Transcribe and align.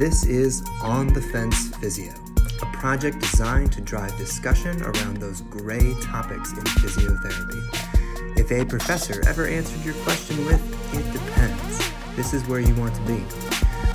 This 0.00 0.24
is 0.24 0.64
On 0.80 1.12
the 1.12 1.20
Fence 1.20 1.76
Physio, 1.76 2.14
a 2.62 2.66
project 2.78 3.18
designed 3.18 3.70
to 3.72 3.82
drive 3.82 4.16
discussion 4.16 4.80
around 4.80 5.18
those 5.18 5.42
gray 5.42 5.92
topics 6.00 6.52
in 6.52 6.64
physiotherapy. 6.64 8.38
If 8.38 8.50
a 8.50 8.64
professor 8.64 9.20
ever 9.28 9.46
answered 9.46 9.84
your 9.84 9.92
question 10.02 10.42
with, 10.46 10.62
it 10.94 11.12
depends, 11.12 11.92
this 12.16 12.32
is 12.32 12.48
where 12.48 12.60
you 12.60 12.74
want 12.76 12.94
to 12.94 13.00
be. 13.02 13.22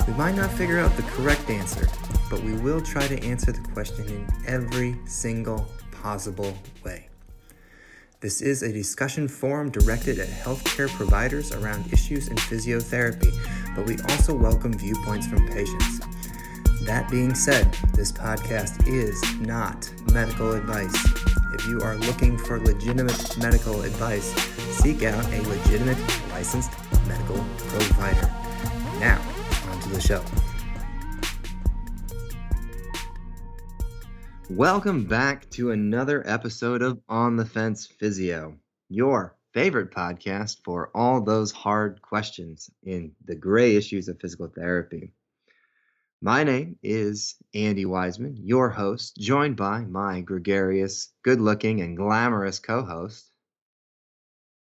We 0.06 0.16
might 0.16 0.36
not 0.36 0.52
figure 0.52 0.78
out 0.78 0.96
the 0.96 1.02
correct 1.02 1.50
answer, 1.50 1.88
but 2.30 2.40
we 2.44 2.52
will 2.52 2.80
try 2.80 3.08
to 3.08 3.20
answer 3.24 3.50
the 3.50 3.68
question 3.72 4.06
in 4.06 4.28
every 4.46 4.96
single 5.06 5.66
possible 5.90 6.56
way. 6.84 7.08
This 8.18 8.40
is 8.40 8.62
a 8.62 8.72
discussion 8.72 9.28
forum 9.28 9.70
directed 9.70 10.18
at 10.18 10.28
healthcare 10.28 10.88
providers 10.88 11.52
around 11.52 11.92
issues 11.92 12.28
in 12.28 12.36
physiotherapy, 12.36 13.30
but 13.76 13.86
we 13.86 13.98
also 14.08 14.34
welcome 14.34 14.72
viewpoints 14.72 15.26
from 15.26 15.46
patients. 15.48 15.95
That 16.82 17.10
being 17.10 17.34
said, 17.34 17.72
this 17.94 18.12
podcast 18.12 18.86
is 18.86 19.20
not 19.40 19.90
medical 20.12 20.52
advice. 20.52 20.94
If 21.54 21.66
you 21.66 21.80
are 21.80 21.96
looking 21.96 22.36
for 22.36 22.60
legitimate 22.60 23.38
medical 23.38 23.82
advice, 23.82 24.26
seek 24.76 25.02
out 25.02 25.24
a 25.32 25.42
legitimate 25.48 25.98
licensed 26.30 26.70
medical 27.08 27.44
provider. 27.56 28.30
Now, 29.00 29.20
on 29.70 29.80
to 29.80 29.88
the 29.88 30.00
show. 30.00 30.22
Welcome 34.50 35.06
back 35.06 35.48
to 35.50 35.70
another 35.70 36.22
episode 36.28 36.82
of 36.82 37.00
On 37.08 37.36
the 37.36 37.46
Fence 37.46 37.86
Physio, 37.86 38.54
your 38.90 39.34
favorite 39.54 39.90
podcast 39.90 40.58
for 40.62 40.90
all 40.94 41.22
those 41.22 41.50
hard 41.50 42.02
questions 42.02 42.70
in 42.84 43.12
the 43.24 43.34
gray 43.34 43.74
issues 43.74 44.06
of 44.06 44.20
physical 44.20 44.48
therapy. 44.48 45.14
My 46.22 46.44
name 46.44 46.78
is 46.82 47.36
Andy 47.52 47.84
Wiseman, 47.84 48.38
your 48.42 48.70
host, 48.70 49.18
joined 49.18 49.56
by 49.56 49.80
my 49.80 50.22
gregarious, 50.22 51.12
good-looking, 51.22 51.82
and 51.82 51.94
glamorous 51.94 52.58
co-host, 52.58 53.30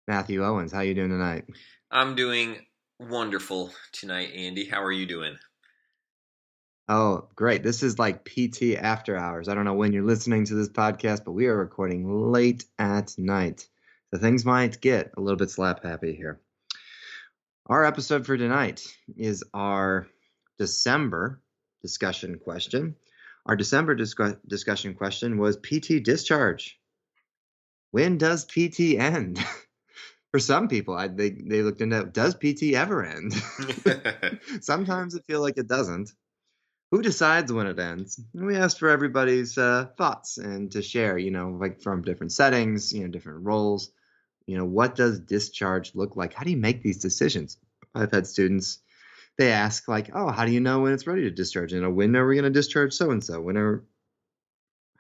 Matthew 0.09 0.43
Owens. 0.43 0.73
How 0.73 0.79
are 0.79 0.85
you 0.85 0.95
doing 0.95 1.11
tonight? 1.11 1.45
I'm 1.91 2.15
doing 2.15 2.57
wonderful 2.99 3.71
tonight, 3.93 4.31
Andy. 4.35 4.65
How 4.65 4.83
are 4.83 4.91
you 4.91 5.05
doing? 5.05 5.37
Oh, 6.89 7.29
great. 7.37 7.63
This 7.63 7.83
is 7.83 7.99
like 7.99 8.25
PT 8.25 8.79
after 8.79 9.15
hours. 9.15 9.47
I 9.47 9.55
don't 9.55 9.67
know 9.67 9.75
when 9.75 9.93
you're 9.93 10.07
listening 10.07 10.47
to 10.47 10.55
this 10.55 10.71
podcast, 10.71 11.23
but 11.23 11.33
we 11.33 11.49
are 11.49 11.57
recording 11.57 12.33
late 12.33 12.65
at 12.79 13.13
night. 13.19 13.69
So 14.13 14.19
things 14.19 14.47
might 14.47 14.81
get 14.81 15.13
a 15.19 15.21
little 15.21 15.37
bit 15.37 15.51
slap 15.51 15.85
happy 15.85 16.15
here. 16.15 16.41
Our 17.67 17.85
episode 17.85 18.25
for 18.25 18.39
tonight 18.39 18.83
is 19.19 19.45
our 19.53 20.07
December 20.63 21.41
discussion 21.81 22.39
question. 22.39 22.95
Our 23.47 23.57
December 23.57 23.97
discu- 23.97 24.39
discussion 24.47 24.95
question 24.95 25.39
was 25.39 25.57
PT 25.57 26.03
discharge. 26.03 26.79
When 27.91 28.19
does 28.19 28.45
PT 28.45 28.97
end? 28.97 29.39
for 30.31 30.39
some 30.39 30.69
people, 30.69 30.95
I, 30.95 31.09
they, 31.09 31.31
they 31.31 31.63
looked 31.63 31.81
into 31.81 32.05
does 32.05 32.35
PT 32.35 32.75
ever 32.75 33.05
end? 33.05 33.35
Sometimes 34.61 35.17
I 35.17 35.21
feel 35.27 35.41
like 35.41 35.59
it 35.59 35.67
doesn't 35.67 36.13
who 36.93 37.01
decides 37.01 37.51
when 37.51 37.67
it 37.67 37.79
ends? 37.79 38.21
And 38.35 38.47
we 38.47 38.55
asked 38.55 38.79
for 38.79 38.91
everybody's 38.91 39.57
uh, 39.57 39.87
thoughts 39.97 40.37
and 40.37 40.71
to 40.73 40.83
share, 40.83 41.17
you 41.17 41.31
know, 41.31 41.57
like 41.59 41.81
from 41.81 42.03
different 42.03 42.33
settings, 42.33 42.93
you 42.93 43.03
know, 43.03 43.09
different 43.09 43.47
roles. 43.47 43.91
You 44.47 44.59
know, 44.59 44.67
what 44.67 44.95
does 44.95 45.19
discharge 45.19 45.95
look 45.95 46.17
like? 46.17 46.35
How 46.35 46.45
do 46.45 46.51
you 46.51 46.59
make 46.59 46.83
these 46.83 46.99
decisions? 46.99 47.57
I've 47.95 48.13
had 48.13 48.27
students, 48.27 48.81
they 49.39 49.53
ask 49.53 49.89
like, 49.89 50.11
oh, 50.15 50.31
how 50.31 50.45
do 50.45 50.53
you 50.53 50.61
know 50.61 50.81
when 50.81 50.93
it's 50.93 51.07
ready 51.07 51.23
to 51.23 51.31
discharge? 51.31 51.73
You 51.73 51.81
know, 51.81 51.91
when 51.91 52.15
are 52.17 52.27
we 52.27 52.35
going 52.35 52.45
to 52.45 52.51
discharge 52.51 52.93
so 52.93 53.11
and 53.11 53.25
so? 53.25 53.41
When 53.41 53.57
are, 53.57 53.83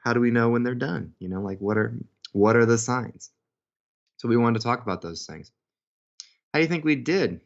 how 0.02 0.12
do 0.12 0.20
we 0.20 0.30
know 0.30 0.48
when 0.48 0.62
they're 0.62 0.74
done? 0.74 1.14
You 1.18 1.28
know, 1.28 1.40
like 1.40 1.58
what 1.60 1.76
are, 1.76 1.94
what 2.32 2.56
are 2.56 2.66
the 2.66 2.78
signs? 2.78 3.30
So 4.16 4.28
we 4.28 4.36
wanted 4.36 4.60
to 4.60 4.64
talk 4.64 4.82
about 4.82 5.02
those 5.02 5.26
things. 5.26 5.50
How 6.52 6.58
do 6.58 6.62
you 6.62 6.68
think 6.68 6.84
we 6.84 6.96
did? 6.96 7.40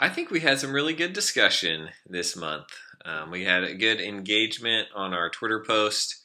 I 0.00 0.08
think 0.08 0.30
we 0.30 0.40
had 0.40 0.58
some 0.58 0.72
really 0.72 0.94
good 0.94 1.12
discussion 1.12 1.88
this 2.06 2.36
month. 2.36 2.66
Um, 3.04 3.30
we 3.30 3.44
had 3.44 3.64
a 3.64 3.74
good 3.74 4.00
engagement 4.00 4.88
on 4.94 5.14
our 5.14 5.30
Twitter 5.30 5.62
post, 5.64 6.16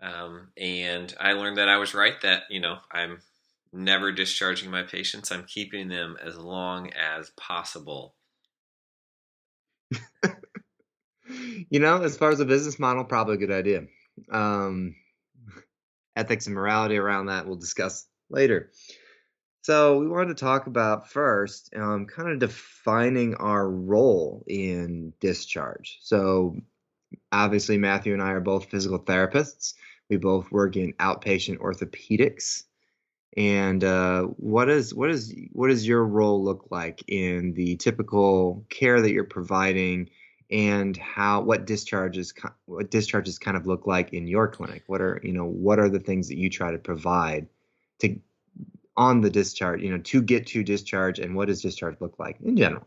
um, 0.00 0.48
and 0.56 1.12
I 1.18 1.32
learned 1.32 1.56
that 1.56 1.68
I 1.68 1.78
was 1.78 1.94
right. 1.94 2.20
That 2.20 2.44
you 2.50 2.60
know 2.60 2.78
I'm 2.92 3.18
never 3.72 4.12
discharging 4.12 4.70
my 4.70 4.82
patients. 4.82 5.32
I'm 5.32 5.44
keeping 5.44 5.88
them 5.88 6.16
as 6.22 6.36
long 6.36 6.90
as 6.92 7.30
possible. 7.30 8.14
You 11.70 11.80
know, 11.80 12.02
as 12.02 12.16
far 12.16 12.30
as 12.30 12.40
a 12.40 12.44
business 12.44 12.78
model, 12.78 13.04
probably 13.04 13.34
a 13.34 13.38
good 13.38 13.50
idea. 13.50 13.84
Um, 14.30 14.96
ethics 16.16 16.46
and 16.46 16.54
morality 16.54 16.98
around 16.98 17.26
that 17.26 17.46
we'll 17.46 17.56
discuss 17.56 18.06
later. 18.30 18.70
So 19.62 19.98
we 19.98 20.08
wanted 20.08 20.36
to 20.36 20.44
talk 20.44 20.66
about 20.66 21.08
first, 21.08 21.72
um, 21.76 22.06
kind 22.06 22.30
of 22.30 22.40
defining 22.40 23.36
our 23.36 23.68
role 23.68 24.44
in 24.48 25.12
discharge. 25.20 25.98
So 26.02 26.56
obviously, 27.30 27.78
Matthew 27.78 28.12
and 28.12 28.22
I 28.22 28.32
are 28.32 28.40
both 28.40 28.70
physical 28.70 28.98
therapists. 28.98 29.74
We 30.10 30.16
both 30.16 30.50
work 30.50 30.76
in 30.76 30.94
outpatient 30.94 31.58
orthopedics. 31.58 32.64
And 33.36 33.82
uh, 33.84 34.24
what 34.24 34.68
is 34.68 34.92
what 34.92 35.10
is 35.10 35.34
what 35.52 35.68
does 35.68 35.86
your 35.86 36.04
role 36.04 36.42
look 36.42 36.66
like 36.70 37.02
in 37.08 37.54
the 37.54 37.76
typical 37.76 38.66
care 38.68 39.00
that 39.00 39.12
you're 39.12 39.24
providing, 39.24 40.10
and 40.50 40.96
how 40.96 41.40
what 41.40 41.66
discharges 41.66 42.32
what 42.66 42.90
discharges 42.90 43.38
kind 43.38 43.56
of 43.56 43.66
look 43.66 43.86
like 43.86 44.12
in 44.12 44.26
your 44.26 44.48
clinic? 44.48 44.84
What 44.86 45.00
are 45.00 45.20
you 45.22 45.32
know 45.32 45.46
what 45.46 45.78
are 45.78 45.88
the 45.88 46.00
things 46.00 46.28
that 46.28 46.36
you 46.36 46.50
try 46.50 46.70
to 46.70 46.78
provide 46.78 47.46
to 48.00 48.18
on 48.96 49.20
the 49.20 49.30
discharge, 49.30 49.80
you 49.80 49.90
know, 49.90 49.98
to 49.98 50.22
get 50.22 50.46
to 50.48 50.62
discharge 50.62 51.18
and 51.18 51.34
what 51.34 51.48
does 51.48 51.62
discharge 51.62 51.96
look 52.00 52.18
like 52.18 52.38
in 52.42 52.56
general? 52.56 52.86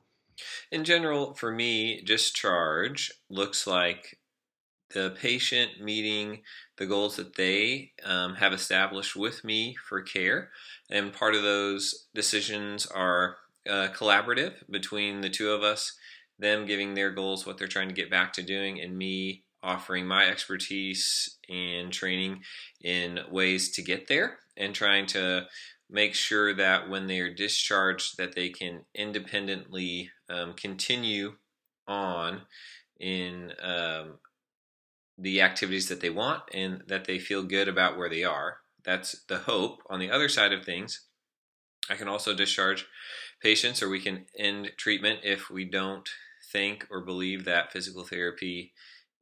In 0.72 0.84
general, 0.84 1.34
for 1.34 1.52
me, 1.52 2.02
discharge 2.02 3.12
looks 3.30 3.66
like 3.66 4.20
the 4.94 5.16
patient 5.20 5.82
meeting 5.82 6.42
the 6.78 6.86
goals 6.86 7.16
that 7.16 7.36
they 7.36 7.92
um, 8.04 8.36
have 8.36 8.54
established 8.54 9.16
with 9.16 9.44
me 9.44 9.76
for 9.88 10.02
care. 10.02 10.52
And 10.90 11.14
part 11.14 11.36
of 11.36 11.44
those 11.44 12.08
decisions 12.14 12.86
are 12.86 13.38
uh, 13.68 13.88
collaborative 13.96 14.54
between 14.70 15.22
the 15.22 15.30
two 15.30 15.52
of 15.52 15.64
us, 15.64 15.98
them 16.40 16.66
giving 16.66 16.94
their 16.94 17.12
goals, 17.12 17.46
what 17.46 17.58
they're 17.58 17.68
trying 17.68 17.88
to 17.88 17.94
get 17.94 18.10
back 18.10 18.34
to 18.34 18.44
doing, 18.44 18.80
and 18.82 18.98
me 18.98 19.44
offering 19.64 20.06
my 20.06 20.26
expertise 20.26 21.38
and 21.50 21.92
training 21.92 22.42
in 22.82 23.20
ways 23.32 23.72
to 23.72 23.82
get 23.82 24.08
there 24.08 24.38
and 24.58 24.76
trying 24.76 25.06
to 25.08 25.46
make 25.90 26.14
sure 26.14 26.54
that 26.54 26.90
when 26.90 27.08
they 27.08 27.20
are 27.20 27.34
discharged 27.34 28.18
that 28.18 28.36
they 28.36 28.50
can 28.50 28.82
independently 28.94 30.12
um, 30.30 30.54
continue 30.54 31.34
on 31.88 32.42
in 33.00 33.52
um, 33.62 34.20
the 35.18 35.42
activities 35.42 35.90
that 35.90 36.02
they 36.02 36.10
want 36.10 36.44
and 36.54 36.84
that 36.88 37.06
they 37.06 37.18
feel 37.18 37.44
good 37.44 37.68
about 37.68 37.98
where 37.98 38.10
they 38.10 38.24
are. 38.24 38.58
That's 38.84 39.24
the 39.28 39.40
hope. 39.40 39.82
On 39.90 40.00
the 40.00 40.12
other 40.12 40.30
side 40.30 40.54
of 40.54 40.64
things 40.64 41.02
i 41.90 41.96
can 41.96 42.08
also 42.08 42.34
discharge 42.34 42.86
patients 43.42 43.82
or 43.82 43.90
we 43.90 44.00
can 44.00 44.26
end 44.38 44.72
treatment 44.78 45.20
if 45.24 45.50
we 45.50 45.66
don't 45.66 46.10
think 46.56 46.88
or 46.90 47.02
believe 47.02 47.46
that 47.46 47.72
physical 47.72 48.04
therapy 48.04 48.74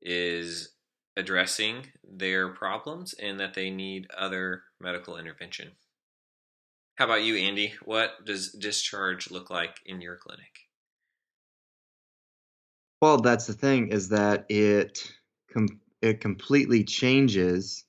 is 0.01 0.73
addressing 1.17 1.87
their 2.03 2.49
problems 2.49 3.13
and 3.13 3.39
that 3.39 3.53
they 3.53 3.69
need 3.69 4.07
other 4.17 4.63
medical 4.79 5.17
intervention 5.17 5.71
how 6.95 7.05
about 7.05 7.23
you, 7.23 7.37
Andy? 7.37 7.73
What 7.83 8.23
does 8.25 8.51
discharge 8.51 9.31
look 9.31 9.49
like 9.49 9.77
in 9.85 9.99
your 9.99 10.15
clinic? 10.15 10.67
Well, 13.01 13.17
that's 13.17 13.47
the 13.47 13.53
thing 13.53 13.89
is 13.89 14.09
that 14.09 14.45
it 14.49 15.11
com- 15.51 15.81
it 16.01 16.21
completely 16.21 16.83
changes 16.83 17.83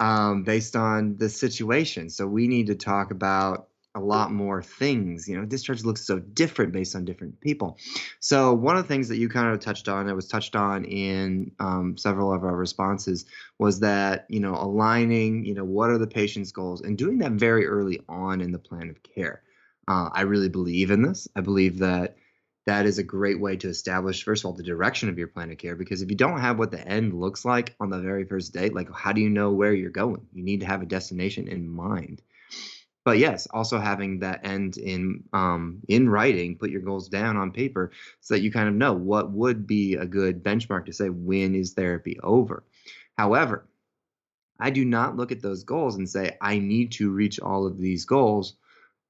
um, 0.00 0.42
based 0.42 0.76
on 0.76 1.16
the 1.16 1.28
situation. 1.28 2.10
So 2.10 2.26
we 2.26 2.48
need 2.48 2.66
to 2.66 2.74
talk 2.74 3.10
about 3.10 3.68
a 3.94 4.00
lot 4.00 4.32
more 4.32 4.62
things. 4.62 5.28
You 5.28 5.38
know, 5.38 5.44
discharge 5.44 5.84
looks 5.84 6.06
so 6.06 6.18
different 6.18 6.72
based 6.72 6.94
on 6.94 7.04
different 7.04 7.40
people. 7.40 7.78
So 8.20 8.54
one 8.54 8.76
of 8.76 8.84
the 8.84 8.88
things 8.88 9.08
that 9.08 9.16
you 9.16 9.28
kind 9.28 9.52
of 9.52 9.60
touched 9.60 9.88
on, 9.88 10.06
that 10.06 10.14
was 10.14 10.28
touched 10.28 10.54
on 10.54 10.84
in 10.84 11.52
um, 11.58 11.96
several 11.96 12.32
of 12.32 12.44
our 12.44 12.56
responses, 12.56 13.24
was 13.58 13.80
that 13.80 14.26
you 14.28 14.40
know 14.40 14.54
aligning, 14.54 15.44
you 15.44 15.54
know, 15.54 15.64
what 15.64 15.90
are 15.90 15.98
the 15.98 16.06
patient's 16.06 16.52
goals, 16.52 16.80
and 16.82 16.96
doing 16.96 17.18
that 17.18 17.32
very 17.32 17.66
early 17.66 18.00
on 18.08 18.40
in 18.40 18.52
the 18.52 18.58
plan 18.58 18.88
of 18.90 19.02
care. 19.02 19.42
Uh, 19.88 20.08
I 20.12 20.22
really 20.22 20.48
believe 20.48 20.90
in 20.90 21.02
this. 21.02 21.26
I 21.34 21.40
believe 21.40 21.78
that 21.78 22.16
that 22.66 22.86
is 22.86 22.98
a 22.98 23.02
great 23.02 23.40
way 23.40 23.56
to 23.56 23.68
establish 23.68 24.22
first 24.22 24.44
of 24.44 24.46
all 24.46 24.52
the 24.52 24.62
direction 24.62 25.08
of 25.08 25.18
your 25.18 25.26
plan 25.26 25.50
of 25.50 25.58
care 25.58 25.74
because 25.74 26.02
if 26.02 26.10
you 26.10 26.16
don't 26.16 26.40
have 26.40 26.58
what 26.58 26.70
the 26.70 26.86
end 26.86 27.18
looks 27.18 27.44
like 27.44 27.74
on 27.80 27.90
the 27.90 27.98
very 27.98 28.24
first 28.24 28.52
day 28.52 28.68
like 28.68 28.88
how 28.92 29.12
do 29.12 29.20
you 29.20 29.30
know 29.30 29.50
where 29.50 29.72
you're 29.72 29.90
going 29.90 30.24
you 30.32 30.44
need 30.44 30.60
to 30.60 30.66
have 30.66 30.82
a 30.82 30.86
destination 30.86 31.48
in 31.48 31.68
mind 31.68 32.22
but 33.10 33.18
yes, 33.18 33.48
also 33.50 33.80
having 33.80 34.20
that 34.20 34.46
end 34.46 34.76
in 34.76 35.24
um, 35.32 35.80
in 35.88 36.08
writing, 36.08 36.56
put 36.56 36.70
your 36.70 36.80
goals 36.80 37.08
down 37.08 37.36
on 37.36 37.50
paper 37.50 37.90
so 38.20 38.34
that 38.34 38.40
you 38.40 38.52
kind 38.52 38.68
of 38.68 38.74
know 38.76 38.92
what 38.92 39.32
would 39.32 39.66
be 39.66 39.96
a 39.96 40.06
good 40.06 40.44
benchmark 40.44 40.86
to 40.86 40.92
say 40.92 41.08
when 41.08 41.56
is 41.56 41.72
therapy 41.72 42.20
over. 42.22 42.62
However, 43.18 43.66
I 44.60 44.70
do 44.70 44.84
not 44.84 45.16
look 45.16 45.32
at 45.32 45.42
those 45.42 45.64
goals 45.64 45.96
and 45.96 46.08
say 46.08 46.36
I 46.40 46.60
need 46.60 46.92
to 46.92 47.10
reach 47.10 47.40
all 47.40 47.66
of 47.66 47.78
these 47.78 48.04
goals 48.04 48.54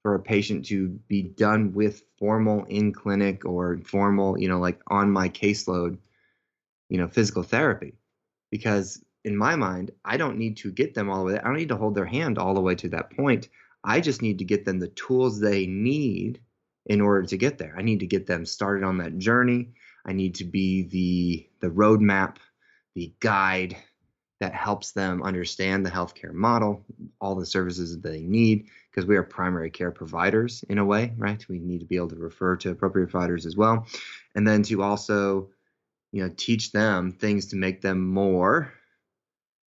for 0.03 0.15
a 0.15 0.19
patient 0.19 0.65
to 0.69 0.89
be 1.07 1.21
done 1.21 1.75
with 1.75 2.03
formal 2.19 2.65
in 2.71 2.95
clinic 2.95 3.45
or 3.45 3.81
formal, 3.85 4.41
you 4.41 4.49
know, 4.49 4.61
like 4.61 4.81
on 4.87 5.11
my 5.11 5.29
caseload, 5.29 5.99
you 6.89 6.97
know, 6.97 7.07
physical 7.07 7.43
therapy. 7.43 7.93
Because 8.51 9.05
in 9.27 9.37
my 9.37 9.57
mind, 9.57 9.91
I 10.03 10.17
don't 10.17 10.39
need 10.39 10.57
to 10.57 10.73
get 10.73 10.95
them 10.95 11.11
all 11.11 11.19
the 11.19 11.35
way. 11.35 11.39
I 11.39 11.45
don't 11.45 11.59
need 11.59 11.69
to 11.69 11.77
hold 11.77 11.95
their 11.95 12.07
hand 12.07 12.39
all 12.39 12.55
the 12.55 12.63
way 12.63 12.77
to 12.77 12.89
that 12.89 13.15
point. 13.15 13.51
I 13.83 14.01
just 14.01 14.23
need 14.23 14.39
to 14.39 14.45
get 14.45 14.65
them 14.65 14.79
the 14.79 14.89
tools 14.89 15.41
they 15.41 15.67
need 15.67 16.41
in 16.87 17.01
order 17.01 17.27
to 17.27 17.37
get 17.37 17.59
there. 17.59 17.75
I 17.79 17.83
need 17.83 18.01
to 18.01 18.07
get 18.07 18.27
them 18.27 18.45
started 18.45 18.85
on 18.85 18.99
that 18.99 19.19
journey. 19.19 19.71
I 20.05 20.13
need 20.13 20.37
to 20.37 20.45
be 20.45 20.83
the 20.83 21.49
the 21.61 21.73
roadmap, 21.73 22.37
the 22.95 23.13
guide 23.21 23.77
that 24.41 24.55
helps 24.55 24.93
them 24.93 25.23
understand 25.23 25.85
the 25.85 25.91
healthcare 25.91 26.33
model, 26.33 26.85
all 27.21 27.35
the 27.35 27.45
services 27.45 27.93
that 27.93 28.09
they 28.09 28.23
need, 28.23 28.67
because 28.91 29.07
we 29.07 29.17
are 29.17 29.23
primary 29.23 29.71
care 29.71 29.91
providers 29.91 30.65
in 30.71 30.79
a 30.79 30.85
way, 30.85 31.13
right? 31.19 31.47
We 31.49 31.59
need 31.59 31.81
to 31.81 31.87
be 31.87 31.97
able 31.97 32.09
to 32.09 32.17
refer 32.17 32.57
to 32.57 32.71
appropriate 32.71 33.11
providers 33.11 33.45
as 33.45 33.57
well. 33.57 33.87
And 34.35 34.49
then 34.49 34.63
to 34.65 34.83
also, 34.83 35.51
you 36.13 36.23
know, 36.23 36.33
teach 36.37 36.73
them 36.73 37.13
things 37.13 37.47
to 37.49 37.57
make 37.57 37.83
them 37.83 38.09
more 38.09 38.73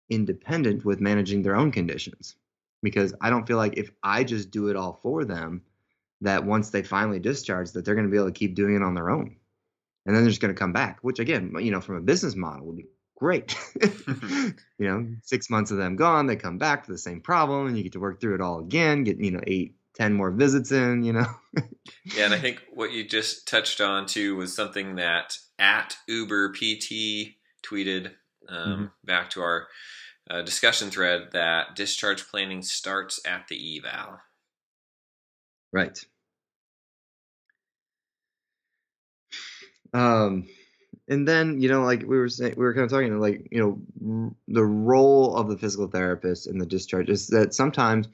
independent 0.09 0.85
with 0.85 1.01
managing 1.01 1.41
their 1.41 1.55
own 1.55 1.71
conditions 1.71 2.35
because 2.83 3.13
I 3.21 3.29
don't 3.29 3.47
feel 3.47 3.57
like 3.57 3.77
if 3.77 3.89
I 4.03 4.23
just 4.23 4.51
do 4.51 4.67
it 4.67 4.75
all 4.75 4.99
for 5.01 5.25
them, 5.25 5.63
that 6.21 6.45
once 6.45 6.69
they 6.69 6.83
finally 6.83 7.19
discharge, 7.19 7.71
that 7.71 7.85
they're 7.85 7.95
going 7.95 8.07
to 8.07 8.11
be 8.11 8.17
able 8.17 8.27
to 8.27 8.33
keep 8.33 8.55
doing 8.55 8.75
it 8.75 8.83
on 8.83 8.93
their 8.93 9.09
own, 9.09 9.37
and 10.05 10.15
then 10.15 10.23
they're 10.23 10.29
just 10.29 10.41
going 10.41 10.53
to 10.53 10.59
come 10.59 10.73
back. 10.73 10.99
Which 11.01 11.19
again, 11.19 11.53
you 11.59 11.71
know, 11.71 11.81
from 11.81 11.95
a 11.95 12.01
business 12.01 12.35
model 12.35 12.67
would 12.67 12.77
be 12.77 12.87
great. 13.17 13.57
you 13.81 14.53
know, 14.79 15.07
six 15.23 15.49
months 15.49 15.71
of 15.71 15.77
them 15.77 15.95
gone, 15.95 16.27
they 16.27 16.35
come 16.35 16.57
back 16.57 16.85
to 16.85 16.91
the 16.91 16.97
same 16.97 17.21
problem, 17.21 17.67
and 17.67 17.77
you 17.77 17.83
get 17.83 17.93
to 17.93 17.99
work 17.99 18.19
through 18.19 18.35
it 18.35 18.41
all 18.41 18.59
again. 18.59 19.03
Get 19.03 19.19
you 19.19 19.31
know 19.31 19.41
eight, 19.47 19.75
ten 19.95 20.13
more 20.13 20.31
visits 20.31 20.71
in. 20.71 21.03
You 21.03 21.13
know. 21.13 21.27
yeah, 22.15 22.25
and 22.25 22.33
I 22.33 22.39
think 22.39 22.61
what 22.73 22.91
you 22.91 23.07
just 23.07 23.47
touched 23.47 23.81
on 23.81 24.05
too 24.05 24.35
was 24.35 24.55
something 24.55 24.95
that 24.97 25.37
at 25.57 25.97
Uber 26.07 26.51
PT 26.53 27.35
tweeted 27.65 28.11
um, 28.49 28.57
mm-hmm. 28.57 28.85
back 29.03 29.29
to 29.31 29.41
our 29.41 29.67
uh, 30.29 30.41
discussion 30.41 30.89
thread 30.89 31.29
that 31.33 31.75
discharge 31.75 32.27
planning 32.27 32.61
starts 32.61 33.19
at 33.25 33.47
the 33.47 33.77
eval. 33.77 34.19
Right. 35.71 36.03
Um, 39.93 40.47
and 41.07 41.27
then 41.27 41.59
you 41.59 41.69
know, 41.69 41.83
like 41.83 42.01
we 42.01 42.17
were 42.17 42.29
saying, 42.29 42.55
we 42.55 42.63
were 42.63 42.73
kind 42.73 42.85
of 42.85 42.91
talking, 42.91 43.19
like 43.19 43.47
you 43.51 43.59
know, 43.59 44.35
the 44.47 44.63
role 44.63 45.35
of 45.35 45.49
the 45.49 45.57
physical 45.57 45.87
therapist 45.87 46.47
in 46.47 46.57
the 46.57 46.65
discharge 46.65 47.09
is 47.09 47.27
that 47.27 47.53
sometimes 47.53 48.07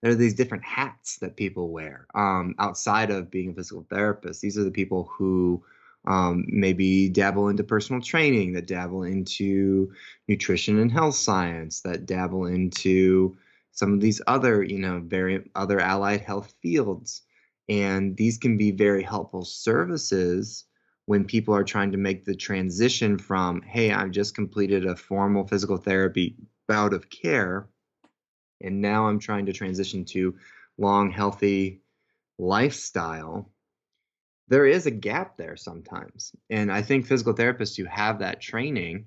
there 0.00 0.12
are 0.12 0.16
these 0.16 0.34
different 0.34 0.64
hats 0.64 1.18
that 1.18 1.36
people 1.36 1.70
wear 1.70 2.06
um, 2.14 2.54
outside 2.58 3.10
of 3.10 3.30
being 3.30 3.50
a 3.50 3.54
physical 3.54 3.84
therapist. 3.90 4.40
These 4.40 4.56
are 4.56 4.64
the 4.64 4.70
people 4.70 5.10
who 5.10 5.62
um, 6.06 6.44
maybe 6.48 7.08
dabble 7.08 7.48
into 7.48 7.64
personal 7.64 8.00
training, 8.00 8.52
that 8.52 8.66
dabble 8.66 9.02
into 9.02 9.92
nutrition 10.26 10.78
and 10.78 10.92
health 10.92 11.16
science, 11.16 11.80
that 11.82 12.06
dabble 12.06 12.46
into 12.46 13.36
some 13.72 13.92
of 13.92 14.00
these 14.00 14.20
other, 14.26 14.62
you 14.62 14.78
know, 14.78 15.00
very 15.04 15.48
other 15.54 15.80
allied 15.80 16.20
health 16.20 16.54
fields. 16.62 17.22
And 17.68 18.16
these 18.16 18.38
can 18.38 18.56
be 18.56 18.70
very 18.70 19.02
helpful 19.02 19.44
services 19.44 20.64
when 21.06 21.24
people 21.24 21.54
are 21.54 21.64
trying 21.64 21.92
to 21.92 21.98
make 21.98 22.24
the 22.24 22.34
transition 22.34 23.18
from, 23.18 23.62
hey, 23.62 23.92
I've 23.92 24.10
just 24.10 24.34
completed 24.34 24.84
a 24.84 24.96
formal 24.96 25.46
physical 25.46 25.78
therapy 25.78 26.36
bout 26.66 26.92
of 26.92 27.08
care, 27.08 27.66
and 28.60 28.82
now 28.82 29.06
I'm 29.06 29.18
trying 29.18 29.46
to 29.46 29.52
transition 29.52 30.04
to 30.06 30.34
long, 30.76 31.10
healthy 31.10 31.80
lifestyle 32.38 33.50
there 34.48 34.66
is 34.66 34.86
a 34.86 34.90
gap 34.90 35.36
there 35.36 35.56
sometimes. 35.56 36.32
And 36.50 36.72
I 36.72 36.82
think 36.82 37.06
physical 37.06 37.34
therapists 37.34 37.76
who 37.76 37.84
have 37.84 38.20
that 38.20 38.40
training 38.40 39.06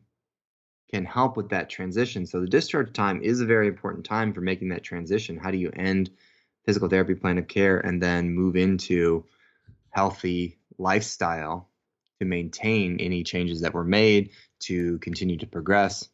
can 0.92 1.06
help 1.06 1.38
with 1.38 1.50
that 1.50 1.70
transition. 1.70 2.26
So 2.26 2.42
the 2.42 2.48
discharge 2.48 2.94
time 2.94 3.22
is 3.24 3.42
a 3.42 3.46
very 3.46 3.68
important 3.68 4.06
time 4.06 4.34
for 4.34 4.42
making 4.42 4.70
that 4.70 4.84
transition. 4.84 5.38
How 5.38 5.52
do 5.52 5.58
you 5.58 5.72
end 5.76 6.12
physical 6.66 6.90
therapy 6.90 7.16
plan 7.16 7.38
of 7.38 7.48
care 7.48 7.80
and 7.80 8.02
then 8.02 8.32
move 8.32 8.56
into 8.56 9.26
healthy 9.90 10.58
lifestyle 10.78 11.70
to 12.20 12.26
maintain 12.26 13.00
any 13.00 13.24
changes 13.24 13.62
that 13.62 13.74
were 13.74 13.84
made 13.84 14.32
to 14.62 15.00
continue 15.00 15.38
to 15.38 15.48
progress? 15.48 16.08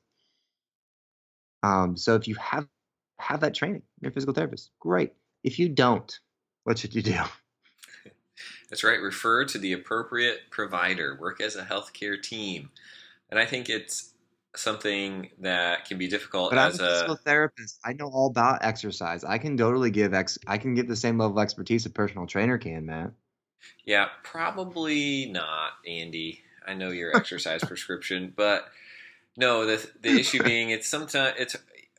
Um, 1.63 1.97
so 1.97 2.15
if 2.15 2.27
you 2.27 2.35
have 2.35 2.67
have 3.19 3.39
that 3.41 3.55
training, 3.55 3.81
you're 3.99 4.11
a 4.11 4.13
physical 4.13 4.35
therapist, 4.35 4.69
great. 4.79 5.13
If 5.43 5.57
you 5.57 5.69
don't, 5.69 6.19
what 6.63 6.77
should 6.77 6.93
you 6.93 7.01
do? 7.01 7.19
That's 8.69 8.83
right. 8.83 8.99
Refer 8.99 9.45
to 9.45 9.57
the 9.57 9.73
appropriate 9.73 10.49
provider. 10.49 11.17
Work 11.19 11.41
as 11.41 11.55
a 11.55 11.63
healthcare 11.63 12.21
team. 12.21 12.69
And 13.29 13.39
I 13.39 13.45
think 13.45 13.69
it's 13.69 14.13
something 14.55 15.29
that 15.39 15.85
can 15.85 15.97
be 15.97 16.07
difficult 16.07 16.51
but 16.51 16.59
as 16.59 16.79
I'm 16.79 16.85
a 16.85 16.89
physical 16.89 17.15
therapist. 17.15 17.79
I 17.85 17.93
know 17.93 18.07
all 18.07 18.27
about 18.27 18.63
exercise. 18.63 19.23
I 19.23 19.37
can 19.37 19.57
totally 19.57 19.91
give 19.91 20.13
ex. 20.13 20.37
I 20.47 20.57
can 20.57 20.73
give 20.73 20.87
the 20.87 20.95
same 20.95 21.17
level 21.17 21.37
of 21.37 21.43
expertise 21.43 21.85
a 21.85 21.89
personal 21.89 22.27
trainer 22.27 22.57
can, 22.57 22.85
Matt. 22.85 23.11
Yeah, 23.85 24.07
probably 24.23 25.27
not, 25.27 25.71
Andy. 25.85 26.41
I 26.65 26.73
know 26.73 26.89
your 26.89 27.15
exercise 27.15 27.63
prescription, 27.67 28.33
but 28.35 28.65
no. 29.35 29.65
The 29.65 29.89
the 30.01 30.19
issue 30.19 30.43
being, 30.43 30.69
it's 30.69 30.87
sometimes 30.87 31.35
it's 31.37 31.55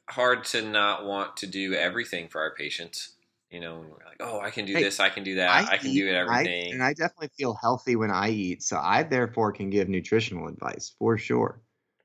hard 0.08 0.44
to 0.44 0.62
not 0.62 1.04
want 1.04 1.36
to 1.38 1.46
do 1.46 1.74
everything 1.74 2.28
for 2.28 2.40
our 2.40 2.54
patients 2.54 3.12
you 3.50 3.60
know, 3.60 3.80
and 3.80 3.90
we're 3.90 4.04
like, 4.04 4.20
oh, 4.20 4.40
I 4.40 4.50
can 4.50 4.66
do 4.66 4.74
hey, 4.74 4.82
this, 4.82 5.00
I 5.00 5.08
can 5.08 5.24
do 5.24 5.36
that, 5.36 5.48
I, 5.48 5.74
I 5.74 5.76
can 5.78 5.88
eat, 5.88 6.00
do 6.00 6.08
it 6.08 6.14
everything. 6.14 6.72
I, 6.72 6.74
and 6.74 6.82
I 6.82 6.92
definitely 6.92 7.30
feel 7.36 7.54
healthy 7.54 7.96
when 7.96 8.10
I 8.10 8.30
eat, 8.30 8.62
so 8.62 8.78
I 8.78 9.02
therefore 9.02 9.52
can 9.52 9.70
give 9.70 9.88
nutritional 9.88 10.48
advice 10.48 10.94
for 10.98 11.16
sure. 11.16 11.60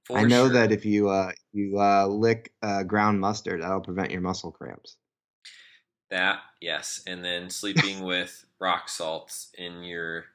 For 0.06 0.18
I 0.18 0.24
know 0.24 0.46
sure. 0.46 0.54
that 0.54 0.72
if 0.72 0.86
you 0.86 1.10
uh, 1.10 1.32
you 1.54 1.80
uh, 1.80 2.08
lick 2.08 2.54
uh, 2.62 2.84
ground 2.84 3.20
mustard, 3.20 3.62
that'll 3.62 3.82
prevent 3.82 4.12
your 4.12 4.22
muscle 4.22 4.52
cramps. 4.52 4.98
That 6.10 6.40
yes, 6.62 7.02
and 7.08 7.24
then 7.24 7.50
sleeping 7.50 8.04
with 8.04 8.46
rock 8.60 8.90
salts 8.90 9.52
in 9.58 9.84
your 9.84 10.26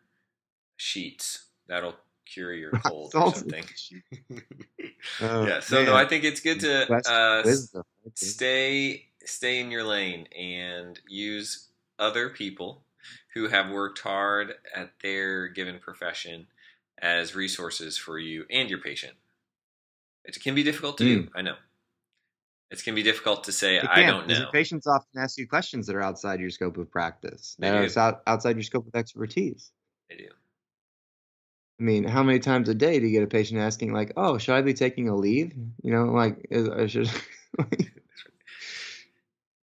sheets 0.77 1.47
that'll 1.69 1.97
cure 2.27 2.53
your 2.55 2.71
cold 2.71 3.15
or 3.15 3.35
something. 3.35 3.65
oh, 5.23 5.47
yeah, 5.47 5.61
so 5.61 5.77
man. 5.77 5.87
no, 5.87 5.95
I 5.95 6.05
think 6.05 6.25
it's 6.25 6.41
good 6.41 6.61
to 6.61 6.93
uh, 7.09 7.43
stay 8.15 9.08
stay 9.25 9.61
in 9.61 9.71
your 9.71 9.85
lane 9.85 10.27
and 10.39 10.99
use 11.09 11.69
other 11.99 12.29
people 12.29 12.83
who 13.35 13.49
have 13.49 13.71
worked 13.71 14.01
hard 14.01 14.55
at 14.75 14.91
their 15.03 15.49
given 15.49 15.79
profession 15.79 16.47
as 17.01 17.35
resources 17.35 17.97
for 17.97 18.19
you 18.19 18.45
and 18.51 18.69
your 18.69 18.81
patient. 18.81 19.15
It 20.25 20.39
can 20.43 20.55
be 20.55 20.63
difficult 20.63 20.99
to 20.99 21.05
mm. 21.05 21.25
do, 21.25 21.29
I 21.35 21.43
know. 21.43 21.55
It 22.71 22.85
can 22.85 22.95
be 22.95 23.03
difficult 23.03 23.45
to 23.45 23.53
say, 23.53 23.81
I 23.81 24.05
don't 24.05 24.29
know. 24.29 24.51
Patients 24.53 24.87
often 24.87 25.23
ask 25.23 25.39
you 25.39 25.49
questions 25.49 25.87
that 25.87 25.97
are 25.97 26.03
outside 26.03 26.39
your 26.39 26.51
scope 26.51 26.77
of 26.77 26.91
practice, 26.91 27.57
that 27.61 27.75
are 27.75 27.99
out, 27.99 28.23
outside 28.27 28.57
your 28.57 28.63
scope 28.63 28.87
of 28.87 28.95
expertise. 28.95 29.73
They 30.11 30.17
do. 30.17 30.29
I 31.81 31.83
mean, 31.83 32.05
how 32.05 32.23
many 32.23 32.41
times 32.41 32.69
a 32.69 32.75
day 32.75 33.01
do 33.01 33.07
you 33.07 33.13
get 33.13 33.23
a 33.23 33.29
patient 33.29 33.61
asking, 33.61 33.95
like, 33.95 34.13
"Oh, 34.19 34.37
should 34.37 34.55
I 34.55 34.61
be 34.61 34.75
taking 34.75 35.09
a 35.09 35.17
leave?" 35.17 35.55
You 35.83 35.93
know, 35.93 36.07
like, 36.07 36.47
I 36.53 36.87
should. 36.89 37.11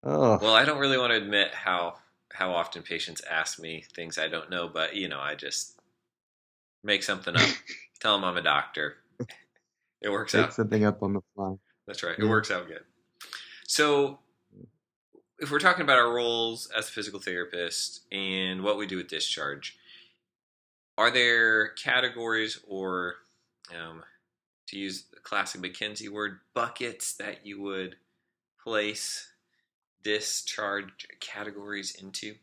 Oh. 0.06 0.38
Well, 0.40 0.54
I 0.54 0.66
don't 0.66 0.78
really 0.78 0.98
want 0.98 1.12
to 1.12 1.18
admit 1.18 1.52
how 1.54 1.96
how 2.32 2.54
often 2.54 2.84
patients 2.84 3.22
ask 3.30 3.60
me 3.60 3.84
things 3.96 4.18
I 4.18 4.28
don't 4.28 4.50
know, 4.50 4.68
but 4.68 4.96
you 4.96 5.08
know, 5.08 5.20
I 5.20 5.36
just 5.36 5.80
make 6.84 7.02
something 7.02 7.36
up, 7.36 7.50
tell 8.00 8.16
them 8.16 8.24
I'm 8.24 8.38
a 8.38 8.42
doctor. 8.42 8.98
It 10.02 10.10
works 10.10 10.36
out. 10.36 10.40
make 10.40 10.48
out. 10.48 10.54
something 10.54 10.86
up 10.86 11.02
on 11.02 11.14
the 11.14 11.22
fly. 11.34 11.56
That's 11.88 12.04
right. 12.04 12.16
It 12.18 12.26
works 12.26 12.52
out 12.52 12.68
good. 12.68 12.84
So, 13.68 14.20
if 15.40 15.50
we're 15.52 15.60
talking 15.60 15.82
about 15.82 15.98
our 15.98 16.14
roles 16.14 16.70
as 16.78 16.88
a 16.88 16.92
physical 16.92 17.20
therapist 17.20 18.02
and 18.12 18.64
what 18.64 18.78
we 18.78 18.86
do 18.86 18.98
with 18.98 19.08
discharge, 19.08 19.78
are 20.98 21.10
there 21.10 21.70
categories 21.70 22.60
or, 22.68 23.16
um, 23.76 24.04
to 24.68 24.78
use 24.78 25.06
the 25.12 25.20
classic 25.20 25.62
McKenzie 25.62 26.10
word, 26.10 26.40
buckets 26.54 27.14
that 27.14 27.46
you 27.46 27.62
would 27.62 27.96
place 28.64 29.32
discharge 30.06 31.08
categories 31.20 31.96
into? 32.02 32.36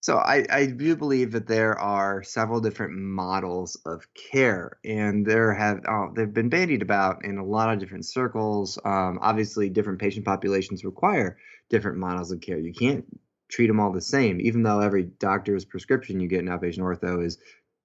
So 0.00 0.16
I, 0.16 0.44
I 0.50 0.66
do 0.66 0.94
believe 0.94 1.32
that 1.32 1.46
there 1.46 1.78
are 1.78 2.22
several 2.22 2.60
different 2.60 2.92
models 2.96 3.76
of 3.86 4.06
care, 4.14 4.78
and 4.84 5.24
there 5.24 5.54
have 5.54 5.80
uh, 5.88 6.06
they've 6.14 6.32
been 6.32 6.48
bandied 6.48 6.82
about 6.82 7.24
in 7.24 7.38
a 7.38 7.44
lot 7.44 7.72
of 7.72 7.80
different 7.80 8.04
circles. 8.04 8.78
Um, 8.84 9.18
obviously, 9.22 9.68
different 9.70 9.98
patient 9.98 10.24
populations 10.24 10.84
require 10.84 11.38
different 11.70 11.98
models 11.98 12.30
of 12.30 12.40
care. 12.40 12.58
You 12.58 12.72
can't 12.72 13.04
treat 13.48 13.66
them 13.68 13.80
all 13.80 13.92
the 13.92 14.00
same, 14.00 14.40
even 14.40 14.62
though 14.62 14.80
every 14.80 15.04
doctor's 15.04 15.64
prescription 15.64 16.20
you 16.20 16.28
get 16.28 16.40
in 16.40 16.46
outpatient 16.46 16.80
ortho 16.80 17.24
is 17.24 17.38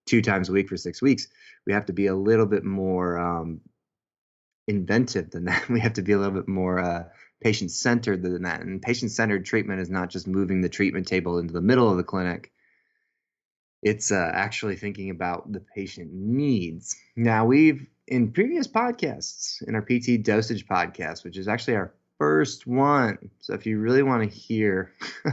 two 0.06 0.22
times 0.22 0.50
a 0.50 0.54
week 0.54 0.70
for 0.70 0.78
six 0.78 1.02
weeks. 1.02 1.28
We 1.66 1.74
have 1.74 1.86
to 1.86 1.94
be 1.94 2.08
a 2.08 2.16
little 2.16 2.48
bit 2.48 2.64
more 2.64 3.18
um, 3.18 3.62
inventive 4.68 5.32
than 5.32 5.46
that. 5.46 5.70
We 5.70 5.80
have 5.80 5.94
to 5.94 6.02
be 6.02 6.12
a 6.12 6.18
little 6.18 6.34
bit 6.34 6.48
more 6.48 6.80
uh, 6.80 7.06
patient 7.42 7.72
centered 7.72 8.22
than 8.22 8.44
that. 8.44 8.62
And 8.62 8.82
patient 8.82 9.12
centered 9.12 9.46
treatment 9.46 9.82
is 9.82 9.90
not 9.90 10.10
just 10.10 10.28
moving 10.28 10.62
the 10.62 10.70
treatment 10.70 11.08
table 11.08 11.40
into 11.40 11.54
the 11.54 11.62
middle 11.62 11.90
of 11.90 11.98
the 11.98 12.04
clinic. 12.04 12.52
It's 13.82 14.12
uh, 14.12 14.32
actually 14.34 14.76
thinking 14.76 15.10
about 15.10 15.52
the 15.52 15.60
patient 15.60 16.14
needs. 16.14 16.96
Now, 17.16 17.46
we've 17.46 17.88
in 18.08 18.32
previous 18.32 18.68
podcasts, 18.68 19.62
in 19.68 19.74
our 19.76 19.82
PT 19.82 20.24
dosage 20.24 20.68
podcast, 20.68 21.24
which 21.24 21.38
is 21.38 21.48
actually 21.48 21.78
our 21.78 21.94
first 22.20 22.68
one. 22.68 23.18
So, 23.40 23.56
if 23.56 23.66
you 23.66 23.80
really 23.80 24.04
want 24.04 24.22
to 24.22 24.38
hear 24.38 24.94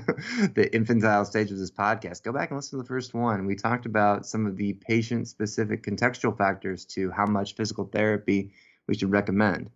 the 0.55 0.71
infantile 0.73 1.27
stage 1.27 1.51
of 1.51 1.59
this 1.59 1.71
podcast, 1.71 2.23
go 2.23 2.33
back 2.33 2.51
and 2.51 2.57
listen 2.57 2.79
to 2.79 2.83
the 2.83 2.89
first 2.89 3.13
one. 3.13 3.45
We 3.45 3.55
talked 3.55 3.85
about 3.85 4.25
some 4.25 4.47
of 4.47 4.57
the 4.57 4.73
patient 4.73 5.29
specific 5.29 5.83
contextual 5.83 6.39
factors 6.39 6.87
to 6.87 7.11
how 7.11 7.27
much 7.27 7.55
physical 7.55 7.85
therapy 7.85 8.53
we 8.87 8.97
should 8.97 9.11
recommend. 9.11 9.69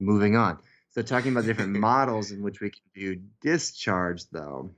Moving 0.00 0.36
on. 0.36 0.58
So, 0.90 1.02
talking 1.02 1.32
about 1.32 1.44
different 1.44 1.72
models 1.78 2.30
in 2.30 2.42
which 2.42 2.60
we 2.60 2.70
can 2.70 2.82
do 2.94 3.20
discharge, 3.40 4.28
though, 4.30 4.70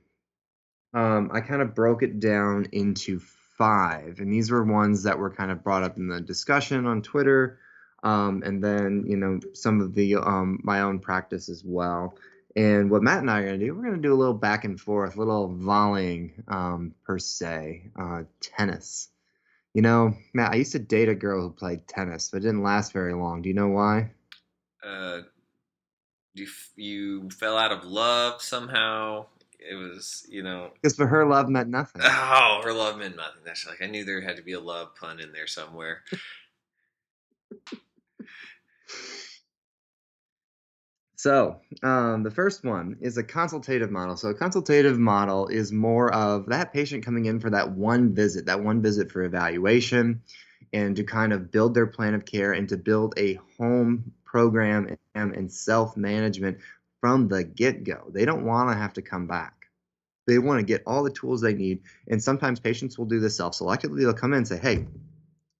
um, 0.93 1.29
I 1.33 1.41
kind 1.41 1.61
of 1.61 1.75
broke 1.75 2.03
it 2.03 2.19
down 2.19 2.67
into 2.71 3.19
five. 3.57 4.19
And 4.19 4.31
these 4.31 4.51
were 4.51 4.63
ones 4.63 5.03
that 5.03 5.17
were 5.17 5.29
kind 5.29 5.51
of 5.51 5.63
brought 5.63 5.83
up 5.83 5.97
in 5.97 6.07
the 6.07 6.21
discussion 6.21 6.85
on 6.85 7.01
Twitter. 7.01 7.59
Um, 8.03 8.43
and 8.45 8.63
then, 8.63 9.05
you 9.07 9.17
know, 9.17 9.39
some 9.53 9.81
of 9.81 9.95
the 9.95 10.15
um, 10.15 10.59
my 10.63 10.81
own 10.81 10.99
practice 10.99 11.49
as 11.49 11.63
well. 11.63 12.15
And 12.55 12.89
what 12.89 13.03
Matt 13.03 13.19
and 13.19 13.29
I 13.29 13.39
are 13.39 13.45
going 13.47 13.59
to 13.59 13.65
do, 13.65 13.75
we're 13.75 13.83
going 13.83 14.01
to 14.01 14.01
do 14.01 14.13
a 14.13 14.17
little 14.17 14.33
back 14.33 14.65
and 14.65 14.79
forth, 14.79 15.15
a 15.15 15.19
little 15.19 15.47
volleying 15.47 16.43
um, 16.47 16.95
per 17.03 17.19
se, 17.19 17.91
uh, 17.99 18.23
tennis. 18.41 19.09
You 19.75 19.83
know, 19.83 20.15
Matt, 20.33 20.53
I 20.53 20.55
used 20.55 20.71
to 20.71 20.79
date 20.79 21.09
a 21.09 21.13
girl 21.13 21.41
who 21.41 21.51
played 21.51 21.87
tennis, 21.87 22.29
but 22.31 22.37
it 22.37 22.45
didn't 22.45 22.63
last 22.63 22.93
very 22.93 23.13
long. 23.13 23.43
Do 23.43 23.49
you 23.49 23.55
know 23.55 23.67
why? 23.67 24.11
Uh, 24.83 25.21
you 26.33 26.47
you 26.75 27.29
fell 27.31 27.57
out 27.57 27.71
of 27.71 27.83
love 27.83 28.41
somehow. 28.41 29.25
It 29.59 29.75
was, 29.75 30.25
you 30.29 30.43
know, 30.43 30.71
because 30.75 30.95
for 30.95 31.07
her, 31.07 31.25
love 31.25 31.49
meant 31.49 31.69
nothing. 31.69 32.01
Oh, 32.05 32.61
her 32.63 32.73
love 32.73 32.97
meant 32.97 33.15
nothing. 33.15 33.41
That's 33.45 33.67
like 33.67 33.81
I 33.81 33.87
knew 33.87 34.05
there 34.05 34.21
had 34.21 34.37
to 34.37 34.43
be 34.43 34.53
a 34.53 34.59
love 34.59 34.95
pun 34.95 35.19
in 35.19 35.31
there 35.33 35.47
somewhere. 35.47 36.03
So, 41.19 41.59
um, 41.81 42.21
the 42.21 42.29
first 42.29 42.63
one 42.63 42.95
is 43.01 43.17
a 43.17 43.23
consultative 43.23 43.89
model. 43.89 44.15
So, 44.15 44.29
a 44.29 44.35
consultative 44.35 44.99
model 44.99 45.47
is 45.47 45.71
more 45.71 46.13
of 46.13 46.45
that 46.45 46.71
patient 46.71 47.03
coming 47.03 47.25
in 47.25 47.39
for 47.39 47.49
that 47.49 47.71
one 47.71 48.13
visit, 48.13 48.45
that 48.45 48.63
one 48.63 48.83
visit 48.83 49.11
for 49.11 49.23
evaluation, 49.23 50.21
and 50.73 50.95
to 50.95 51.03
kind 51.03 51.33
of 51.33 51.49
build 51.51 51.73
their 51.73 51.87
plan 51.87 52.13
of 52.13 52.25
care 52.25 52.53
and 52.53 52.69
to 52.69 52.77
build 52.77 53.15
a 53.17 53.39
home 53.57 54.13
program 54.27 54.95
and 55.15 55.51
self 55.51 55.97
management 55.97 56.59
from 57.01 57.27
the 57.27 57.43
get 57.43 57.83
go. 57.83 58.09
They 58.11 58.25
don't 58.25 58.45
want 58.45 58.69
to 58.69 58.75
have 58.75 58.93
to 58.93 59.01
come 59.01 59.25
back. 59.27 59.53
They 60.27 60.39
want 60.39 60.59
to 60.59 60.65
get 60.65 60.83
all 60.85 61.03
the 61.03 61.09
tools 61.09 61.41
they 61.41 61.53
need. 61.53 61.81
And 62.09 62.21
sometimes 62.21 62.59
patients 62.59 62.97
will 62.97 63.05
do 63.05 63.19
this 63.19 63.37
self 63.37 63.57
selectively. 63.57 64.01
They'll 64.01 64.13
come 64.13 64.33
in 64.33 64.39
and 64.39 64.47
say, 64.47 64.57
Hey, 64.57 64.85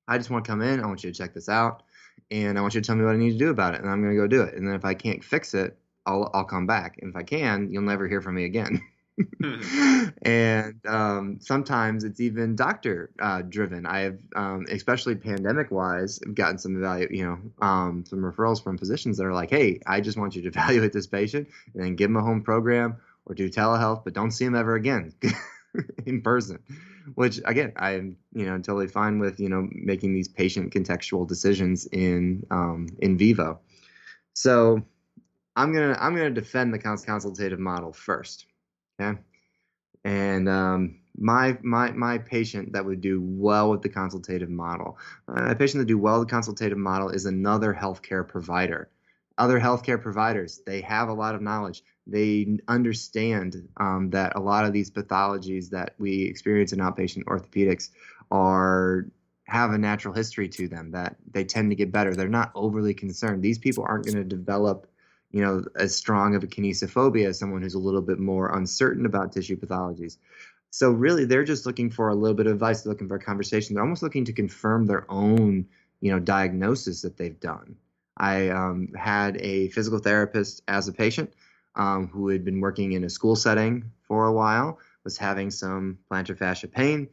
I 0.07 0.17
just 0.17 0.29
want 0.29 0.45
to 0.45 0.51
come 0.51 0.61
in. 0.61 0.81
I 0.81 0.85
want 0.85 1.03
you 1.03 1.11
to 1.11 1.17
check 1.17 1.33
this 1.33 1.49
out. 1.49 1.83
And 2.29 2.57
I 2.57 2.61
want 2.61 2.75
you 2.75 2.81
to 2.81 2.85
tell 2.85 2.95
me 2.95 3.05
what 3.05 3.13
I 3.13 3.17
need 3.17 3.31
to 3.31 3.37
do 3.37 3.49
about 3.49 3.73
it. 3.73 3.81
And 3.81 3.89
I'm 3.89 4.01
going 4.01 4.13
to 4.13 4.21
go 4.21 4.27
do 4.27 4.41
it. 4.43 4.55
And 4.55 4.67
then 4.67 4.75
if 4.75 4.83
I 4.83 4.93
can't 4.93 5.23
fix 5.23 5.53
it, 5.53 5.77
I'll, 6.05 6.29
I'll 6.33 6.43
come 6.43 6.67
back. 6.67 6.97
And 7.01 7.09
if 7.09 7.15
I 7.15 7.23
can, 7.23 7.71
you'll 7.71 7.83
never 7.83 8.07
hear 8.07 8.21
from 8.21 8.35
me 8.35 8.45
again. 8.45 8.81
and 10.21 10.79
um, 10.87 11.39
sometimes 11.41 12.03
it's 12.03 12.19
even 12.19 12.55
doctor 12.55 13.09
uh, 13.19 13.41
driven. 13.41 13.85
I 13.85 13.99
have, 14.01 14.19
um, 14.35 14.65
especially 14.69 15.15
pandemic 15.15 15.71
wise, 15.71 16.19
gotten 16.19 16.57
some 16.59 16.79
value, 16.79 17.07
you 17.09 17.25
know, 17.25 17.65
um, 17.65 18.05
some 18.05 18.19
referrals 18.19 18.63
from 18.63 18.77
physicians 18.77 19.17
that 19.17 19.25
are 19.25 19.33
like, 19.33 19.49
"Hey, 19.49 19.79
I 19.87 20.01
just 20.01 20.17
want 20.17 20.35
you 20.35 20.43
to 20.43 20.47
evaluate 20.49 20.93
this 20.93 21.07
patient 21.07 21.47
and 21.73 21.83
then 21.83 21.95
give 21.95 22.09
them 22.09 22.17
a 22.17 22.21
home 22.21 22.43
program 22.43 22.97
or 23.25 23.33
do 23.33 23.49
telehealth, 23.49 24.03
but 24.03 24.13
don't 24.13 24.31
see 24.31 24.45
them 24.45 24.55
ever 24.55 24.75
again 24.75 25.13
in 26.05 26.21
person." 26.21 26.59
Which 27.15 27.39
again, 27.45 27.73
I 27.77 27.91
am, 27.91 28.17
you 28.33 28.45
know, 28.45 28.57
totally 28.57 28.87
fine 28.87 29.17
with, 29.17 29.39
you 29.39 29.49
know, 29.49 29.67
making 29.71 30.13
these 30.13 30.27
patient 30.27 30.73
contextual 30.73 31.27
decisions 31.27 31.87
in 31.87 32.45
um, 32.51 32.89
in 32.99 33.17
vivo. 33.17 33.59
So 34.33 34.83
I'm 35.55 35.73
gonna 35.73 35.97
I'm 35.99 36.15
gonna 36.15 36.29
defend 36.29 36.71
the 36.71 36.79
consultative 36.79 37.59
model 37.59 37.93
first. 37.93 38.45
Okay. 38.99 39.19
And 40.03 40.47
um, 40.47 40.99
my 41.17 41.57
my 41.63 41.91
my 41.91 42.17
patient 42.17 42.73
that 42.73 42.85
would 42.85 43.01
do 43.01 43.21
well 43.21 43.69
with 43.69 43.81
the 43.81 43.89
consultative 43.89 44.49
model, 44.49 44.97
uh, 45.27 45.49
a 45.49 45.55
patient 45.55 45.81
that 45.81 45.87
do 45.87 45.97
well 45.97 46.19
with 46.19 46.29
the 46.29 46.33
consultative 46.33 46.77
model 46.77 47.09
is 47.09 47.25
another 47.25 47.73
healthcare 47.73 48.27
provider. 48.27 48.89
Other 49.37 49.59
healthcare 49.59 50.01
providers, 50.01 50.61
they 50.65 50.81
have 50.81 51.09
a 51.09 51.13
lot 51.13 51.35
of 51.35 51.41
knowledge. 51.41 51.83
They 52.07 52.57
understand 52.67 53.67
um, 53.77 54.09
that 54.11 54.35
a 54.35 54.39
lot 54.39 54.65
of 54.65 54.73
these 54.73 54.89
pathologies 54.89 55.69
that 55.69 55.93
we 55.99 56.23
experience 56.23 56.73
in 56.73 56.79
outpatient 56.79 57.25
orthopedics 57.25 57.89
are 58.31 59.07
have 59.45 59.71
a 59.71 59.77
natural 59.77 60.13
history 60.13 60.49
to 60.49 60.67
them 60.67 60.91
that 60.91 61.15
they 61.31 61.43
tend 61.43 61.69
to 61.71 61.75
get 61.75 61.91
better. 61.91 62.15
They're 62.15 62.27
not 62.27 62.51
overly 62.55 62.93
concerned. 62.93 63.43
These 63.43 63.59
people 63.59 63.85
aren't 63.87 64.05
going 64.05 64.17
to 64.17 64.23
develop 64.23 64.87
you 65.31 65.41
know, 65.41 65.63
as 65.75 65.95
strong 65.95 66.35
of 66.35 66.43
a 66.43 66.47
kinesiophobia 66.47 67.27
as 67.27 67.39
someone 67.39 67.61
who's 67.61 67.73
a 67.73 67.79
little 67.79 68.01
bit 68.01 68.19
more 68.19 68.57
uncertain 68.57 69.05
about 69.05 69.31
tissue 69.31 69.57
pathologies. 69.57 70.17
So 70.69 70.91
really, 70.91 71.25
they're 71.25 71.43
just 71.43 71.65
looking 71.65 71.89
for 71.89 72.09
a 72.09 72.15
little 72.15 72.35
bit 72.35 72.47
of 72.47 72.53
advice. 72.53 72.81
They're 72.81 72.91
looking 72.91 73.07
for 73.07 73.15
a 73.15 73.23
conversation. 73.23 73.73
They're 73.73 73.83
almost 73.83 74.03
looking 74.03 74.25
to 74.25 74.33
confirm 74.33 74.85
their 74.85 75.09
own, 75.09 75.67
you 76.01 76.11
know, 76.11 76.19
diagnosis 76.19 77.01
that 77.01 77.17
they've 77.17 77.39
done. 77.39 77.75
I 78.17 78.49
um, 78.49 78.93
had 78.93 79.37
a 79.37 79.69
physical 79.69 79.99
therapist 79.99 80.61
as 80.67 80.87
a 80.87 80.93
patient 80.93 81.33
um, 81.75 82.07
who 82.07 82.29
had 82.29 82.43
been 82.43 82.59
working 82.59 82.93
in 82.93 83.03
a 83.03 83.09
school 83.09 83.35
setting 83.35 83.91
for 84.07 84.25
a 84.25 84.33
while, 84.33 84.79
was 85.03 85.17
having 85.17 85.51
some 85.51 85.99
plantar 86.11 86.37
fascia 86.37 86.67
pain, 86.67 87.07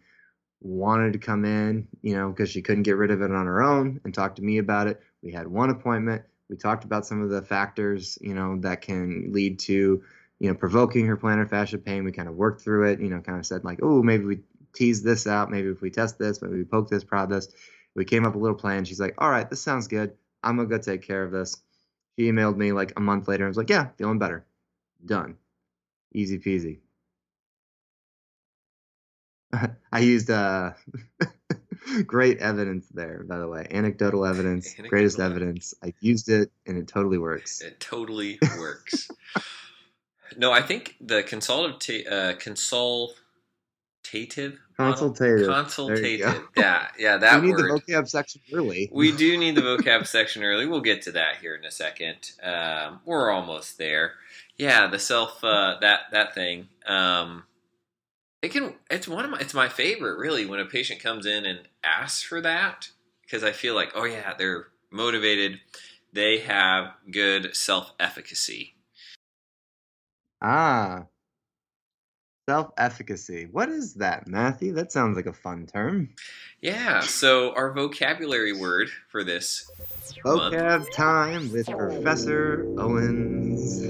wanted 0.60 1.12
to 1.12 1.18
come 1.18 1.44
in, 1.44 1.86
you 2.00 2.16
know, 2.16 2.30
because 2.30 2.50
she 2.50 2.62
couldn't 2.62 2.84
get 2.84 2.96
rid 2.96 3.10
of 3.10 3.20
it 3.22 3.30
on 3.30 3.46
her 3.46 3.62
own, 3.62 4.00
and 4.04 4.14
talk 4.14 4.36
to 4.36 4.42
me 4.42 4.58
about 4.58 4.86
it. 4.86 5.00
We 5.22 5.32
had 5.32 5.46
one 5.46 5.70
appointment 5.70 6.22
we 6.48 6.56
talked 6.56 6.84
about 6.84 7.06
some 7.06 7.22
of 7.22 7.30
the 7.30 7.42
factors, 7.42 8.18
you 8.20 8.34
know, 8.34 8.58
that 8.60 8.82
can 8.82 9.32
lead 9.32 9.58
to, 9.60 10.02
you 10.38 10.48
know, 10.48 10.54
provoking 10.54 11.06
her 11.06 11.16
plantar 11.16 11.48
fascia 11.48 11.78
pain. 11.78 12.04
We 12.04 12.12
kind 12.12 12.28
of 12.28 12.34
worked 12.34 12.62
through 12.62 12.90
it, 12.90 13.00
you 13.00 13.08
know, 13.08 13.20
kind 13.20 13.38
of 13.38 13.46
said 13.46 13.64
like, 13.64 13.80
oh, 13.82 14.02
maybe 14.02 14.24
we 14.24 14.40
tease 14.74 15.02
this 15.02 15.26
out. 15.26 15.50
Maybe 15.50 15.68
if 15.68 15.80
we 15.80 15.90
test 15.90 16.18
this, 16.18 16.42
maybe 16.42 16.56
we 16.56 16.64
poke 16.64 16.88
this, 16.90 17.04
prod 17.04 17.30
this. 17.30 17.48
We 17.94 18.04
came 18.04 18.24
up 18.24 18.34
with 18.34 18.40
a 18.40 18.42
little 18.42 18.58
plan. 18.58 18.84
She's 18.84 19.00
like, 19.00 19.14
all 19.18 19.30
right, 19.30 19.48
this 19.48 19.62
sounds 19.62 19.88
good. 19.88 20.14
I'm 20.42 20.56
gonna 20.56 20.68
go 20.68 20.78
take 20.78 21.02
care 21.02 21.22
of 21.22 21.30
this. 21.32 21.62
She 22.18 22.30
emailed 22.30 22.56
me 22.56 22.72
like 22.72 22.92
a 22.96 23.00
month 23.00 23.28
later 23.28 23.44
and 23.44 23.50
was 23.50 23.56
like, 23.56 23.70
yeah, 23.70 23.88
feeling 23.96 24.18
better. 24.18 24.44
Done. 25.04 25.36
Easy 26.14 26.38
peasy. 26.38 26.80
I 29.92 30.00
used 30.00 30.30
uh 30.30 30.72
great 32.06 32.38
evidence 32.38 32.88
there, 32.88 33.24
by 33.24 33.38
the 33.38 33.48
way. 33.48 33.66
Anecdotal 33.70 34.24
evidence, 34.24 34.66
Anecdotal 34.68 34.90
greatest 34.90 35.20
evidence. 35.20 35.74
I 35.82 35.92
used 36.00 36.28
it 36.28 36.50
and 36.66 36.78
it 36.78 36.88
totally 36.88 37.18
works. 37.18 37.60
It 37.60 37.80
totally 37.80 38.38
works. 38.58 39.10
no, 40.36 40.52
I 40.52 40.62
think 40.62 40.96
the 41.00 41.22
consultative, 41.22 42.06
uh, 42.10 42.34
consultative, 42.38 43.16
consultative, 44.76 45.46
consultative. 45.46 46.42
Yeah, 46.56 46.88
yeah, 46.98 47.16
that 47.18 47.40
we 47.40 47.48
need 47.48 47.56
word. 47.56 47.82
the 47.86 47.92
vocab 47.92 48.08
section 48.08 48.40
early. 48.52 48.88
we 48.92 49.12
do 49.12 49.36
need 49.38 49.54
the 49.54 49.62
vocab 49.62 50.06
section 50.06 50.42
early. 50.42 50.66
We'll 50.66 50.80
get 50.80 51.02
to 51.02 51.12
that 51.12 51.36
here 51.40 51.54
in 51.54 51.64
a 51.64 51.70
second. 51.70 52.32
Um, 52.42 53.00
we're 53.04 53.30
almost 53.30 53.78
there. 53.78 54.12
Yeah, 54.56 54.86
the 54.86 54.98
self 54.98 55.42
uh, 55.42 55.76
that 55.80 56.00
that 56.12 56.34
thing. 56.34 56.68
Um, 56.86 57.44
it 58.44 58.52
can 58.52 58.74
it's 58.90 59.08
one 59.08 59.24
of 59.24 59.30
my 59.30 59.38
it's 59.38 59.54
my 59.54 59.68
favorite 59.68 60.18
really 60.18 60.44
when 60.44 60.60
a 60.60 60.66
patient 60.66 61.00
comes 61.00 61.24
in 61.24 61.46
and 61.46 61.60
asks 61.82 62.22
for 62.22 62.42
that 62.42 62.90
because 63.22 63.42
I 63.42 63.52
feel 63.52 63.74
like 63.74 63.92
oh 63.94 64.04
yeah 64.04 64.34
they're 64.36 64.66
motivated. 64.90 65.60
They 66.12 66.38
have 66.40 66.92
good 67.10 67.56
self 67.56 67.92
efficacy 67.98 68.74
ah 70.42 71.06
Self 72.48 72.72
efficacy. 72.76 73.48
What 73.50 73.70
is 73.70 73.94
that, 73.94 74.28
Matthew? 74.28 74.74
That 74.74 74.92
sounds 74.92 75.16
like 75.16 75.24
a 75.24 75.32
fun 75.32 75.66
term. 75.66 76.10
Yeah, 76.60 77.00
so 77.00 77.54
our 77.54 77.72
vocabulary 77.72 78.52
word 78.52 78.90
for 79.08 79.24
this 79.24 79.70
vocab 80.22 80.80
month, 80.80 80.92
time 80.92 81.50
with 81.50 81.66
Professor 81.66 82.66
Owens 82.78 83.82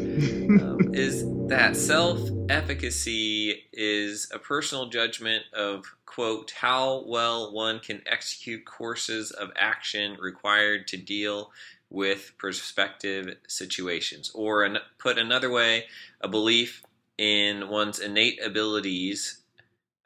um, 0.62 0.78
is 0.94 1.24
that 1.48 1.76
self 1.76 2.20
efficacy 2.48 3.64
is 3.72 4.30
a 4.32 4.38
personal 4.38 4.88
judgment 4.88 5.42
of, 5.52 5.84
quote, 6.06 6.52
how 6.52 7.02
well 7.08 7.52
one 7.52 7.80
can 7.80 8.02
execute 8.06 8.64
courses 8.64 9.32
of 9.32 9.50
action 9.56 10.16
required 10.20 10.86
to 10.88 10.96
deal 10.96 11.50
with 11.90 12.34
prospective 12.38 13.36
situations. 13.48 14.30
Or, 14.32 14.62
an, 14.62 14.78
put 14.98 15.18
another 15.18 15.50
way, 15.50 15.86
a 16.20 16.28
belief 16.28 16.83
in 17.18 17.68
one's 17.68 17.98
innate 17.98 18.38
abilities 18.44 19.42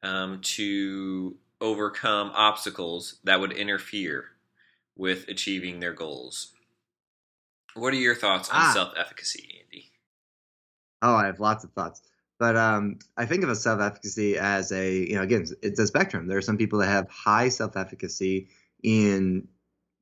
um, 0.03 0.41
to 0.43 1.37
overcome 1.61 2.31
obstacles 2.35 3.19
that 3.25 3.41
would 3.41 3.53
interfere 3.53 4.27
with 4.97 5.27
achieving 5.29 5.81
their 5.81 5.93
goals. 5.93 6.53
What 7.75 7.93
are 7.93 7.97
your 7.97 8.15
thoughts 8.15 8.49
on 8.51 8.57
ah. 8.57 8.73
self 8.73 8.93
efficacy, 8.97 9.63
Andy? 9.63 9.91
Oh, 11.03 11.15
I 11.15 11.27
have 11.27 11.41
lots 11.41 11.65
of 11.65 11.73
thoughts. 11.73 12.03
But 12.39 12.57
um, 12.57 12.99
I 13.17 13.27
think 13.27 13.43
of 13.43 13.51
a 13.51 13.57
self 13.57 13.81
efficacy 13.81 14.39
as 14.39 14.71
a, 14.73 14.97
you 14.97 15.17
know, 15.17 15.23
again, 15.23 15.47
it's 15.63 15.81
a 15.81 15.87
spectrum. 15.87 16.27
There 16.27 16.39
are 16.39 16.43
some 16.43 16.57
people 16.57 16.79
that 16.81 16.87
have 16.87 17.09
high 17.09 17.49
self 17.49 17.77
efficacy 17.77 18.49
in 18.83 19.49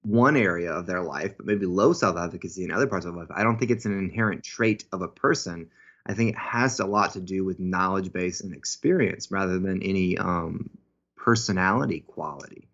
one 0.03 0.37
area 0.37 0.71
of 0.71 0.87
their 0.87 1.03
life, 1.03 1.37
but 1.37 1.47
maybe 1.47 1.67
low 1.67 1.93
self 1.93 2.17
efficacy 2.17 2.65
in 2.65 2.71
other 2.71 2.87
parts 2.87 3.07
of 3.07 3.15
life. 3.15 3.29
I 3.35 3.43
don't 3.43 3.59
think 3.59 3.71
it's 3.71 3.87
an 3.87 3.99
inherent 3.99 4.45
trait 4.45 4.85
of 4.93 5.03
a 5.03 5.09
person. 5.09 5.71
I 6.07 6.15
think 6.15 6.31
it 6.31 6.39
has 6.39 6.79
a 6.81 6.87
lot 6.87 7.13
to 7.13 7.21
do 7.21 7.45
with 7.45 7.59
knowledge 7.59 8.13
base 8.13 8.41
and 8.41 8.55
experience 8.55 9.31
rather 9.31 9.59
than 9.59 9.83
any 9.83 10.17
um, 10.17 10.71
personality 11.17 12.01
quality. 12.01 12.69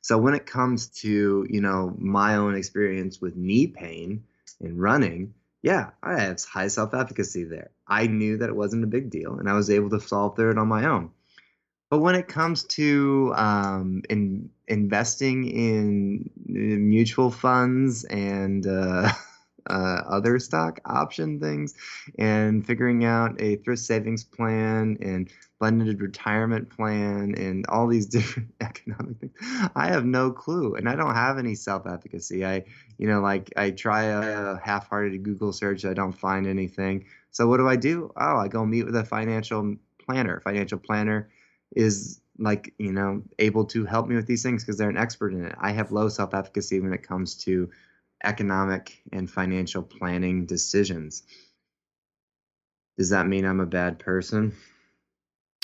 So 0.00 0.16
when 0.16 0.34
it 0.34 0.46
comes 0.46 0.88
to 1.02 1.46
you 1.48 1.60
know 1.60 1.94
my 1.98 2.36
own 2.36 2.54
experience 2.54 3.20
with 3.20 3.36
knee 3.36 3.66
pain 3.66 4.24
and 4.60 4.80
running, 4.80 5.34
yeah, 5.62 5.90
I 6.02 6.20
have 6.20 6.42
high 6.44 6.68
self 6.68 6.94
efficacy 6.94 7.44
there. 7.44 7.70
I 7.86 8.06
knew 8.06 8.38
that 8.38 8.48
it 8.48 8.56
wasn't 8.56 8.84
a 8.84 8.88
big 8.88 9.10
deal, 9.10 9.38
and 9.38 9.48
I 9.48 9.54
was 9.54 9.70
able 9.70 9.90
to 9.90 10.00
solve 10.00 10.36
through 10.36 10.52
it 10.52 10.58
on 10.58 10.68
my 10.68 10.86
own. 10.86 11.10
But 11.90 12.00
when 12.00 12.14
it 12.14 12.28
comes 12.28 12.64
to 12.64 13.32
um, 13.34 14.02
in, 14.10 14.50
investing 14.66 15.46
in 15.48 16.30
mutual 16.46 17.30
funds 17.30 18.04
and 18.04 18.66
uh, 18.66 19.10
uh, 19.68 20.02
other 20.08 20.38
stock 20.38 20.80
option 20.84 21.40
things 21.40 21.74
and 22.18 22.66
figuring 22.66 23.04
out 23.04 23.40
a 23.40 23.56
thrift 23.56 23.82
savings 23.82 24.24
plan 24.24 24.96
and 25.00 25.30
blended 25.58 26.00
retirement 26.00 26.70
plan 26.70 27.34
and 27.36 27.66
all 27.68 27.86
these 27.86 28.06
different 28.16 28.52
economic 28.60 29.18
things. 29.18 29.32
I 29.74 29.88
have 29.88 30.04
no 30.04 30.30
clue 30.30 30.74
and 30.74 30.88
I 30.88 30.96
don't 30.96 31.14
have 31.14 31.38
any 31.38 31.54
self 31.54 31.86
efficacy. 31.86 32.44
I, 32.44 32.64
you 32.98 33.08
know, 33.08 33.20
like 33.20 33.52
I 33.56 33.70
try 33.70 34.04
a 34.04 34.58
half 34.62 34.88
hearted 34.88 35.22
Google 35.22 35.52
search, 35.52 35.84
I 35.84 35.94
don't 35.94 36.12
find 36.12 36.46
anything. 36.46 37.04
So 37.30 37.46
what 37.46 37.58
do 37.58 37.68
I 37.68 37.76
do? 37.76 38.12
Oh, 38.16 38.36
I 38.36 38.48
go 38.48 38.64
meet 38.64 38.84
with 38.84 38.96
a 38.96 39.04
financial 39.04 39.76
planner. 40.04 40.40
Financial 40.40 40.78
planner 40.78 41.28
is 41.74 42.20
like, 42.38 42.72
you 42.78 42.92
know, 42.92 43.22
able 43.38 43.64
to 43.66 43.84
help 43.84 44.08
me 44.08 44.16
with 44.16 44.26
these 44.26 44.42
things 44.42 44.62
because 44.62 44.78
they're 44.78 44.88
an 44.88 44.96
expert 44.96 45.32
in 45.32 45.44
it. 45.44 45.54
I 45.60 45.72
have 45.72 45.92
low 45.92 46.08
self 46.08 46.34
efficacy 46.34 46.80
when 46.80 46.92
it 46.92 47.02
comes 47.02 47.34
to 47.44 47.70
economic 48.24 49.02
and 49.12 49.30
financial 49.30 49.82
planning 49.82 50.46
decisions. 50.46 51.22
Does 52.96 53.10
that 53.10 53.26
mean 53.26 53.44
I'm 53.44 53.60
a 53.60 53.66
bad 53.66 53.98
person? 53.98 54.54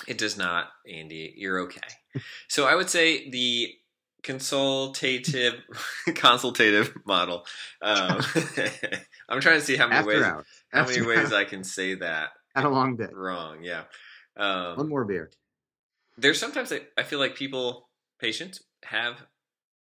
It 0.06 0.18
does 0.18 0.36
not, 0.36 0.68
Andy. 0.88 1.34
You're 1.36 1.60
okay. 1.60 1.80
So 2.48 2.66
I 2.66 2.74
would 2.74 2.90
say 2.90 3.28
the 3.30 3.74
consultative 4.22 5.62
consultative 6.14 6.94
model. 7.06 7.44
Um, 7.82 8.20
I'm 9.28 9.40
trying 9.40 9.60
to 9.60 9.64
see 9.64 9.76
how 9.76 9.86
many 9.86 9.98
After 9.98 10.08
ways 10.08 10.22
hours. 10.22 10.46
how 10.72 10.80
After 10.80 11.04
many 11.04 11.06
ways 11.06 11.32
I 11.32 11.44
can 11.44 11.64
say 11.64 11.94
that. 11.96 12.30
Had 12.54 12.64
a 12.64 12.68
long 12.68 12.96
day. 12.96 13.08
Wrong, 13.12 13.58
yeah. 13.62 13.84
Um, 14.36 14.76
One 14.76 14.88
more 14.88 15.04
beer. 15.04 15.30
There's 16.16 16.38
sometimes 16.38 16.72
I, 16.72 16.82
I 16.96 17.02
feel 17.02 17.18
like 17.18 17.34
people, 17.34 17.88
patients, 18.20 18.62
have 18.84 19.26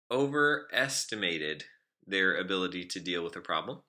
overestimated 0.10 1.66
their 2.08 2.38
ability 2.38 2.86
to 2.86 3.00
deal 3.00 3.24
with 3.24 3.36
a 3.36 3.42
problem. 3.42 3.82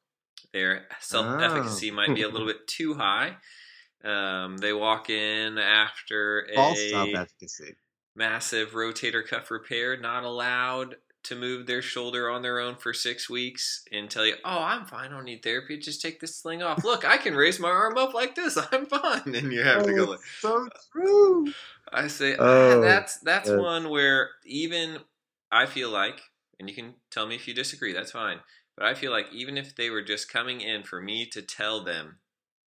Their 0.53 0.87
self 1.01 1.41
efficacy 1.41 1.91
oh. 1.91 1.95
might 1.95 2.15
be 2.15 2.23
a 2.23 2.29
little 2.29 2.47
bit 2.53 2.67
too 2.67 2.95
high. 2.95 3.37
Um, 4.05 4.59
they 4.59 4.73
walk 4.73 5.09
in 5.09 5.57
after 5.57 6.41
a 6.55 6.75
self-efficacy. 6.75 7.75
massive 8.15 8.73
rotator 8.73 9.27
cuff 9.27 9.51
repair, 9.51 9.97
not 9.97 10.25
allowed 10.25 10.97
to 11.25 11.35
move 11.35 11.67
their 11.67 11.81
shoulder 11.81 12.29
on 12.31 12.43
their 12.43 12.61
own 12.61 12.77
for 12.77 12.93
six 12.93 13.31
weeks 13.31 13.83
and 13.91 14.11
tell 14.11 14.27
you, 14.27 14.35
"Oh, 14.45 14.59
I'm 14.59 14.85
fine. 14.85 15.07
I 15.07 15.15
don't 15.15 15.25
need 15.25 15.43
therapy. 15.43 15.79
Just 15.79 16.03
take 16.03 16.21
this 16.21 16.37
sling 16.37 16.63
off. 16.63 16.85
Look, 16.85 17.05
I 17.05 17.17
can 17.17 17.35
raise 17.35 17.59
my 17.59 17.71
arm 17.71 17.97
up 17.97 18.13
like 18.13 18.35
this. 18.35 18.59
I'm 18.73 18.87
fine." 18.87 19.35
And 19.35 19.53
you 19.53 19.63
have 19.63 19.83
oh, 19.83 19.87
to 19.87 19.95
go. 19.95 20.05
Like, 20.05 20.21
so 20.41 20.69
true. 20.93 21.47
I 21.93 22.09
say 22.09 22.37
oh, 22.39 22.81
that's 22.81 23.19
that's 23.19 23.51
one 23.51 23.89
where 23.89 24.31
even 24.45 24.99
I 25.51 25.67
feel 25.67 25.91
like 25.91 26.21
and 26.59 26.69
you 26.69 26.75
can 26.75 26.95
tell 27.11 27.27
me 27.27 27.35
if 27.35 27.49
you 27.49 27.55
disagree, 27.55 27.93
that's 27.93 28.13
fine. 28.13 28.39
But 28.77 28.87
I 28.87 28.95
feel 28.95 29.13
like 29.13 29.27
even 29.33 29.57
if 29.57 29.77
they 29.77 29.91
were 29.91 30.03
just 30.03 30.33
coming 30.33 30.61
in 30.61 30.83
for 30.83 31.01
me 31.01 31.27
to 31.27 31.43
tell 31.43 31.85
them, 31.85 32.19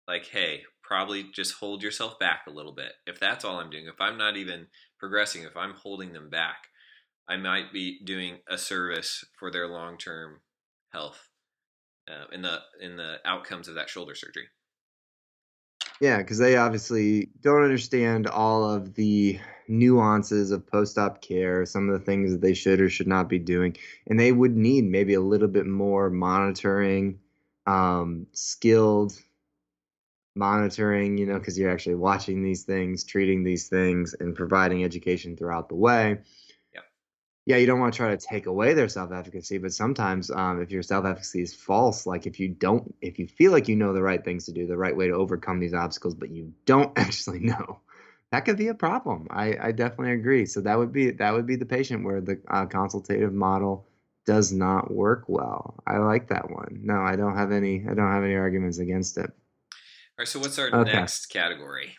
like, 0.07 0.27
hey, 0.27 0.61
probably 0.83 1.25
just 1.33 1.55
hold 1.55 1.83
yourself 1.83 2.17
back 2.19 2.41
a 2.47 2.51
little 2.51 2.73
bit. 2.73 2.93
If 3.05 3.19
that's 3.19 3.43
all 3.43 3.59
I'm 3.59 3.69
doing, 3.69 3.87
if 3.87 3.99
I'm 3.99 4.17
not 4.17 4.37
even 4.37 4.67
progressing, 4.99 5.43
if 5.43 5.57
I'm 5.57 5.73
holding 5.73 6.13
them 6.13 6.29
back, 6.29 6.67
I 7.27 7.35
might 7.35 7.73
be 7.73 7.99
doing 8.05 8.37
a 8.49 8.57
service 8.57 9.25
for 9.37 9.51
their 9.51 9.67
long 9.67 9.97
term 9.97 10.39
health 10.93 11.29
uh, 12.09 12.25
in 12.31 12.41
the 12.41 12.59
in 12.79 12.95
the 12.95 13.15
outcomes 13.25 13.67
of 13.67 13.75
that 13.75 13.89
shoulder 13.89 14.15
surgery. 14.15 14.47
Yeah, 15.99 16.17
because 16.17 16.37
they 16.37 16.57
obviously 16.57 17.29
don't 17.41 17.63
understand 17.63 18.27
all 18.27 18.69
of 18.69 18.93
the 18.93 19.39
nuances 19.67 20.51
of 20.51 20.67
post-op 20.67 21.21
care, 21.21 21.65
some 21.65 21.89
of 21.89 21.99
the 21.99 22.05
things 22.05 22.31
that 22.31 22.41
they 22.41 22.53
should 22.53 22.79
or 22.79 22.89
should 22.89 23.07
not 23.07 23.27
be 23.27 23.39
doing, 23.39 23.75
and 24.07 24.19
they 24.19 24.31
would 24.31 24.55
need 24.55 24.85
maybe 24.85 25.15
a 25.15 25.21
little 25.21 25.47
bit 25.47 25.65
more 25.65 26.09
monitoring, 26.09 27.19
um, 27.65 28.27
skilled 28.31 29.13
monitoring, 30.35 31.17
you 31.17 31.25
know, 31.25 31.39
because 31.39 31.57
you're 31.57 31.71
actually 31.71 31.95
watching 31.95 32.43
these 32.43 32.63
things, 32.63 33.03
treating 33.03 33.43
these 33.43 33.67
things, 33.67 34.13
and 34.19 34.35
providing 34.35 34.83
education 34.83 35.35
throughout 35.35 35.67
the 35.67 35.75
way 35.75 36.19
yeah, 37.47 37.55
you 37.55 37.65
don't 37.65 37.79
want 37.79 37.93
to 37.93 37.97
try 37.97 38.13
to 38.13 38.17
take 38.17 38.45
away 38.45 38.73
their 38.73 38.89
self 38.89 39.13
efficacy, 39.13 39.57
but 39.57 39.71
sometimes 39.71 40.29
um, 40.29 40.61
if 40.61 40.69
your 40.69 40.83
self 40.83 41.05
efficacy 41.05 41.41
is 41.41 41.53
false, 41.53 42.05
like 42.05 42.27
if 42.27 42.41
you 42.41 42.49
don't, 42.49 42.93
if 43.01 43.17
you 43.17 43.25
feel 43.25 43.53
like 43.53 43.69
you 43.69 43.75
know 43.77 43.93
the 43.93 44.01
right 44.01 44.21
things 44.21 44.45
to 44.45 44.51
do, 44.51 44.67
the 44.67 44.75
right 44.75 44.95
way 44.95 45.07
to 45.07 45.13
overcome 45.13 45.61
these 45.61 45.73
obstacles, 45.73 46.13
but 46.13 46.29
you 46.29 46.53
don't 46.65 46.91
actually 46.99 47.39
know, 47.39 47.79
that 48.33 48.41
could 48.41 48.57
be 48.57 48.67
a 48.67 48.73
problem. 48.73 49.27
I, 49.29 49.55
I 49.61 49.71
definitely 49.71 50.11
agree. 50.11 50.45
So 50.45 50.59
that 50.59 50.77
would 50.77 50.91
be 50.91 51.11
that 51.11 51.31
would 51.33 51.47
be 51.47 51.55
the 51.55 51.65
patient 51.65 52.03
where 52.03 52.19
the 52.19 52.37
uh, 52.49 52.65
consultative 52.65 53.33
model 53.33 53.87
does 54.25 54.51
not 54.51 54.93
work 54.93 55.23
well. 55.29 55.81
I 55.87 55.99
like 55.99 56.27
that 56.27 56.51
one. 56.51 56.81
No, 56.83 56.99
I 56.99 57.15
don't 57.15 57.37
have 57.37 57.53
any. 57.53 57.85
I 57.89 57.93
don't 57.93 58.11
have 58.11 58.25
any 58.25 58.35
arguments 58.35 58.79
against 58.79 59.17
it. 59.17 59.31
All 59.31 60.19
right. 60.19 60.27
So 60.27 60.39
what's 60.39 60.59
our 60.59 60.67
okay. 60.67 60.91
next 60.91 61.27
category? 61.27 61.95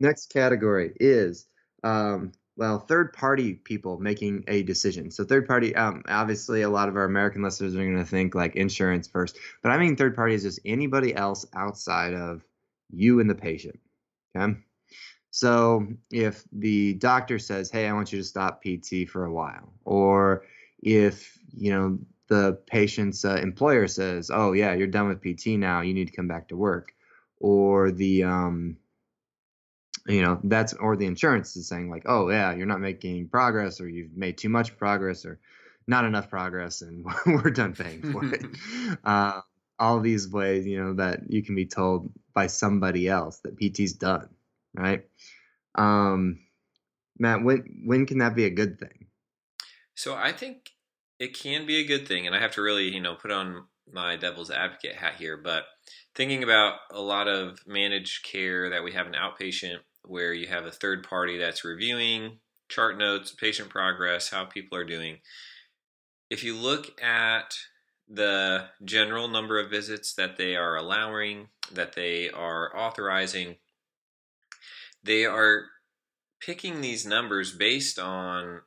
Next 0.00 0.32
category 0.32 0.94
is 0.98 1.46
um, 1.84 2.32
well, 2.56 2.78
third 2.78 3.12
party 3.12 3.54
people 3.54 3.98
making 3.98 4.44
a 4.46 4.62
decision. 4.62 5.10
So 5.10 5.24
third 5.24 5.46
party, 5.46 5.74
um, 5.74 6.02
obviously, 6.08 6.62
a 6.62 6.70
lot 6.70 6.88
of 6.88 6.96
our 6.96 7.04
American 7.04 7.42
listeners 7.42 7.74
are 7.74 7.78
going 7.78 7.98
to 7.98 8.04
think 8.04 8.34
like 8.34 8.54
insurance 8.54 9.08
first, 9.08 9.38
but 9.62 9.72
I 9.72 9.78
mean 9.78 9.96
third 9.96 10.14
party 10.14 10.34
is 10.34 10.42
just 10.42 10.60
anybody 10.64 11.14
else 11.14 11.44
outside 11.54 12.14
of 12.14 12.44
you 12.90 13.20
and 13.20 13.28
the 13.28 13.34
patient. 13.34 13.80
Okay. 14.36 14.56
So 15.30 15.88
if 16.12 16.44
the 16.52 16.94
doctor 16.94 17.40
says, 17.40 17.70
"Hey, 17.70 17.88
I 17.88 17.92
want 17.92 18.12
you 18.12 18.18
to 18.18 18.24
stop 18.24 18.62
PT 18.62 19.08
for 19.08 19.24
a 19.24 19.32
while," 19.32 19.72
or 19.84 20.44
if 20.80 21.36
you 21.52 21.72
know 21.72 21.98
the 22.28 22.58
patient's 22.66 23.24
uh, 23.24 23.40
employer 23.42 23.88
says, 23.88 24.30
"Oh 24.32 24.52
yeah, 24.52 24.74
you're 24.74 24.86
done 24.86 25.08
with 25.08 25.22
PT 25.22 25.58
now. 25.58 25.80
You 25.80 25.92
need 25.92 26.06
to 26.06 26.14
come 26.14 26.28
back 26.28 26.48
to 26.48 26.56
work," 26.56 26.94
or 27.40 27.90
the 27.90 28.22
um, 28.22 28.76
you 30.06 30.22
know 30.22 30.38
that's 30.44 30.72
or 30.74 30.96
the 30.96 31.06
insurance 31.06 31.56
is 31.56 31.68
saying 31.68 31.90
like 31.90 32.02
oh 32.06 32.28
yeah 32.28 32.54
you're 32.54 32.66
not 32.66 32.80
making 32.80 33.28
progress 33.28 33.80
or 33.80 33.88
you've 33.88 34.16
made 34.16 34.36
too 34.36 34.48
much 34.48 34.76
progress 34.76 35.24
or 35.24 35.38
not 35.86 36.04
enough 36.04 36.28
progress 36.28 36.82
and 36.82 37.04
we're 37.26 37.50
done 37.50 37.74
paying 37.74 38.12
for 38.12 38.24
it. 38.24 38.44
Uh, 39.04 39.40
all 39.78 40.00
these 40.00 40.28
ways 40.28 40.66
you 40.66 40.82
know 40.82 40.94
that 40.94 41.20
you 41.28 41.42
can 41.42 41.54
be 41.54 41.66
told 41.66 42.10
by 42.32 42.46
somebody 42.46 43.08
else 43.08 43.38
that 43.38 43.56
pt's 43.56 43.92
done 43.92 44.28
right? 44.74 45.04
Um 45.74 46.40
matt 47.18 47.42
when 47.42 47.82
when 47.84 48.06
can 48.06 48.18
that 48.18 48.34
be 48.34 48.44
a 48.44 48.50
good 48.50 48.78
thing? 48.78 49.06
So 49.94 50.14
i 50.14 50.32
think 50.32 50.70
it 51.18 51.38
can 51.38 51.66
be 51.66 51.76
a 51.76 51.86
good 51.86 52.06
thing 52.06 52.26
and 52.26 52.34
i 52.34 52.40
have 52.40 52.52
to 52.52 52.62
really 52.62 52.92
you 52.92 53.00
know 53.00 53.14
put 53.14 53.30
on 53.30 53.64
my 53.92 54.16
devil's 54.16 54.50
advocate 54.50 54.96
hat 54.96 55.14
here, 55.18 55.36
but 55.36 55.64
thinking 56.14 56.42
about 56.42 56.78
a 56.90 57.00
lot 57.00 57.28
of 57.28 57.58
managed 57.66 58.24
care 58.24 58.70
that 58.70 58.84
we 58.84 58.92
have 58.92 59.06
an 59.06 59.14
outpatient 59.14 59.78
where 60.04 60.32
you 60.32 60.46
have 60.46 60.66
a 60.66 60.70
third 60.70 61.06
party 61.06 61.38
that's 61.38 61.64
reviewing 61.64 62.38
chart 62.68 62.98
notes, 62.98 63.30
patient 63.32 63.68
progress, 63.68 64.30
how 64.30 64.44
people 64.44 64.76
are 64.78 64.84
doing. 64.84 65.18
If 66.30 66.42
you 66.42 66.56
look 66.56 67.00
at 67.00 67.54
the 68.08 68.66
general 68.84 69.28
number 69.28 69.58
of 69.58 69.70
visits 69.70 70.14
that 70.14 70.36
they 70.36 70.56
are 70.56 70.76
allowing, 70.76 71.48
that 71.72 71.94
they 71.94 72.30
are 72.30 72.76
authorizing, 72.76 73.56
they 75.02 75.24
are 75.24 75.66
picking 76.40 76.80
these 76.80 77.06
numbers 77.06 77.52
based 77.52 77.98
on 77.98 78.60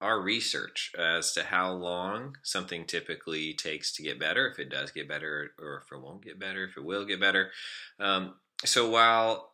our 0.00 0.20
research 0.20 0.92
as 0.98 1.32
to 1.32 1.44
how 1.44 1.72
long 1.72 2.36
something 2.42 2.84
typically 2.84 3.54
takes 3.54 3.92
to 3.92 4.02
get 4.02 4.20
better, 4.20 4.48
if 4.48 4.58
it 4.58 4.68
does 4.68 4.90
get 4.90 5.08
better 5.08 5.52
or 5.58 5.82
if 5.84 5.90
it 5.90 6.02
won't 6.02 6.22
get 6.22 6.38
better, 6.38 6.64
if 6.64 6.76
it 6.76 6.84
will 6.84 7.04
get 7.04 7.20
better. 7.20 7.50
Um, 7.98 8.34
so 8.64 8.90
while 8.90 9.53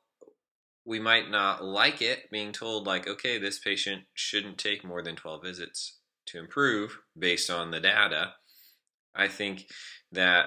we 0.90 0.98
might 0.98 1.30
not 1.30 1.62
like 1.62 2.02
it 2.02 2.28
being 2.32 2.50
told, 2.50 2.84
like, 2.84 3.06
okay, 3.06 3.38
this 3.38 3.60
patient 3.60 4.02
shouldn't 4.12 4.58
take 4.58 4.82
more 4.82 5.02
than 5.02 5.14
12 5.14 5.40
visits 5.40 5.98
to 6.26 6.36
improve 6.36 6.98
based 7.16 7.48
on 7.48 7.70
the 7.70 7.78
data, 7.78 8.32
I 9.14 9.28
think 9.28 9.66
that 10.10 10.46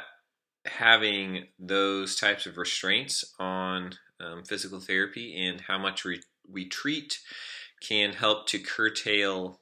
having 0.66 1.46
those 1.58 2.18
types 2.18 2.46
of 2.46 2.58
restraints 2.58 3.24
on 3.40 3.94
um, 4.20 4.44
physical 4.44 4.82
therapy 4.82 5.48
and 5.48 5.62
how 5.62 5.78
much 5.78 6.04
we, 6.04 6.20
we 6.46 6.68
treat 6.68 7.20
can 7.82 8.12
help 8.12 8.46
to 8.48 8.60
curtail 8.60 9.62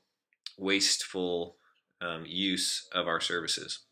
wasteful 0.57 1.57
um, 2.01 2.23
use 2.25 2.87
of 2.91 3.07
our 3.07 3.21
services. 3.21 3.85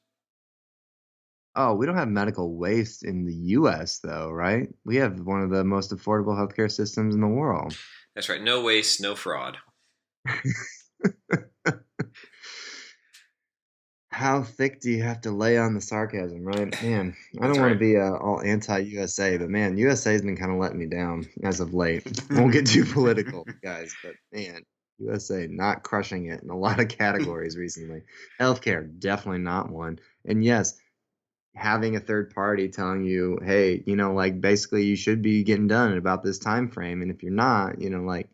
Oh, 1.61 1.73
we 1.73 1.85
don't 1.85 1.97
have 1.97 2.07
medical 2.07 2.55
waste 2.55 3.03
in 3.03 3.25
the 3.25 3.33
U.S. 3.33 3.99
though, 3.99 4.31
right? 4.31 4.69
We 4.85 4.95
have 4.95 5.19
one 5.19 5.43
of 5.43 5.49
the 5.49 5.65
most 5.65 5.93
affordable 5.93 6.33
healthcare 6.33 6.71
systems 6.71 7.13
in 7.13 7.19
the 7.19 7.27
world. 7.27 7.75
That's 8.15 8.29
right. 8.29 8.41
No 8.41 8.63
waste, 8.63 9.01
no 9.01 9.13
fraud. 9.13 9.57
How 14.09 14.43
thick 14.43 14.79
do 14.79 14.89
you 14.89 15.03
have 15.03 15.19
to 15.21 15.31
lay 15.31 15.57
on 15.57 15.73
the 15.73 15.81
sarcasm, 15.81 16.45
right? 16.45 16.81
Man, 16.81 17.13
I 17.41 17.47
don't 17.47 17.59
want 17.59 17.73
to 17.73 17.79
be 17.79 17.97
uh, 17.97 18.13
all 18.13 18.41
anti-USA, 18.41 19.35
but 19.35 19.49
man, 19.49 19.77
USA 19.77 20.13
has 20.13 20.21
been 20.21 20.37
kind 20.37 20.53
of 20.53 20.59
letting 20.59 20.79
me 20.79 20.85
down 20.85 21.27
as 21.43 21.59
of 21.59 21.73
late. 21.73 22.21
Won't 22.31 22.53
get 22.53 22.67
too 22.67 22.85
political, 22.85 23.45
guys, 23.61 23.93
but 24.01 24.13
man, 24.31 24.61
USA 24.99 25.45
not 25.47 25.83
crushing 25.83 26.27
it 26.27 26.41
in 26.41 26.49
a 26.49 26.57
lot 26.57 26.79
of 26.79 26.87
categories 26.87 27.57
recently. 27.57 28.03
Healthcare 28.39 28.97
definitely 28.99 29.41
not 29.41 29.69
one. 29.69 29.99
And 30.25 30.41
yes, 30.43 30.79
having 31.55 31.95
a 31.95 31.99
third 31.99 32.33
party 32.33 32.69
telling 32.69 33.03
you, 33.03 33.39
"Hey, 33.43 33.83
you 33.85 33.95
know, 33.95 34.13
like 34.13 34.41
basically 34.41 34.83
you 34.85 34.95
should 34.95 35.21
be 35.21 35.43
getting 35.43 35.67
done 35.67 35.97
about 35.97 36.23
this 36.23 36.39
time 36.39 36.69
frame, 36.69 37.01
and 37.01 37.11
if 37.11 37.23
you're 37.23 37.31
not, 37.31 37.81
you 37.81 37.89
know, 37.89 38.01
like 38.01 38.29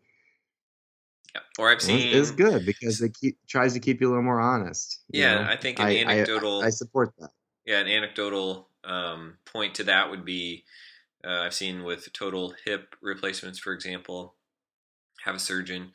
yeah. 1.34 1.42
Or 1.58 1.70
I've 1.70 1.82
seen 1.82 2.08
is 2.08 2.30
good 2.30 2.64
because 2.64 3.00
it 3.02 3.14
keep, 3.20 3.38
tries 3.46 3.74
to 3.74 3.80
keep 3.80 4.00
you 4.00 4.08
a 4.08 4.10
little 4.10 4.24
more 4.24 4.40
honest. 4.40 5.02
Yeah, 5.10 5.42
know? 5.42 5.50
I 5.50 5.56
think 5.56 5.78
an 5.78 5.86
I, 5.86 5.96
anecdotal. 5.98 6.62
I, 6.62 6.66
I, 6.66 6.70
support 6.70 7.12
that. 7.18 7.30
Yeah, 7.66 7.80
an 7.80 7.88
anecdotal 7.88 8.68
um, 8.84 9.38
point 9.44 9.74
to 9.74 9.84
that 9.84 10.10
would 10.10 10.24
be 10.24 10.64
uh, 11.24 11.40
I've 11.40 11.54
seen 11.54 11.84
with 11.84 12.12
total 12.12 12.54
hip 12.64 12.94
replacements, 13.02 13.58
for 13.58 13.72
example, 13.72 14.34
have 15.24 15.34
a 15.34 15.40
surgeon 15.40 15.92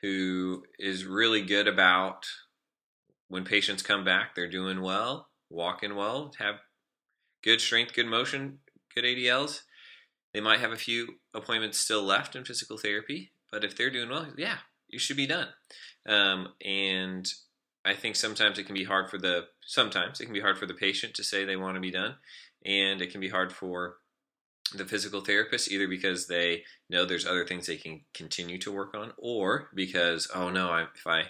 who 0.00 0.64
is 0.78 1.04
really 1.04 1.42
good 1.42 1.68
about 1.68 2.26
when 3.28 3.44
patients 3.44 3.82
come 3.82 4.04
back, 4.04 4.34
they're 4.34 4.50
doing 4.50 4.80
well, 4.80 5.28
walking 5.50 5.96
well, 5.96 6.32
have 6.38 6.56
good 7.42 7.60
strength, 7.60 7.94
good 7.94 8.06
motion, 8.06 8.58
good 8.94 9.04
ADLs. 9.04 9.62
They 10.32 10.40
might 10.40 10.60
have 10.60 10.72
a 10.72 10.76
few 10.76 11.16
appointments 11.34 11.78
still 11.78 12.02
left 12.02 12.36
in 12.36 12.44
physical 12.44 12.78
therapy, 12.78 13.32
but 13.50 13.64
if 13.64 13.76
they're 13.76 13.90
doing 13.90 14.10
well, 14.10 14.28
yeah, 14.38 14.58
you 14.88 14.98
should 14.98 15.16
be 15.16 15.26
done. 15.26 15.48
Um, 16.08 16.48
and 16.64 17.26
I 17.84 17.94
think 17.94 18.16
sometimes 18.16 18.58
it 18.58 18.64
can 18.64 18.74
be 18.74 18.84
hard 18.84 19.10
for 19.10 19.18
the 19.18 19.46
sometimes 19.66 20.20
it 20.20 20.24
can 20.24 20.34
be 20.34 20.40
hard 20.40 20.58
for 20.58 20.66
the 20.66 20.74
patient 20.74 21.14
to 21.14 21.24
say 21.24 21.44
they 21.44 21.56
want 21.56 21.74
to 21.76 21.80
be 21.80 21.90
done, 21.90 22.16
and 22.64 23.02
it 23.02 23.10
can 23.10 23.20
be 23.20 23.28
hard 23.28 23.52
for 23.52 23.96
the 24.74 24.84
physical 24.84 25.20
therapist 25.20 25.70
either 25.70 25.88
because 25.88 26.26
they 26.26 26.62
know 26.88 27.04
there's 27.04 27.26
other 27.26 27.44
things 27.44 27.66
they 27.66 27.76
can 27.76 28.02
continue 28.14 28.58
to 28.58 28.72
work 28.72 28.94
on, 28.94 29.12
or 29.18 29.70
because 29.74 30.28
oh 30.34 30.50
no, 30.50 30.68
I, 30.68 30.82
if 30.94 31.06
I 31.06 31.24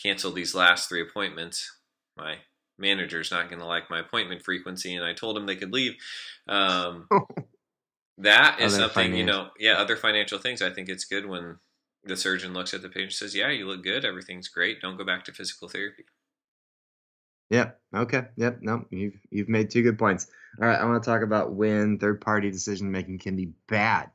cancel 0.00 0.32
these 0.32 0.54
last 0.54 0.88
three 0.88 1.02
appointments, 1.02 1.78
my 2.16 2.36
manager's 2.78 3.30
not 3.30 3.48
going 3.48 3.60
to 3.60 3.66
like 3.66 3.90
my 3.90 4.00
appointment 4.00 4.42
frequency, 4.42 4.94
and 4.94 5.04
I 5.04 5.12
told 5.12 5.36
them 5.36 5.46
they 5.46 5.56
could 5.56 5.72
leave. 5.72 5.96
Um, 6.48 7.08
that 8.18 8.60
is 8.60 8.74
other 8.74 8.84
something 8.84 9.14
you 9.14 9.24
know, 9.24 9.48
yeah, 9.58 9.74
other 9.74 9.96
financial 9.96 10.38
things. 10.38 10.62
I 10.62 10.70
think 10.70 10.88
it's 10.88 11.04
good 11.04 11.26
when 11.26 11.56
the 12.04 12.16
surgeon 12.16 12.52
looks 12.52 12.74
at 12.74 12.82
the 12.82 12.88
patient 12.88 13.04
and 13.04 13.12
says, 13.12 13.34
"Yeah, 13.34 13.50
you 13.50 13.66
look 13.66 13.82
good. 13.82 14.04
Everything's 14.04 14.48
great. 14.48 14.80
Don't 14.80 14.96
go 14.96 15.04
back 15.04 15.24
to 15.24 15.32
physical 15.32 15.68
therapy." 15.68 16.04
Yep. 17.50 17.80
Okay. 17.94 18.24
Yep. 18.36 18.58
No, 18.62 18.84
you've 18.90 19.18
you've 19.30 19.48
made 19.48 19.70
two 19.70 19.82
good 19.82 19.98
points. 19.98 20.28
All 20.60 20.68
right, 20.68 20.80
I 20.80 20.84
want 20.84 21.02
to 21.02 21.08
talk 21.08 21.22
about 21.22 21.52
when 21.52 21.98
third 21.98 22.20
party 22.20 22.50
decision 22.50 22.90
making 22.90 23.18
can 23.18 23.36
be 23.36 23.52
bad. 23.68 24.10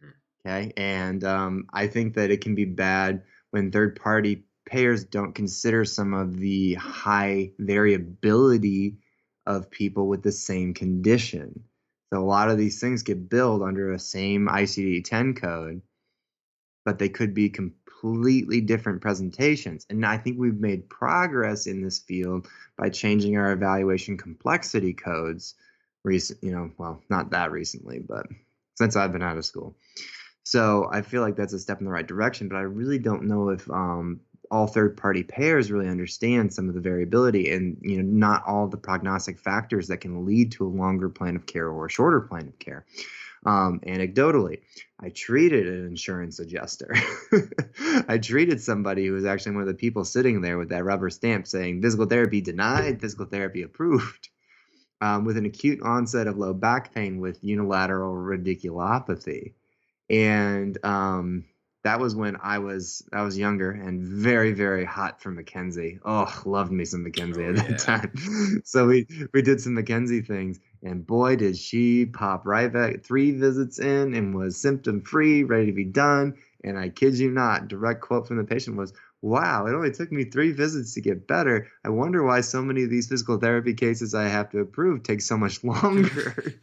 Hmm. 0.00 0.48
Okay, 0.48 0.72
and 0.76 1.24
um, 1.24 1.66
I 1.72 1.86
think 1.86 2.14
that 2.14 2.30
it 2.30 2.40
can 2.40 2.54
be 2.54 2.64
bad 2.64 3.22
when 3.50 3.70
third 3.70 3.98
party 4.00 4.44
payers 4.66 5.04
don't 5.04 5.34
consider 5.34 5.84
some 5.84 6.14
of 6.14 6.36
the 6.36 6.74
high 6.74 7.52
variability 7.58 8.96
of 9.46 9.70
people 9.70 10.08
with 10.08 10.22
the 10.22 10.32
same 10.32 10.74
condition. 10.74 11.64
So 12.12 12.20
a 12.20 12.24
lot 12.24 12.50
of 12.50 12.58
these 12.58 12.80
things 12.80 13.02
get 13.02 13.28
billed 13.28 13.62
under 13.62 13.92
a 13.92 13.98
same 13.98 14.48
ICD-10 14.48 15.40
code 15.40 15.82
but 16.84 16.98
they 16.98 17.08
could 17.08 17.34
be 17.34 17.48
completely 17.48 18.60
different 18.60 19.00
presentations. 19.00 19.86
And 19.88 20.04
I 20.04 20.18
think 20.18 20.38
we've 20.38 20.60
made 20.60 20.88
progress 20.88 21.66
in 21.66 21.82
this 21.82 21.98
field 21.98 22.46
by 22.76 22.90
changing 22.90 23.36
our 23.36 23.52
evaluation 23.52 24.18
complexity 24.18 24.92
codes 24.92 25.54
recent, 26.04 26.42
you 26.42 26.52
know, 26.52 26.70
well, 26.76 27.02
not 27.08 27.30
that 27.30 27.50
recently, 27.50 27.98
but 27.98 28.26
since 28.74 28.96
I've 28.96 29.12
been 29.12 29.22
out 29.22 29.38
of 29.38 29.46
school. 29.46 29.76
So 30.42 30.88
I 30.92 31.00
feel 31.00 31.22
like 31.22 31.36
that's 31.36 31.54
a 31.54 31.58
step 31.58 31.78
in 31.78 31.86
the 31.86 31.92
right 31.92 32.06
direction, 32.06 32.48
but 32.48 32.56
I 32.56 32.62
really 32.62 32.98
don't 32.98 33.24
know 33.24 33.48
if 33.48 33.68
um, 33.70 34.20
all 34.50 34.66
third-party 34.66 35.22
payers 35.22 35.70
really 35.70 35.88
understand 35.88 36.52
some 36.52 36.68
of 36.68 36.74
the 36.74 36.80
variability 36.80 37.50
and 37.50 37.78
you 37.82 38.02
know 38.02 38.02
not 38.02 38.42
all 38.46 38.68
the 38.68 38.76
prognostic 38.76 39.38
factors 39.38 39.88
that 39.88 39.98
can 39.98 40.24
lead 40.24 40.52
to 40.52 40.66
a 40.66 40.68
longer 40.68 41.08
plan 41.08 41.36
of 41.36 41.46
care 41.46 41.68
or 41.68 41.86
a 41.86 41.90
shorter 41.90 42.20
plan 42.20 42.48
of 42.48 42.58
care. 42.58 42.84
Um, 43.46 43.80
anecdotally, 43.80 44.60
I 44.98 45.10
treated 45.10 45.66
an 45.66 45.86
insurance 45.86 46.38
adjuster. 46.38 46.94
I 48.08 48.18
treated 48.18 48.60
somebody 48.60 49.06
who 49.06 49.12
was 49.12 49.26
actually 49.26 49.52
one 49.52 49.62
of 49.62 49.68
the 49.68 49.74
people 49.74 50.04
sitting 50.04 50.40
there 50.40 50.56
with 50.56 50.70
that 50.70 50.84
rubber 50.84 51.10
stamp 51.10 51.46
saying 51.46 51.82
physical 51.82 52.06
therapy 52.06 52.40
denied, 52.40 53.00
physical 53.00 53.26
therapy 53.26 53.62
approved, 53.62 54.30
um, 55.02 55.26
with 55.26 55.36
an 55.36 55.44
acute 55.44 55.82
onset 55.82 56.26
of 56.26 56.38
low 56.38 56.54
back 56.54 56.94
pain 56.94 57.20
with 57.20 57.44
unilateral 57.44 58.14
radiculopathy. 58.14 59.52
And 60.08 60.78
um, 60.82 61.44
that 61.84 62.00
was 62.00 62.16
when 62.16 62.38
I 62.42 62.58
was 62.58 63.06
I 63.12 63.22
was 63.22 63.38
younger 63.38 63.70
and 63.70 64.02
very 64.02 64.52
very 64.52 64.86
hot 64.86 65.20
for 65.20 65.30
McKenzie. 65.30 66.00
Oh, 66.04 66.42
loved 66.46 66.72
me 66.72 66.86
some 66.86 67.04
McKenzie 67.04 67.46
oh, 67.46 67.50
at 67.50 67.56
that 67.56 67.70
yeah. 67.70 67.76
time. 67.76 68.62
so 68.64 68.86
we 68.86 69.06
we 69.32 69.42
did 69.42 69.60
some 69.60 69.76
McKenzie 69.76 70.26
things, 70.26 70.58
and 70.82 71.06
boy 71.06 71.36
did 71.36 71.58
she 71.58 72.06
pop 72.06 72.46
right 72.46 72.72
back. 72.72 73.04
Three 73.04 73.32
visits 73.32 73.78
in 73.78 74.14
and 74.14 74.34
was 74.34 74.56
symptom 74.56 75.02
free, 75.02 75.44
ready 75.44 75.66
to 75.66 75.72
be 75.72 75.84
done. 75.84 76.34
And 76.64 76.78
I 76.78 76.88
kid 76.88 77.18
you 77.18 77.30
not, 77.30 77.68
direct 77.68 78.00
quote 78.00 78.26
from 78.26 78.38
the 78.38 78.44
patient 78.44 78.78
was, 78.78 78.94
"Wow, 79.20 79.66
it 79.66 79.74
only 79.74 79.92
took 79.92 80.10
me 80.10 80.24
three 80.24 80.52
visits 80.52 80.94
to 80.94 81.02
get 81.02 81.28
better. 81.28 81.68
I 81.84 81.90
wonder 81.90 82.24
why 82.24 82.40
so 82.40 82.62
many 82.62 82.84
of 82.84 82.90
these 82.90 83.08
physical 83.08 83.36
therapy 83.36 83.74
cases 83.74 84.14
I 84.14 84.28
have 84.28 84.48
to 84.50 84.60
approve 84.60 85.02
take 85.02 85.20
so 85.20 85.36
much 85.36 85.62
longer." 85.64 86.54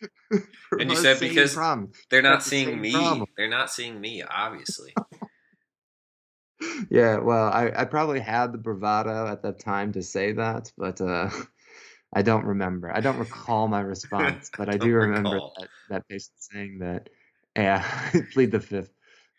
and 0.72 0.90
you 0.90 0.96
said 0.96 1.20
because 1.20 1.54
problem. 1.54 1.92
they're 2.10 2.22
not 2.22 2.36
That's 2.36 2.46
seeing 2.46 2.70
the 2.70 2.76
me. 2.76 2.92
Problem. 2.92 3.28
They're 3.36 3.48
not 3.48 3.70
seeing 3.70 4.00
me, 4.00 4.22
obviously. 4.22 4.94
yeah, 6.90 7.18
well, 7.18 7.48
I, 7.48 7.72
I 7.74 7.84
probably 7.84 8.20
had 8.20 8.52
the 8.52 8.58
bravado 8.58 9.26
at 9.26 9.42
that 9.42 9.58
time 9.60 9.92
to 9.92 10.02
say 10.02 10.32
that, 10.32 10.72
but 10.76 11.00
uh, 11.00 11.30
I 12.12 12.22
don't 12.22 12.44
remember. 12.44 12.94
I 12.94 13.00
don't 13.00 13.18
recall 13.18 13.68
my 13.68 13.80
response, 13.80 14.50
but 14.56 14.68
I 14.68 14.76
do 14.76 14.92
remember 14.92 15.40
that, 15.58 15.68
that 15.90 16.08
patient 16.08 16.32
saying 16.38 16.78
that, 16.78 17.08
yeah, 17.56 17.84
plead 18.32 18.52
the 18.52 18.60
fifth. 18.60 18.92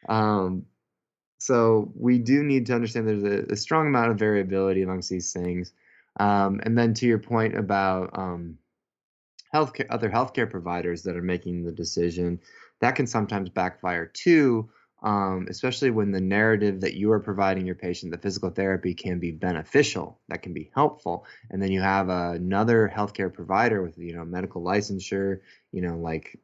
Um, 0.09 0.65
so 1.37 1.91
we 1.95 2.17
do 2.17 2.43
need 2.43 2.65
to 2.67 2.75
understand 2.75 3.07
there's 3.07 3.23
a, 3.23 3.53
a 3.53 3.55
strong 3.55 3.87
amount 3.87 4.11
of 4.11 4.19
variability 4.19 4.81
amongst 4.81 5.09
these 5.09 5.31
things. 5.31 5.71
Um, 6.19 6.61
and 6.63 6.77
then 6.77 6.93
to 6.95 7.05
your 7.05 7.19
point 7.19 7.57
about 7.57 8.17
um, 8.17 8.57
healthcare, 9.55 9.87
other 9.89 10.09
healthcare 10.09 10.49
providers 10.49 11.03
that 11.03 11.15
are 11.15 11.21
making 11.21 11.63
the 11.63 11.71
decision, 11.71 12.39
that 12.81 12.95
can 12.95 13.07
sometimes 13.07 13.49
backfire 13.49 14.05
too 14.07 14.69
um, 15.05 15.45
especially 15.49 15.91
when 15.91 16.11
the 16.11 16.19
narrative 16.19 16.81
that 16.81 16.95
you 16.95 17.11
are 17.11 17.19
providing 17.19 17.65
your 17.65 17.75
patient, 17.75 18.11
the 18.11 18.17
physical 18.17 18.49
therapy 18.49 18.95
can 18.95 19.19
be 19.19 19.31
beneficial, 19.31 20.19
that 20.29 20.41
can 20.41 20.51
be 20.51 20.71
helpful, 20.73 21.25
and 21.51 21.61
then 21.61 21.71
you 21.71 21.79
have 21.79 22.09
another 22.09 22.91
healthcare 22.93 23.31
provider 23.31 23.83
with 23.83 23.97
you 23.99 24.15
know 24.15 24.25
medical 24.25 24.63
licensure, 24.63 25.41
you 25.71 25.81
know 25.81 25.95
like 25.97 26.39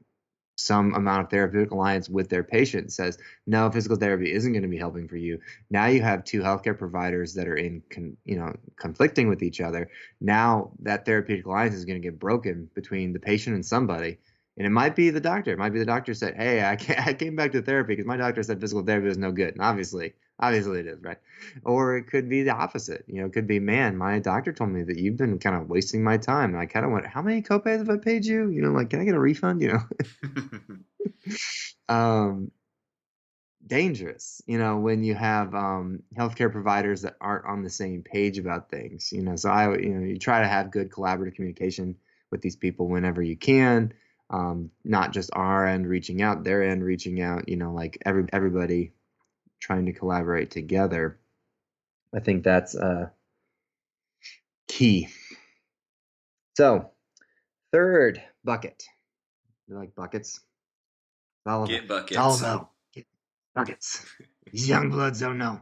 some 0.61 0.93
amount 0.93 1.23
of 1.23 1.29
therapeutic 1.29 1.71
alliance 1.71 2.09
with 2.09 2.29
their 2.29 2.43
patient 2.43 2.91
says 2.91 3.17
no 3.47 3.69
physical 3.69 3.97
therapy 3.97 4.31
isn't 4.31 4.53
going 4.53 4.63
to 4.63 4.69
be 4.69 4.77
helping 4.77 5.07
for 5.07 5.17
you. 5.17 5.39
Now 5.69 5.87
you 5.87 6.01
have 6.01 6.23
two 6.23 6.41
healthcare 6.41 6.77
providers 6.77 7.33
that 7.33 7.47
are 7.47 7.55
in 7.55 7.81
con, 7.89 8.17
you 8.25 8.37
know 8.37 8.53
conflicting 8.77 9.27
with 9.27 9.43
each 9.43 9.61
other. 9.61 9.89
Now 10.19 10.71
that 10.79 11.05
therapeutic 11.05 11.45
alliance 11.45 11.75
is 11.75 11.85
going 11.85 12.01
to 12.01 12.07
get 12.07 12.19
broken 12.19 12.69
between 12.75 13.13
the 13.13 13.19
patient 13.19 13.55
and 13.55 13.65
somebody. 13.65 14.19
And 14.57 14.67
it 14.67 14.71
might 14.71 14.95
be 14.95 15.09
the 15.09 15.21
doctor. 15.21 15.51
It 15.51 15.57
might 15.57 15.73
be 15.73 15.79
the 15.79 15.85
doctor 15.85 16.13
said 16.13 16.35
hey 16.35 16.61
i, 16.61 16.71
I 17.05 17.13
came 17.13 17.35
back 17.35 17.51
to 17.53 17.61
therapy 17.61 17.93
because 17.93 18.05
my 18.07 18.17
doctor 18.17 18.43
said 18.43 18.61
physical 18.61 18.83
therapy 18.83 19.07
is 19.07 19.17
no 19.17 19.31
good. 19.31 19.53
And 19.53 19.61
obviously 19.61 20.13
obviously 20.41 20.79
it 20.79 20.87
is 20.87 21.01
right? 21.01 21.17
Or 21.63 21.97
it 21.97 22.07
could 22.07 22.29
be 22.29 22.43
the 22.43 22.51
opposite 22.51 23.03
you 23.07 23.21
know 23.21 23.27
it 23.27 23.33
could 23.33 23.47
be 23.47 23.59
man 23.59 23.97
my 23.97 24.19
doctor 24.19 24.51
told 24.51 24.71
me 24.71 24.83
that 24.83 24.97
you've 24.97 25.17
been 25.17 25.39
kind 25.39 25.55
of 25.55 25.69
wasting 25.69 26.03
my 26.03 26.17
time 26.17 26.51
and 26.51 26.59
i 26.59 26.65
kind 26.65 26.85
of 26.85 26.91
went 26.91 27.05
how 27.07 27.21
many 27.21 27.41
copays 27.41 27.79
have 27.79 27.89
i 27.89 27.97
paid 27.97 28.25
you? 28.25 28.49
You 28.49 28.61
know 28.61 28.71
like 28.71 28.89
can 28.89 29.01
i 29.01 29.05
get 29.05 29.15
a 29.15 29.19
refund? 29.19 29.61
You 29.61 29.73
know? 29.73 29.83
Um 31.89 32.51
dangerous 33.65 34.41
you 34.47 34.57
know 34.57 34.77
when 34.79 35.03
you 35.03 35.13
have 35.13 35.53
um 35.53 36.01
healthcare 36.17 36.51
providers 36.51 37.03
that 37.03 37.15
aren't 37.21 37.45
on 37.45 37.61
the 37.61 37.69
same 37.69 38.01
page 38.01 38.39
about 38.39 38.69
things 38.69 39.11
you 39.11 39.21
know? 39.21 39.35
So 39.35 39.49
i 39.49 39.77
you 39.77 39.89
know 39.89 40.05
you 40.05 40.17
try 40.17 40.41
to 40.41 40.47
have 40.47 40.71
good 40.71 40.89
collaborative 40.89 41.35
communication 41.35 41.95
with 42.31 42.41
these 42.41 42.55
people 42.55 42.87
whenever 42.87 43.21
you 43.21 43.37
can 43.37 43.93
um, 44.31 44.71
not 44.85 45.11
just 45.11 45.29
our 45.33 45.67
end 45.67 45.87
reaching 45.87 46.21
out, 46.21 46.43
their 46.43 46.63
end 46.63 46.83
reaching 46.83 47.21
out, 47.21 47.49
you 47.49 47.57
know, 47.57 47.73
like 47.73 47.97
every 48.05 48.25
everybody 48.31 48.93
trying 49.61 49.85
to 49.85 49.93
collaborate 49.93 50.51
together. 50.51 51.17
I 52.13 52.19
think 52.19 52.43
that's 52.43 52.75
uh, 52.75 53.09
key. 54.67 55.07
So, 56.57 56.91
third 57.71 58.21
bucket. 58.43 58.83
You 59.69 59.77
like 59.77 59.95
buckets? 59.95 60.41
All 61.45 61.65
Get 61.65 61.87
buckets. 61.87 62.17
All 62.17 62.37
about 62.37 62.71
Get 62.93 63.05
buckets. 63.55 64.05
These 64.51 64.67
young 64.67 64.89
bloods 64.89 65.21
don't 65.21 65.37
know 65.37 65.61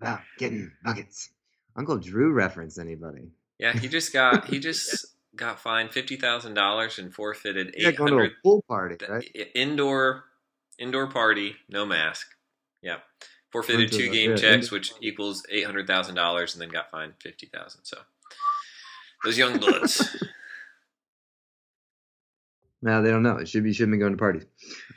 about 0.00 0.20
getting 0.38 0.70
buckets. 0.84 1.30
Uncle 1.76 1.96
Drew 1.96 2.32
reference 2.32 2.78
anybody? 2.78 3.30
Yeah, 3.58 3.72
he 3.72 3.88
just 3.88 4.12
got 4.12 4.46
he 4.46 4.58
just 4.58 5.06
got 5.34 5.60
fined 5.60 5.92
fifty 5.92 6.16
thousand 6.16 6.54
dollars 6.54 6.98
and 6.98 7.14
forfeited 7.14 7.74
eight 7.76 7.96
hundred 7.96 8.32
pool 8.42 8.62
party, 8.68 8.96
right? 9.08 9.24
Indoor 9.54 10.24
indoor 10.78 11.06
party, 11.06 11.56
no 11.68 11.86
mask. 11.86 12.26
Yeah, 12.82 12.98
forfeited 13.50 13.92
two 13.92 14.10
game 14.10 14.30
yeah, 14.30 14.36
checks, 14.36 14.70
which 14.70 14.92
equals 15.00 15.44
eight 15.50 15.64
hundred 15.64 15.86
thousand 15.86 16.14
dollars, 16.14 16.54
and 16.54 16.62
then 16.62 16.68
got 16.68 16.90
fined 16.90 17.14
fifty 17.20 17.46
thousand. 17.46 17.84
So 17.84 17.98
those 19.24 19.38
young 19.38 19.58
bloods. 19.58 20.16
now 22.82 23.00
they 23.00 23.10
don't 23.10 23.22
know. 23.22 23.36
It 23.36 23.48
should 23.48 23.64
be 23.64 23.72
shouldn't 23.72 23.92
be 23.92 23.98
going 23.98 24.12
to 24.12 24.18
parties. 24.18 24.44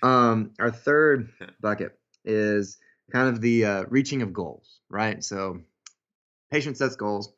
Um, 0.01 0.51
our 0.59 0.71
third 0.71 1.29
bucket 1.61 1.97
is 2.23 2.77
kind 3.11 3.29
of 3.29 3.41
the 3.41 3.65
uh, 3.65 3.83
reaching 3.89 4.21
of 4.21 4.33
goals, 4.33 4.79
right? 4.89 5.23
So 5.23 5.61
patient 6.51 6.77
sets 6.77 6.95
goals. 6.95 7.31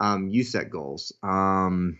Um, 0.00 0.28
you 0.28 0.44
set 0.44 0.70
goals. 0.70 1.12
Um, 1.22 1.98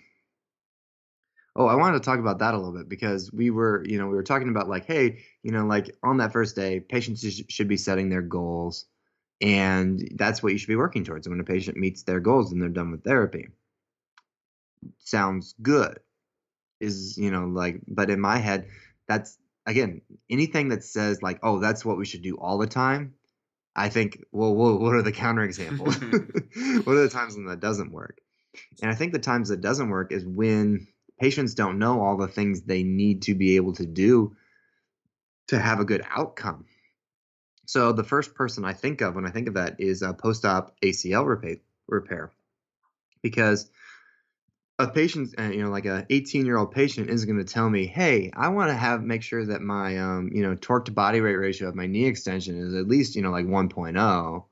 Oh, 1.58 1.66
I 1.66 1.74
wanted 1.74 1.98
to 1.98 2.04
talk 2.04 2.20
about 2.20 2.38
that 2.38 2.54
a 2.54 2.56
little 2.56 2.72
bit 2.72 2.88
because 2.88 3.32
we 3.32 3.50
were, 3.50 3.84
you 3.84 3.98
know, 3.98 4.06
we 4.06 4.14
were 4.14 4.22
talking 4.22 4.48
about 4.48 4.68
like, 4.68 4.86
hey, 4.86 5.24
you 5.42 5.50
know, 5.50 5.66
like 5.66 5.90
on 6.04 6.18
that 6.18 6.32
first 6.32 6.54
day, 6.54 6.78
patients 6.78 7.26
should 7.48 7.66
be 7.66 7.76
setting 7.76 8.08
their 8.08 8.22
goals, 8.22 8.86
and 9.40 10.08
that's 10.14 10.40
what 10.40 10.52
you 10.52 10.58
should 10.58 10.68
be 10.68 10.76
working 10.76 11.02
towards. 11.02 11.26
And 11.26 11.34
When 11.34 11.40
a 11.40 11.44
patient 11.44 11.76
meets 11.76 12.04
their 12.04 12.20
goals, 12.20 12.52
and 12.52 12.62
they're 12.62 12.68
done 12.68 12.92
with 12.92 13.02
therapy. 13.02 13.48
Sounds 15.00 15.56
good, 15.60 15.98
is 16.80 17.18
you 17.18 17.32
know 17.32 17.46
like, 17.46 17.80
but 17.88 18.08
in 18.08 18.20
my 18.20 18.38
head, 18.38 18.68
that's 19.08 19.36
again 19.66 20.02
anything 20.30 20.68
that 20.68 20.84
says 20.84 21.22
like, 21.22 21.40
oh, 21.42 21.58
that's 21.58 21.84
what 21.84 21.98
we 21.98 22.06
should 22.06 22.22
do 22.22 22.36
all 22.36 22.58
the 22.58 22.68
time. 22.68 23.14
I 23.74 23.88
think, 23.88 24.22
well, 24.30 24.54
what 24.54 24.94
are 24.94 25.02
the 25.02 25.10
counterexamples? 25.10 26.86
what 26.86 26.96
are 26.96 27.02
the 27.02 27.08
times 27.08 27.34
when 27.34 27.46
that 27.46 27.58
doesn't 27.58 27.90
work? 27.90 28.18
And 28.80 28.92
I 28.92 28.94
think 28.94 29.12
the 29.12 29.18
times 29.18 29.48
that 29.48 29.60
doesn't 29.60 29.88
work 29.88 30.12
is 30.12 30.24
when 30.24 30.86
patients 31.18 31.54
don't 31.54 31.78
know 31.78 32.00
all 32.00 32.16
the 32.16 32.28
things 32.28 32.62
they 32.62 32.82
need 32.82 33.22
to 33.22 33.34
be 33.34 33.56
able 33.56 33.72
to 33.74 33.86
do 33.86 34.36
to 35.48 35.58
have 35.58 35.80
a 35.80 35.84
good 35.84 36.04
outcome. 36.08 36.66
So 37.66 37.92
the 37.92 38.04
first 38.04 38.34
person 38.34 38.64
I 38.64 38.72
think 38.72 39.02
of 39.02 39.14
when 39.14 39.26
I 39.26 39.30
think 39.30 39.48
of 39.48 39.54
that 39.54 39.78
is 39.78 40.02
a 40.02 40.14
post-op 40.14 40.74
ACL 40.80 41.26
repair, 41.86 42.30
because 43.22 43.70
a 44.78 44.88
patient, 44.88 45.34
uh, 45.38 45.50
you 45.50 45.62
know, 45.62 45.70
like 45.70 45.86
a 45.86 46.06
18-year-old 46.08 46.70
patient 46.70 47.10
is 47.10 47.24
going 47.24 47.38
to 47.38 47.44
tell 47.44 47.68
me, 47.68 47.86
"Hey, 47.86 48.30
I 48.34 48.48
want 48.48 48.70
to 48.70 48.74
have 48.74 49.02
make 49.02 49.22
sure 49.22 49.44
that 49.44 49.60
my, 49.60 49.98
um, 49.98 50.30
you 50.32 50.42
know, 50.42 50.54
torque 50.54 50.86
to 50.86 50.92
body 50.92 51.20
weight 51.20 51.34
ratio 51.34 51.68
of 51.68 51.74
my 51.74 51.86
knee 51.86 52.06
extension 52.06 52.58
is 52.58 52.74
at 52.74 52.86
least, 52.86 53.16
you 53.16 53.22
know, 53.22 53.30
like 53.30 53.46
1.0 53.46 54.44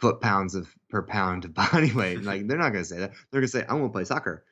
foot 0.00 0.20
pounds 0.20 0.54
of 0.54 0.74
per 0.88 1.02
pound 1.02 1.44
of 1.44 1.54
body 1.72 1.92
weight." 1.92 2.22
Like 2.22 2.46
they're 2.46 2.56
not 2.56 2.72
going 2.72 2.84
to 2.84 2.88
say 2.88 2.98
that. 3.00 3.12
They're 3.30 3.40
going 3.40 3.50
to 3.50 3.58
say, 3.58 3.66
"I 3.68 3.74
want 3.74 3.86
to 3.86 3.96
play 3.96 4.04
soccer." 4.04 4.44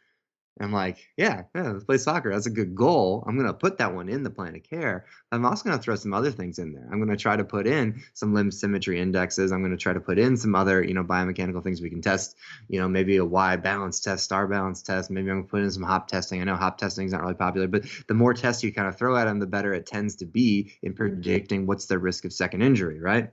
I'm 0.60 0.72
like, 0.72 0.98
yeah, 1.16 1.42
yeah, 1.54 1.72
let's 1.72 1.84
play 1.84 1.98
soccer. 1.98 2.32
That's 2.32 2.46
a 2.46 2.50
good 2.50 2.74
goal. 2.74 3.24
I'm 3.26 3.36
going 3.36 3.46
to 3.46 3.54
put 3.54 3.78
that 3.78 3.94
one 3.94 4.08
in 4.08 4.22
the 4.22 4.30
plan 4.30 4.56
of 4.56 4.62
care. 4.62 5.06
I'm 5.30 5.44
also 5.44 5.64
going 5.64 5.76
to 5.76 5.82
throw 5.82 5.94
some 5.94 6.12
other 6.12 6.30
things 6.30 6.58
in 6.58 6.72
there. 6.72 6.88
I'm 6.90 6.98
going 6.98 7.16
to 7.16 7.16
try 7.16 7.36
to 7.36 7.44
put 7.44 7.66
in 7.66 8.02
some 8.14 8.34
limb 8.34 8.50
symmetry 8.50 9.00
indexes. 9.00 9.52
I'm 9.52 9.60
going 9.60 9.72
to 9.72 9.76
try 9.76 9.92
to 9.92 10.00
put 10.00 10.18
in 10.18 10.36
some 10.36 10.54
other, 10.54 10.82
you 10.82 10.94
know, 10.94 11.04
biomechanical 11.04 11.62
things 11.62 11.80
we 11.80 11.90
can 11.90 12.02
test. 12.02 12.36
You 12.68 12.80
know, 12.80 12.88
maybe 12.88 13.16
a 13.18 13.24
Y 13.24 13.56
balance 13.56 14.00
test, 14.00 14.24
star 14.24 14.48
balance 14.48 14.82
test. 14.82 15.10
Maybe 15.10 15.30
I'm 15.30 15.36
going 15.36 15.44
to 15.44 15.50
put 15.50 15.62
in 15.62 15.70
some 15.70 15.84
hop 15.84 16.08
testing. 16.08 16.40
I 16.40 16.44
know 16.44 16.56
hop 16.56 16.78
testing 16.78 17.06
is 17.06 17.12
not 17.12 17.22
really 17.22 17.34
popular, 17.34 17.68
but 17.68 17.84
the 18.08 18.14
more 18.14 18.34
tests 18.34 18.64
you 18.64 18.72
kind 18.72 18.88
of 18.88 18.96
throw 18.96 19.16
at 19.16 19.26
them, 19.26 19.38
the 19.38 19.46
better 19.46 19.72
it 19.74 19.86
tends 19.86 20.16
to 20.16 20.26
be 20.26 20.72
in 20.82 20.92
mm-hmm. 20.92 20.96
predicting 20.96 21.66
what's 21.66 21.86
the 21.86 21.98
risk 21.98 22.24
of 22.24 22.32
second 22.32 22.62
injury, 22.62 23.00
right? 23.00 23.30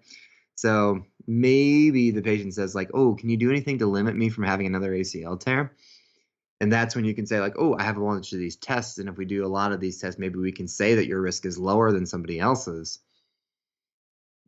So 0.56 1.04
maybe 1.28 2.12
the 2.12 2.22
patient 2.22 2.54
says 2.54 2.76
like, 2.76 2.90
oh, 2.94 3.16
can 3.16 3.30
you 3.30 3.38
do 3.38 3.50
anything 3.50 3.80
to 3.80 3.88
limit 3.88 4.16
me 4.16 4.30
from 4.30 4.46
having 4.46 4.68
another 4.68 4.92
ACL 4.92 5.40
tear? 5.40 5.74
And 6.66 6.74
that's 6.74 6.96
when 6.96 7.06
you 7.06 7.14
can 7.14 7.28
say 7.28 7.40
like 7.40 7.54
oh 7.60 7.76
i 7.78 7.84
have 7.84 7.98
a 7.98 8.02
bunch 8.02 8.34
of 8.34 8.40
these 8.40 8.56
tests 8.56 8.98
and 8.98 9.08
if 9.08 9.18
we 9.18 9.26
do 9.26 9.46
a 9.46 9.56
lot 9.60 9.72
of 9.72 9.80
these 9.80 10.02
tests 10.02 10.20
maybe 10.20 10.40
we 10.40 10.52
can 10.52 10.68
say 10.68 10.96
that 10.96 11.06
your 11.06 11.22
risk 11.22 11.46
is 11.46 11.60
lower 11.60 11.92
than 11.92 12.08
somebody 12.08 12.40
else's. 12.40 12.98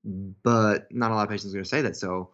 But 0.04 0.92
not 0.92 1.12
a 1.12 1.16
lot 1.16 1.24
of 1.24 1.30
patients 1.30 1.52
are 1.52 1.58
going 1.58 1.64
to 1.66 1.70
say 1.70 1.82
that. 1.84 1.96
So 1.96 2.32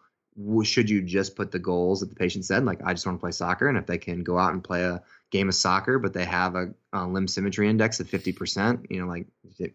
should 0.63 0.89
you 0.89 1.01
just 1.01 1.35
put 1.35 1.51
the 1.51 1.59
goals 1.59 1.99
that 1.99 2.09
the 2.09 2.15
patient 2.15 2.45
said 2.45 2.65
like 2.65 2.79
i 2.83 2.93
just 2.93 3.05
want 3.05 3.19
to 3.19 3.21
play 3.21 3.31
soccer 3.31 3.67
and 3.67 3.77
if 3.77 3.85
they 3.85 3.99
can 3.99 4.23
go 4.23 4.39
out 4.39 4.53
and 4.53 4.63
play 4.63 4.81
a 4.83 5.03
game 5.29 5.47
of 5.47 5.53
soccer 5.53 5.99
but 5.99 6.11
they 6.11 6.25
have 6.25 6.55
a, 6.55 6.73
a 6.91 7.05
limb 7.05 7.27
symmetry 7.27 7.69
index 7.69 7.99
of 7.99 8.07
50% 8.07 8.87
you 8.89 8.99
know 8.99 9.07
like 9.07 9.27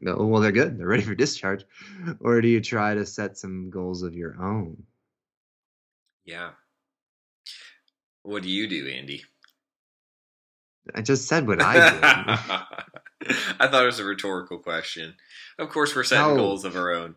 oh, 0.07 0.27
well 0.27 0.41
they're 0.41 0.51
good. 0.51 0.79
They're 0.79 0.89
ready 0.89 1.03
for 1.03 1.15
discharge. 1.15 1.65
Or 2.21 2.41
do 2.41 2.49
you 2.49 2.61
try 2.61 2.95
to 2.95 3.05
set 3.05 3.37
some 3.37 3.69
goals 3.71 4.03
of 4.03 4.15
your 4.15 4.43
own? 4.43 4.83
Yeah. 6.25 6.53
What 8.23 8.43
do 8.43 8.49
you 8.49 8.67
do 8.67 8.89
andy 8.89 9.23
I 10.95 11.03
just 11.03 11.29
said 11.29 11.47
what 11.47 11.63
I 11.63 11.91
did. 11.91 12.05
I 13.61 13.69
thought 13.69 13.83
it 13.83 13.87
was 13.87 13.99
a 13.99 14.05
rhetorical 14.05 14.59
question. 14.59 15.15
Of 15.59 15.69
course, 15.71 15.95
we're 15.95 16.05
setting 16.05 16.37
no. 16.37 16.43
goals 16.43 16.65
of 16.65 16.77
our 16.77 16.93
own. 16.93 17.17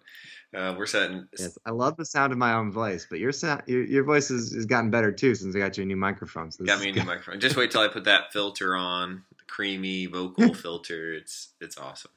Uh, 0.54 0.76
we're 0.78 0.86
setting. 0.86 1.28
Yes, 1.38 1.58
I 1.66 1.72
love 1.72 1.96
the 1.96 2.06
sound 2.06 2.34
of 2.34 2.38
my 2.38 2.54
own 2.54 2.72
voice, 2.72 3.08
but 3.10 3.20
your 3.20 3.32
sound, 3.32 3.64
your, 3.68 3.84
your 3.84 4.04
voice 4.04 4.30
has, 4.30 4.52
has 4.52 4.66
gotten 4.66 4.90
better 4.90 5.12
too 5.12 5.34
since 5.36 5.56
I 5.56 5.60
got 5.60 5.78
you 5.78 5.84
a 5.84 5.86
new 5.86 5.96
microphone. 5.96 6.52
So 6.52 6.66
got 6.66 6.82
me 6.82 6.90
a 6.90 6.94
new 6.94 7.04
microphone. 7.04 7.40
Just 7.40 7.56
wait 7.56 7.72
till 7.72 7.82
I 7.82 7.88
put 7.88 8.04
that 8.04 8.34
filter 8.34 8.76
on, 8.76 9.24
the 9.38 9.46
creamy 9.46 10.08
vocal 10.08 10.54
filter. 10.54 11.14
It's 11.14 11.50
it's 11.62 11.78
awesome. 11.78 12.12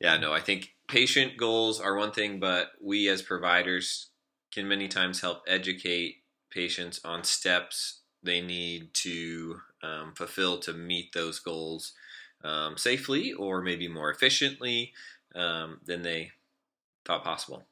Yeah, 0.00 0.16
no, 0.16 0.32
I 0.32 0.40
think 0.40 0.74
patient 0.86 1.36
goals 1.36 1.80
are 1.80 1.96
one 1.96 2.12
thing, 2.12 2.38
but 2.38 2.72
we 2.80 3.08
as 3.08 3.22
providers 3.22 4.08
can 4.52 4.68
many 4.68 4.86
times 4.86 5.20
help 5.20 5.42
educate 5.48 6.16
patients 6.50 7.00
on 7.04 7.24
steps 7.24 8.02
they 8.22 8.40
need 8.40 8.94
to 8.94 9.60
um, 9.82 10.14
fulfill 10.16 10.58
to 10.60 10.72
meet 10.72 11.12
those 11.12 11.38
goals 11.38 11.92
um, 12.44 12.76
safely 12.76 13.32
or 13.32 13.62
maybe 13.62 13.88
more 13.88 14.10
efficiently 14.10 14.92
um, 15.34 15.80
than 15.84 16.02
they 16.02 16.30
thought 17.04 17.24
possible. 17.24 17.64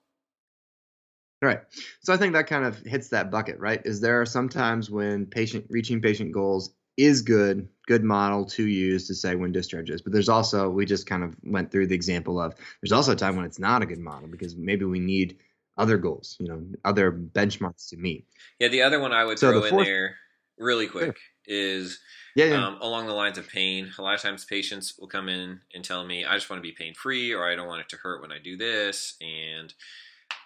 Right. 1.43 1.61
So 2.01 2.13
I 2.13 2.19
think 2.19 2.35
that 2.35 2.47
kind 2.47 2.65
of 2.65 2.79
hits 2.81 3.09
that 3.09 3.31
bucket, 3.31 3.59
right? 3.59 3.81
Is 3.85 4.01
there 4.01 4.21
are 4.21 4.27
sometimes 4.27 4.91
when 4.91 5.27
patient 5.27 5.67
reaching 5.71 6.03
patient 6.03 6.33
goals 6.33 6.75
is 6.97 7.23
good, 7.23 7.67
good 7.87 8.05
model 8.05 8.45
to 8.45 8.67
use 8.67 9.07
to 9.07 9.15
say 9.15 9.35
when 9.35 9.53
discharge 9.53 9.89
is. 9.89 10.03
But 10.03 10.13
there's 10.13 10.29
also 10.29 10.69
we 10.69 10.85
just 10.85 11.07
kind 11.07 11.25
of 11.25 11.35
went 11.43 11.71
through 11.71 11.87
the 11.87 11.95
example 11.95 12.39
of 12.39 12.55
there's 12.83 12.93
also 12.93 13.13
a 13.13 13.17
time 13.17 13.37
when 13.37 13.47
it's 13.47 13.59
not 13.59 13.83
a 13.83 13.87
good 13.87 13.99
model 13.99 14.29
because 14.29 14.55
maybe 14.55 14.85
we 14.85 15.01
need 15.01 15.39
other 15.79 15.97
goals, 15.97 16.37
you 16.41 16.49
know, 16.49 16.63
other 16.85 17.11
benchmarks 17.11 17.89
to 17.89 17.97
meet. 17.97 18.27
Yeah, 18.59 18.69
the 18.69 18.83
other 18.83 19.01
one 19.01 19.13
I 19.13 19.25
would 19.25 19.39
so 19.39 19.51
throw 19.51 19.65
in 19.65 19.85
there 19.85 20.17
really 20.59 20.89
quick 20.89 21.17
is 21.47 22.01
Yeah, 22.35 22.45
yeah. 22.47 22.65
um, 22.65 22.79
along 22.81 23.07
the 23.07 23.15
lines 23.15 23.39
of 23.39 23.49
pain. 23.49 23.93
A 23.99 24.03
lot 24.03 24.15
of 24.15 24.21
times, 24.23 24.45
patients 24.45 24.99
will 24.99 25.09
come 25.09 25.29
in 25.29 25.63
and 25.75 25.85
tell 25.85 26.05
me, 26.07 26.25
"I 26.25 26.35
just 26.37 26.51
want 26.51 26.59
to 26.63 26.69
be 26.69 26.75
pain 26.75 26.95
free," 26.95 27.33
or 27.33 27.49
"I 27.49 27.55
don't 27.55 27.69
want 27.69 27.83
it 27.83 27.89
to 27.91 27.97
hurt 27.97 28.23
when 28.23 28.33
I 28.33 28.39
do 28.39 28.57
this." 28.57 29.17
And 29.21 29.73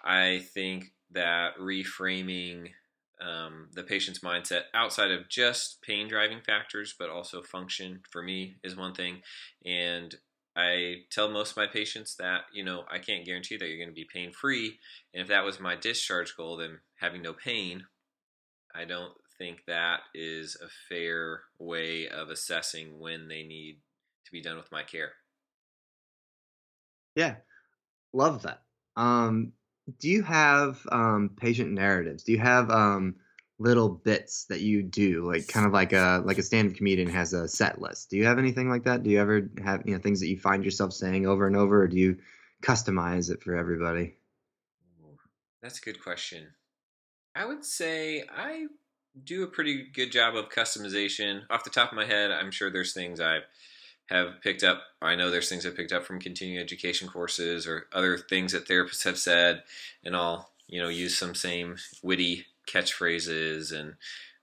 I 0.03 0.41
think 0.41 0.93
that 1.11 1.57
reframing 1.57 2.73
um, 3.21 3.71
the 3.73 3.85
patient's 3.85 4.21
mindset 4.21 4.65
outside 4.75 5.11
of 5.11 5.29
just 5.29 5.81
pain 5.83 6.09
driving 6.09 6.41
factors, 6.43 6.95
but 6.99 7.09
also 7.11 7.43
function 7.43 8.03
for 8.11 8.23
me 8.23 8.57
is 8.65 8.77
one 8.77 8.95
thing. 8.95 9.23
And 9.65 10.15
I 10.57 11.05
tell 11.11 11.31
most 11.31 11.53
of 11.53 11.57
my 11.57 11.67
patients 11.67 12.17
that, 12.17 12.47
you 12.53 12.65
know, 12.65 12.85
I 12.91 12.99
can't 12.99 13.25
guarantee 13.25 13.57
that 13.57 13.67
you're 13.69 13.79
going 13.79 13.89
to 13.89 13.95
be 13.95 14.07
pain 14.13 14.33
free. 14.33 14.79
And 15.13 15.23
if 15.23 15.29
that 15.29 15.45
was 15.45 15.61
my 15.61 15.77
discharge 15.77 16.37
goal, 16.37 16.57
then 16.57 16.81
having 16.97 17.23
no 17.23 17.33
pain, 17.33 17.87
I 18.75 18.85
don't 18.85 19.17
think 19.39 19.65
that 19.67 20.01
is 20.15 20.57
a 20.63 20.69
fair 20.89 21.41
way 21.59 22.09
of 22.09 22.31
assessing 22.31 22.99
when 23.01 23.29
they 23.29 23.43
need 23.43 23.81
to 24.25 24.33
be 24.33 24.41
done 24.41 24.57
with 24.57 24.71
my 24.73 24.83
care. 24.83 25.13
Yeah, 27.15 27.37
love 28.13 28.43
that. 28.43 28.63
Um, 28.97 29.53
do 30.01 30.09
you 30.09 30.23
have 30.23 30.81
um, 30.91 31.31
patient 31.37 31.73
narratives? 31.73 32.25
Do 32.25 32.33
you 32.33 32.39
have 32.39 32.71
um, 32.71 33.17
little 33.59 33.89
bits 33.89 34.47
that 34.47 34.61
you 34.61 34.83
do, 34.83 35.27
like 35.27 35.47
kind 35.47 35.67
of 35.67 35.73
like 35.73 35.93
a 35.93 36.23
like 36.25 36.39
a 36.39 36.43
stand-up 36.43 36.77
comedian 36.77 37.09
has 37.09 37.33
a 37.33 37.49
set 37.49 37.81
list? 37.81 38.11
Do 38.11 38.17
you 38.17 38.25
have 38.25 38.39
anything 38.39 38.69
like 38.69 38.85
that? 38.85 39.03
Do 39.03 39.11
you 39.11 39.21
ever 39.21 39.51
have 39.63 39.83
you 39.85 39.95
know 39.95 40.01
things 40.01 40.21
that 40.21 40.29
you 40.29 40.39
find 40.39 40.65
yourself 40.65 40.93
saying 40.93 41.27
over 41.27 41.47
and 41.47 41.57
over, 41.57 41.83
or 41.83 41.89
do 41.89 41.97
you 41.97 42.19
customize 42.63 43.31
it 43.31 43.43
for 43.43 43.57
everybody? 43.57 44.17
That's 45.63 45.79
a 45.79 45.83
good 45.83 46.03
question. 46.03 46.49
I 47.35 47.47
would 47.47 47.65
say 47.65 48.25
I 48.31 48.67
do 49.23 49.45
a 49.45 49.49
pretty 49.49 49.87
good 49.93 50.11
job 50.11 50.35
of 50.37 50.49
customization. 50.49 51.43
Off 51.51 51.65
the 51.65 51.71
top 51.71 51.93
of 51.93 51.97
my 51.97 52.05
head, 52.05 52.31
I'm 52.31 52.51
sure 52.51 52.71
there's 52.71 52.93
things 52.93 53.21
I 53.21 53.41
have 54.07 54.41
picked 54.43 54.63
up. 54.63 54.83
I 55.01 55.15
know 55.15 55.31
there's 55.31 55.49
things 55.49 55.65
I've 55.65 55.77
picked 55.77 55.93
up 55.93 56.05
from 56.05 56.21
continuing 56.21 56.61
education 56.61 57.09
courses 57.09 57.67
or 57.67 57.87
other 57.93 58.19
things 58.19 58.53
that 58.53 58.67
therapists 58.67 59.05
have 59.05 59.19
said, 59.19 59.63
and 60.05 60.17
I'll 60.17 60.51
you 60.67 60.81
know 60.81 60.89
use 60.89 61.17
some 61.17 61.35
same 61.35 61.77
witty 62.03 62.47
catchphrases 62.67 63.73
and 63.73 63.95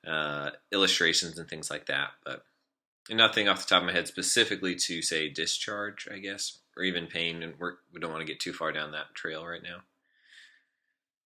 uh, 0.08 0.52
illustrations 0.72 1.38
and 1.38 1.50
things 1.50 1.70
like 1.70 1.88
that. 1.88 2.10
But 2.26 2.44
nothing 3.10 3.48
off 3.48 3.62
the 3.62 3.70
top 3.70 3.82
of 3.82 3.88
my 3.88 3.94
head 3.94 4.08
specifically 4.08 4.76
to 4.76 5.02
say 5.02 5.30
discharge, 5.30 6.08
I 6.12 6.20
guess, 6.20 6.60
or 6.78 6.84
even 6.84 7.08
pain. 7.08 7.44
And 7.44 7.54
we're, 7.60 7.76
we 7.94 8.00
don't 8.00 8.12
want 8.12 8.22
to 8.22 8.32
get 8.32 8.40
too 8.40 8.54
far 8.54 8.72
down 8.72 8.92
that 8.92 9.14
trail 9.14 9.46
right 9.46 9.64
now. 9.64 9.78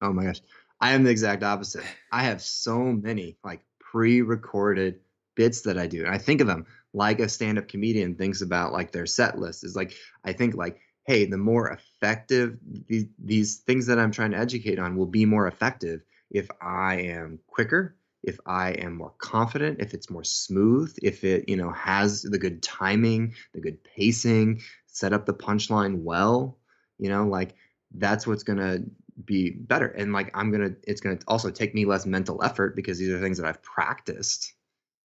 Oh 0.02 0.12
my 0.12 0.26
gosh. 0.26 0.42
I 0.80 0.94
am 0.94 1.04
the 1.04 1.12
exact 1.12 1.44
opposite. 1.44 1.84
I 2.12 2.24
have 2.24 2.42
so 2.42 2.80
many 2.80 3.38
like 3.44 3.62
pre-recorded 3.80 5.00
bits 5.36 5.62
that 5.62 5.78
I 5.78 5.88
do. 5.88 6.06
And 6.06 6.14
I 6.14 6.18
think 6.18 6.42
of 6.42 6.48
them 6.48 6.66
like 6.94 7.20
a 7.20 7.30
stand-up 7.30 7.68
comedian 7.68 8.16
thinks 8.16 8.42
about 8.42 8.72
like 8.72 8.92
their 8.92 9.06
set 9.06 9.38
list 9.38 9.64
is 9.64 9.76
like 9.76 9.94
I 10.24 10.34
think 10.34 10.56
like 10.56 10.80
hey, 11.06 11.26
the 11.26 11.38
more 11.38 11.70
effective 11.70 12.58
these 12.88 13.06
these 13.24 13.58
things 13.58 13.86
that 13.88 14.00
I'm 14.00 14.12
trying 14.12 14.32
to 14.32 14.38
educate 14.38 14.80
on 14.80 14.98
will 14.98 15.06
be 15.06 15.26
more 15.26 15.48
effective 15.48 16.02
if 16.32 16.50
I 16.62 16.96
am 16.96 17.40
quicker, 17.48 17.96
if 18.24 18.40
I 18.46 18.72
am 18.72 18.98
more 18.98 19.14
confident, 19.20 19.80
if 19.80 19.94
it's 19.94 20.10
more 20.10 20.24
smooth, 20.24 20.98
if 21.02 21.24
it, 21.24 21.48
you 21.48 21.56
know, 21.56 21.72
has 21.72 22.24
the 22.24 22.40
good 22.40 22.64
timing, 22.64 23.36
the 23.54 23.62
good 23.62 23.84
pacing, 23.84 24.62
set 24.88 25.14
up 25.14 25.26
the 25.26 25.34
punchline 25.34 26.02
well, 26.02 26.58
you 26.98 27.10
know, 27.10 27.28
like 27.28 27.56
that's 27.94 28.26
what's 28.26 28.44
to 28.44 28.84
be 29.24 29.52
better. 29.52 29.88
And 29.88 30.12
like 30.12 30.32
i'm 30.36 30.52
gonna 30.52 30.72
it's 30.84 31.02
gonna 31.02 31.20
also 31.28 31.52
take 31.52 31.74
me 31.74 31.86
less 31.86 32.06
mental 32.06 32.44
effort 32.44 32.76
because 32.76 32.98
these 32.98 33.10
are 33.10 33.20
things 33.20 33.38
that 33.38 33.48
i've 33.48 33.64
practiced 33.64 34.54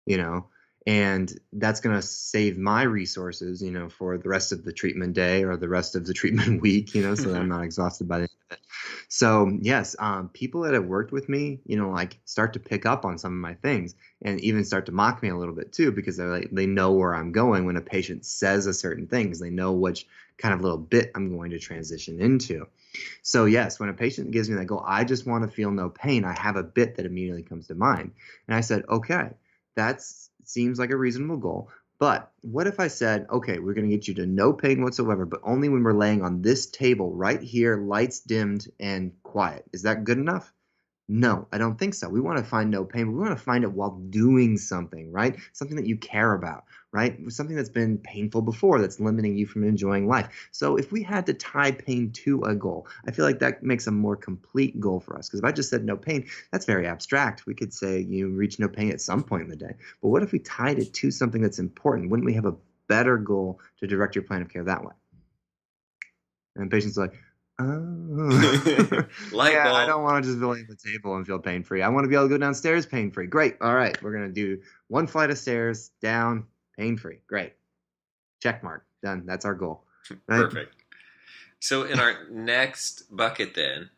you 0.08 0.16
know? 0.16 0.46
And 0.86 1.30
that's 1.52 1.80
going 1.80 1.94
to 1.94 2.00
save 2.00 2.56
my 2.56 2.82
resources 2.82 3.60
you 3.60 3.70
know 3.70 3.90
for 3.90 4.16
the 4.16 4.28
rest 4.28 4.52
of 4.52 4.64
the 4.64 4.72
treatment 4.72 5.12
day 5.12 5.44
or 5.44 5.58
the 5.58 5.68
rest 5.68 5.94
of 5.94 6.06
the 6.06 6.14
treatment 6.14 6.62
week 6.62 6.94
you 6.94 7.02
know 7.02 7.14
so 7.14 7.30
that 7.30 7.40
i'm 7.40 7.48
not 7.48 7.62
exhausted 7.64 8.08
by 8.08 8.18
the 8.18 8.22
end 8.22 8.30
of 8.50 8.56
it. 8.56 8.64
So 9.08 9.52
yes 9.60 9.96
um, 9.98 10.30
people 10.30 10.62
that 10.62 10.72
have 10.72 10.86
worked 10.86 11.12
with 11.12 11.28
me 11.28 11.60
you 11.66 11.76
know 11.76 11.90
like 11.90 12.18
start 12.24 12.54
to 12.54 12.60
pick 12.60 12.86
up 12.86 13.04
on 13.04 13.18
some 13.18 13.32
of 13.32 13.38
my 13.38 13.52
things 13.54 13.96
and 14.22 14.40
even 14.40 14.64
start 14.64 14.86
to 14.86 14.92
mock 14.92 15.22
me 15.22 15.28
a 15.28 15.36
little 15.36 15.54
bit 15.54 15.74
too 15.74 15.92
because 15.92 16.16
they're 16.16 16.30
like, 16.30 16.48
they 16.52 16.64
know 16.64 16.92
where 16.92 17.14
i'm 17.14 17.32
going 17.32 17.66
when 17.66 17.76
a 17.76 17.82
patient 17.82 18.24
says 18.24 18.64
a 18.64 18.72
certain 18.72 19.06
things 19.06 19.40
they 19.40 19.50
know 19.50 19.72
which 19.72 20.06
kind 20.38 20.54
of 20.54 20.62
little 20.62 20.78
bit 20.78 21.10
i'm 21.14 21.36
going 21.36 21.50
to 21.50 21.58
transition 21.58 22.18
into 22.18 22.66
so 23.22 23.44
yes, 23.44 23.78
when 23.78 23.88
a 23.88 23.94
patient 23.94 24.30
gives 24.30 24.48
me 24.48 24.56
that 24.56 24.66
goal, 24.66 24.84
I 24.86 25.04
just 25.04 25.26
want 25.26 25.44
to 25.44 25.50
feel 25.50 25.70
no 25.70 25.88
pain. 25.88 26.24
I 26.24 26.38
have 26.38 26.56
a 26.56 26.62
bit 26.62 26.96
that 26.96 27.06
immediately 27.06 27.42
comes 27.42 27.66
to 27.68 27.74
mind. 27.74 28.12
And 28.46 28.56
I 28.56 28.60
said, 28.60 28.84
okay, 28.88 29.30
that 29.76 30.02
seems 30.44 30.78
like 30.78 30.90
a 30.90 30.96
reasonable 30.96 31.36
goal. 31.36 31.70
But 31.98 32.30
what 32.42 32.68
if 32.68 32.78
I 32.78 32.88
said, 32.88 33.26
okay, 33.30 33.58
we're 33.58 33.74
going 33.74 33.88
to 33.88 33.94
get 33.94 34.06
you 34.06 34.14
to 34.14 34.26
no 34.26 34.52
pain 34.52 34.82
whatsoever, 34.82 35.26
but 35.26 35.40
only 35.42 35.68
when 35.68 35.82
we're 35.82 35.92
laying 35.92 36.22
on 36.22 36.42
this 36.42 36.66
table 36.66 37.12
right 37.12 37.42
here, 37.42 37.76
lights 37.76 38.20
dimmed 38.20 38.68
and 38.78 39.12
quiet. 39.24 39.64
Is 39.72 39.82
that 39.82 40.04
good 40.04 40.18
enough? 40.18 40.52
No, 41.10 41.48
I 41.52 41.58
don't 41.58 41.78
think 41.78 41.94
so. 41.94 42.06
We 42.06 42.20
want 42.20 42.36
to 42.36 42.44
find 42.44 42.70
no 42.70 42.84
pain. 42.84 43.06
but 43.06 43.12
We 43.12 43.18
want 43.20 43.36
to 43.36 43.42
find 43.42 43.64
it 43.64 43.72
while 43.72 43.92
doing 44.10 44.58
something, 44.58 45.10
right? 45.10 45.36
Something 45.54 45.76
that 45.78 45.86
you 45.86 45.96
care 45.96 46.34
about, 46.34 46.64
right? 46.92 47.18
Something 47.32 47.56
that's 47.56 47.70
been 47.70 47.96
painful 47.96 48.42
before 48.42 48.78
that's 48.78 49.00
limiting 49.00 49.34
you 49.34 49.46
from 49.46 49.64
enjoying 49.64 50.06
life. 50.06 50.28
So 50.52 50.76
if 50.76 50.92
we 50.92 51.02
had 51.02 51.24
to 51.24 51.32
tie 51.32 51.72
pain 51.72 52.12
to 52.12 52.42
a 52.42 52.54
goal, 52.54 52.88
I 53.06 53.12
feel 53.12 53.24
like 53.24 53.38
that 53.38 53.62
makes 53.62 53.86
a 53.86 53.90
more 53.90 54.16
complete 54.16 54.78
goal 54.80 55.00
for 55.00 55.16
us. 55.16 55.28
Because 55.28 55.40
if 55.40 55.46
I 55.46 55.52
just 55.52 55.70
said 55.70 55.82
no 55.82 55.96
pain, 55.96 56.26
that's 56.52 56.66
very 56.66 56.86
abstract. 56.86 57.46
We 57.46 57.54
could 57.54 57.72
say 57.72 58.00
you 58.00 58.28
reach 58.28 58.58
no 58.58 58.68
pain 58.68 58.90
at 58.90 59.00
some 59.00 59.22
point 59.22 59.44
in 59.44 59.48
the 59.48 59.56
day. 59.56 59.76
But 60.02 60.08
what 60.08 60.22
if 60.22 60.32
we 60.32 60.40
tied 60.40 60.78
it 60.78 60.92
to 60.92 61.10
something 61.10 61.40
that's 61.40 61.58
important? 61.58 62.10
Wouldn't 62.10 62.26
we 62.26 62.34
have 62.34 62.44
a 62.44 62.56
better 62.86 63.16
goal 63.16 63.60
to 63.78 63.86
direct 63.86 64.14
your 64.14 64.24
plan 64.24 64.42
of 64.42 64.50
care 64.50 64.64
that 64.64 64.84
way? 64.84 64.92
And 66.56 66.70
patients 66.70 66.98
are 66.98 67.02
like, 67.02 67.14
Oh. 67.60 67.64
Light 69.32 69.52
yeah, 69.52 69.64
bulb. 69.64 69.76
I 69.76 69.86
don't 69.86 70.04
want 70.04 70.24
to 70.24 70.30
just 70.30 70.40
be 70.40 70.46
laying 70.46 70.66
on 70.68 70.76
the 70.76 70.90
table 70.90 71.16
and 71.16 71.26
feel 71.26 71.38
pain 71.38 71.64
free. 71.64 71.82
I 71.82 71.88
want 71.88 72.04
to 72.04 72.08
be 72.08 72.14
able 72.14 72.26
to 72.26 72.28
go 72.28 72.38
downstairs 72.38 72.86
pain 72.86 73.10
free. 73.10 73.26
Great. 73.26 73.56
All 73.60 73.74
right. 73.74 74.00
We're 74.02 74.12
going 74.12 74.26
to 74.26 74.32
do 74.32 74.62
one 74.86 75.06
flight 75.06 75.30
of 75.30 75.38
stairs 75.38 75.90
down 76.00 76.46
pain 76.76 76.96
free. 76.96 77.18
Great. 77.26 77.54
Check 78.40 78.62
mark. 78.62 78.84
Done. 79.02 79.24
That's 79.26 79.44
our 79.44 79.54
goal. 79.54 79.84
Right? 80.26 80.40
Perfect. 80.40 80.74
So 81.60 81.82
in 81.82 82.00
our 82.00 82.28
next 82.30 83.14
bucket, 83.14 83.54
then, 83.54 83.90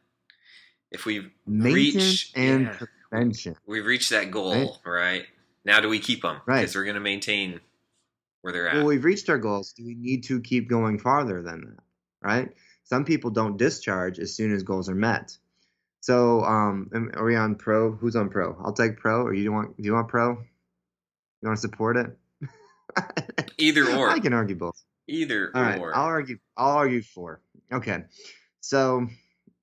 if 0.90 1.04
we've 1.04 1.30
Maintenance 1.46 1.94
reached 1.94 2.36
and 2.36 2.64
yeah, 2.64 2.86
prevention. 3.10 3.56
we've 3.64 3.86
reached 3.86 4.10
that 4.10 4.32
goal, 4.32 4.78
right? 4.84 5.26
Now, 5.64 5.78
do 5.80 5.88
we 5.88 6.00
keep 6.00 6.22
them? 6.22 6.40
Right. 6.46 6.62
Because 6.62 6.74
we're 6.74 6.84
going 6.84 6.94
to 6.94 7.00
maintain 7.00 7.60
where 8.40 8.52
they're 8.52 8.68
at. 8.68 8.76
Well, 8.76 8.86
we've 8.86 9.04
reached 9.04 9.28
our 9.28 9.38
goals. 9.38 9.72
Do 9.72 9.84
we 9.84 9.94
need 9.94 10.24
to 10.24 10.40
keep 10.40 10.68
going 10.68 10.98
farther 10.98 11.42
than 11.42 11.60
that? 11.60 11.82
Right? 12.22 12.52
Some 12.90 13.04
people 13.04 13.30
don't 13.30 13.56
discharge 13.56 14.18
as 14.18 14.34
soon 14.34 14.52
as 14.52 14.64
goals 14.64 14.88
are 14.88 14.96
met. 14.96 15.38
So, 16.00 16.42
um, 16.42 16.90
are 17.14 17.24
we 17.24 17.36
on 17.36 17.54
pro? 17.54 17.92
Who's 17.92 18.16
on 18.16 18.30
pro? 18.30 18.60
I'll 18.64 18.72
take 18.72 18.96
pro. 18.96 19.22
Or 19.22 19.32
you 19.32 19.52
want? 19.52 19.76
Do 19.76 19.84
you 19.84 19.92
want 19.92 20.08
pro? 20.08 20.30
You 20.30 21.48
want 21.48 21.56
to 21.56 21.60
support 21.60 21.96
it? 21.96 22.18
Either 23.58 23.88
or. 23.96 24.10
I 24.10 24.18
can 24.18 24.32
argue 24.32 24.56
both. 24.56 24.82
Either 25.06 25.52
All 25.54 25.62
right, 25.62 25.78
or. 25.78 25.96
I'll 25.96 26.06
argue. 26.06 26.38
I'll 26.56 26.78
argue 26.78 27.02
for. 27.02 27.40
Okay, 27.72 28.02
so 28.60 29.06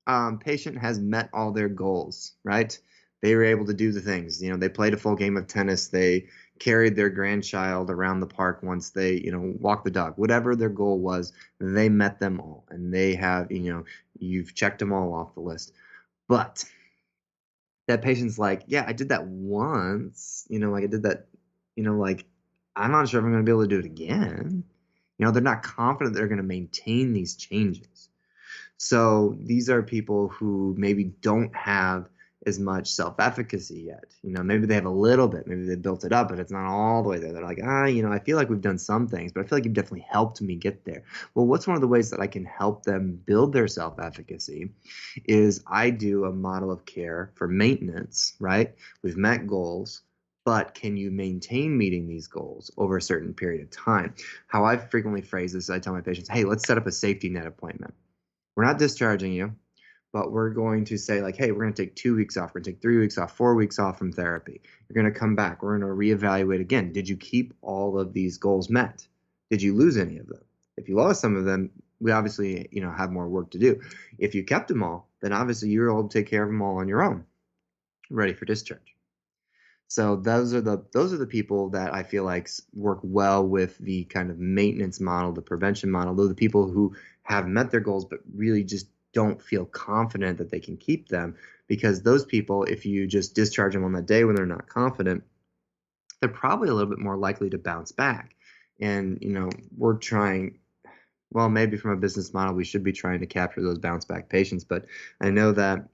um, 0.07 0.39
patient 0.39 0.77
has 0.77 0.97
met 0.97 1.29
all 1.33 1.51
their 1.51 1.67
goals, 1.67 2.31
right? 2.45 2.79
They 3.21 3.35
were 3.35 3.43
able 3.43 3.65
to 3.65 3.73
do 3.73 3.91
the 3.91 3.99
things. 3.99 4.41
You 4.41 4.51
know, 4.51 4.57
they 4.57 4.69
played 4.69 4.93
a 4.93 4.97
full 4.97 5.15
game 5.15 5.35
of 5.35 5.47
tennis. 5.47 5.89
They 5.89 6.27
carried 6.59 6.95
their 6.95 7.09
grandchild 7.09 7.89
around 7.89 8.19
the 8.19 8.27
park 8.27 8.61
once 8.63 8.89
they, 8.91 9.13
you 9.13 9.31
know, 9.31 9.53
walked 9.59 9.85
the 9.85 9.91
dog. 9.91 10.13
Whatever 10.17 10.55
their 10.55 10.69
goal 10.69 10.99
was, 10.99 11.33
they 11.59 11.89
met 11.89 12.19
them 12.19 12.39
all, 12.39 12.65
and 12.69 12.93
they 12.93 13.15
have, 13.15 13.51
you 13.51 13.73
know, 13.73 13.85
you've 14.19 14.55
checked 14.55 14.79
them 14.79 14.93
all 14.93 15.13
off 15.13 15.33
the 15.33 15.41
list. 15.41 15.73
But 16.27 16.65
that 17.87 18.01
patient's 18.01 18.37
like, 18.37 18.63
yeah, 18.67 18.83
I 18.87 18.93
did 18.93 19.09
that 19.09 19.25
once. 19.25 20.45
You 20.49 20.59
know, 20.59 20.71
like 20.71 20.83
I 20.83 20.87
did 20.87 21.03
that. 21.03 21.27
You 21.75 21.83
know, 21.83 21.95
like 21.95 22.25
I'm 22.75 22.91
not 22.91 23.07
sure 23.07 23.19
if 23.19 23.25
I'm 23.25 23.31
going 23.31 23.45
to 23.45 23.49
be 23.49 23.53
able 23.53 23.63
to 23.63 23.67
do 23.67 23.79
it 23.79 23.85
again. 23.85 24.63
You 25.17 25.25
know, 25.25 25.31
they're 25.31 25.41
not 25.41 25.63
confident 25.63 26.15
they're 26.15 26.27
going 26.27 26.37
to 26.37 26.43
maintain 26.43 27.13
these 27.13 27.35
changes. 27.35 28.09
So 28.77 29.35
these 29.39 29.69
are 29.69 29.81
people 29.81 30.27
who 30.27 30.75
maybe 30.77 31.05
don't 31.05 31.55
have 31.55 32.07
as 32.47 32.59
much 32.59 32.91
self-efficacy 32.91 33.81
yet. 33.81 34.05
You 34.23 34.31
know, 34.31 34.41
maybe 34.41 34.65
they 34.65 34.75
have 34.75 34.85
a 34.85 34.89
little 34.89 35.27
bit, 35.27 35.45
maybe 35.45 35.65
they 35.65 35.75
built 35.75 36.05
it 36.05 36.13
up, 36.13 36.29
but 36.29 36.39
it's 36.39 36.51
not 36.51 36.65
all 36.65 37.03
the 37.03 37.09
way 37.09 37.19
there. 37.19 37.33
They're 37.33 37.43
like, 37.43 37.59
ah, 37.63 37.85
you 37.85 38.01
know, 38.01 38.11
I 38.11 38.19
feel 38.19 38.37
like 38.37 38.49
we've 38.49 38.61
done 38.61 38.77
some 38.77 39.07
things, 39.07 39.31
but 39.31 39.41
I 39.41 39.47
feel 39.47 39.57
like 39.57 39.65
you've 39.65 39.73
definitely 39.73 40.07
helped 40.09 40.41
me 40.41 40.55
get 40.55 40.85
there. 40.85 41.03
Well, 41.35 41.45
what's 41.45 41.67
one 41.67 41.75
of 41.75 41.81
the 41.81 41.87
ways 41.87 42.09
that 42.11 42.21
I 42.21 42.27
can 42.27 42.45
help 42.45 42.83
them 42.83 43.21
build 43.25 43.53
their 43.53 43.67
self-efficacy 43.67 44.71
is 45.25 45.63
I 45.67 45.89
do 45.89 46.25
a 46.25 46.31
model 46.31 46.71
of 46.71 46.85
care 46.85 47.31
for 47.35 47.47
maintenance, 47.47 48.33
right? 48.39 48.73
We've 49.03 49.17
met 49.17 49.45
goals 49.45 50.01
but 50.45 50.73
can 50.73 50.95
you 50.95 51.11
maintain 51.11 51.77
meeting 51.77 52.07
these 52.07 52.27
goals 52.27 52.71
over 52.77 52.95
a 52.95 53.01
certain 53.01 53.33
period 53.33 53.63
of 53.63 53.69
time? 53.69 54.15
How 54.47 54.63
I 54.63 54.77
frequently 54.77 55.21
phrase 55.21 55.51
this, 55.51 55.69
I 55.69 55.79
tell 55.79 55.91
my 55.91 55.99
patients, 55.99 56.29
hey, 56.29 56.45
let's 56.45 56.65
set 56.65 56.77
up 56.77 56.87
a 56.87 56.91
safety 56.93 57.27
net 57.27 57.45
appointment. 57.45 57.93
We're 58.55 58.63
not 58.63 58.79
discharging 58.79 59.33
you, 59.33 59.53
but 60.11 60.31
we're 60.31 60.49
going 60.49 60.85
to 60.85 60.97
say 60.97 61.21
like, 61.21 61.35
hey, 61.35 61.51
we're 61.51 61.63
going 61.63 61.73
to 61.73 61.83
take 61.85 61.95
two 61.95 62.15
weeks 62.15 62.37
off, 62.37 62.49
we're 62.49 62.59
going 62.59 62.65
to 62.65 62.71
take 62.71 62.81
three 62.81 62.97
weeks 62.97 63.17
off, 63.17 63.35
four 63.35 63.55
weeks 63.55 63.79
off 63.79 63.97
from 63.97 64.11
therapy. 64.11 64.61
You're 64.87 65.01
going 65.01 65.11
to 65.11 65.19
come 65.19 65.35
back. 65.35 65.61
We're 65.61 65.77
going 65.77 65.89
to 65.89 66.17
reevaluate 66.17 66.61
again. 66.61 66.93
Did 66.93 67.07
you 67.09 67.17
keep 67.17 67.53
all 67.61 67.99
of 67.99 68.13
these 68.13 68.37
goals 68.37 68.69
met? 68.69 69.07
Did 69.49 69.61
you 69.61 69.75
lose 69.75 69.97
any 69.97 70.17
of 70.17 70.27
them? 70.27 70.41
If 70.77 70.87
you 70.87 70.95
lost 70.95 71.21
some 71.21 71.35
of 71.35 71.45
them, 71.45 71.71
we 71.99 72.11
obviously 72.11 72.67
you 72.71 72.81
know 72.81 72.91
have 72.91 73.11
more 73.11 73.27
work 73.27 73.51
to 73.51 73.59
do. 73.59 73.81
If 74.17 74.35
you 74.35 74.43
kept 74.43 74.67
them 74.67 74.83
all, 74.83 75.09
then 75.21 75.33
obviously 75.33 75.69
you're 75.69 75.89
able 75.89 76.07
to 76.07 76.19
take 76.19 76.29
care 76.29 76.43
of 76.43 76.49
them 76.49 76.61
all 76.61 76.77
on 76.77 76.87
your 76.87 77.01
own, 77.01 77.25
ready 78.09 78.33
for 78.33 78.45
discharge. 78.45 78.95
So 79.87 80.17
those 80.17 80.53
are 80.53 80.61
the 80.61 80.85
those 80.91 81.13
are 81.13 81.17
the 81.17 81.27
people 81.27 81.69
that 81.69 81.93
I 81.93 82.03
feel 82.03 82.23
like 82.23 82.49
work 82.73 82.99
well 83.03 83.45
with 83.47 83.77
the 83.79 84.03
kind 84.05 84.29
of 84.29 84.37
maintenance 84.37 84.99
model, 84.99 85.31
the 85.31 85.41
prevention 85.41 85.89
model. 85.89 86.13
Those 86.13 86.25
are 86.25 86.29
the 86.29 86.35
people 86.35 86.69
who 86.69 86.95
have 87.23 87.47
met 87.47 87.71
their 87.71 87.79
goals 87.79 88.05
but 88.05 88.19
really 88.33 88.63
just 88.63 88.87
don't 89.13 89.41
feel 89.41 89.65
confident 89.65 90.37
that 90.37 90.51
they 90.51 90.59
can 90.59 90.77
keep 90.77 91.09
them 91.09 91.35
because 91.67 92.01
those 92.01 92.25
people, 92.25 92.63
if 92.63 92.85
you 92.85 93.07
just 93.07 93.35
discharge 93.35 93.73
them 93.73 93.83
on 93.83 93.93
that 93.93 94.05
day 94.05 94.23
when 94.23 94.35
they're 94.35 94.45
not 94.45 94.67
confident, 94.67 95.23
they're 96.19 96.29
probably 96.29 96.69
a 96.69 96.73
little 96.73 96.89
bit 96.89 96.99
more 96.99 97.17
likely 97.17 97.49
to 97.49 97.57
bounce 97.57 97.91
back. 97.91 98.35
And 98.79 99.17
you 99.21 99.29
know, 99.29 99.49
we're 99.75 99.97
trying 99.97 100.59
well, 101.31 101.49
maybe 101.49 101.77
from 101.77 101.91
a 101.91 101.97
business 101.97 102.33
model, 102.33 102.55
we 102.55 102.63
should 102.63 102.83
be 102.83 102.93
trying 102.93 103.19
to 103.19 103.25
capture 103.25 103.61
those 103.61 103.79
bounce 103.79 104.05
back 104.05 104.29
patients. 104.29 104.63
But 104.63 104.85
I 105.19 105.29
know 105.29 105.51
that 105.53 105.89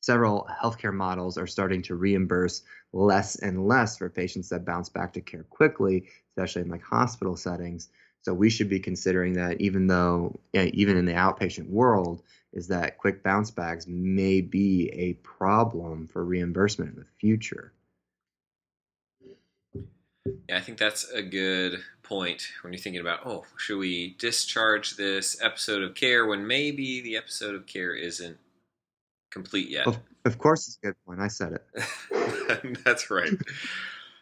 several 0.00 0.46
healthcare 0.62 0.92
models 0.92 1.38
are 1.38 1.46
starting 1.46 1.82
to 1.82 1.96
reimburse 1.96 2.62
less 2.92 3.36
and 3.36 3.66
less 3.66 3.96
for 3.96 4.08
patients 4.08 4.48
that 4.50 4.64
bounce 4.64 4.88
back 4.88 5.12
to 5.14 5.20
care 5.20 5.44
quickly, 5.44 6.08
especially 6.30 6.62
in 6.62 6.68
like 6.68 6.82
hospital 6.82 7.36
settings. 7.36 7.88
So 8.24 8.32
we 8.32 8.48
should 8.48 8.70
be 8.70 8.80
considering 8.80 9.34
that 9.34 9.60
even 9.60 9.86
though, 9.86 10.40
even 10.54 10.96
in 10.96 11.04
the 11.04 11.12
outpatient 11.12 11.68
world, 11.68 12.22
is 12.54 12.68
that 12.68 12.96
quick 12.96 13.22
bounce 13.22 13.50
backs 13.50 13.86
may 13.86 14.40
be 14.40 14.90
a 14.94 15.12
problem 15.14 16.06
for 16.06 16.24
reimbursement 16.24 16.94
in 16.94 17.00
the 17.00 17.06
future. 17.20 17.72
Yeah, 20.48 20.56
I 20.56 20.60
think 20.60 20.78
that's 20.78 21.10
a 21.10 21.20
good 21.20 21.80
point 22.02 22.48
when 22.62 22.72
you're 22.72 22.80
thinking 22.80 23.02
about, 23.02 23.26
oh, 23.26 23.44
should 23.58 23.78
we 23.78 24.16
discharge 24.18 24.96
this 24.96 25.42
episode 25.42 25.82
of 25.82 25.94
care 25.94 26.24
when 26.26 26.46
maybe 26.46 27.02
the 27.02 27.18
episode 27.18 27.54
of 27.54 27.66
care 27.66 27.92
isn't 27.94 28.38
complete 29.30 29.68
yet? 29.68 29.86
Of, 29.86 29.98
of 30.24 30.38
course, 30.38 30.66
it's 30.66 30.78
a 30.82 30.86
good 30.86 30.96
point. 31.06 31.20
I 31.20 31.28
said 31.28 31.52
it. 31.52 32.78
that's 32.84 33.10
right. 33.10 33.32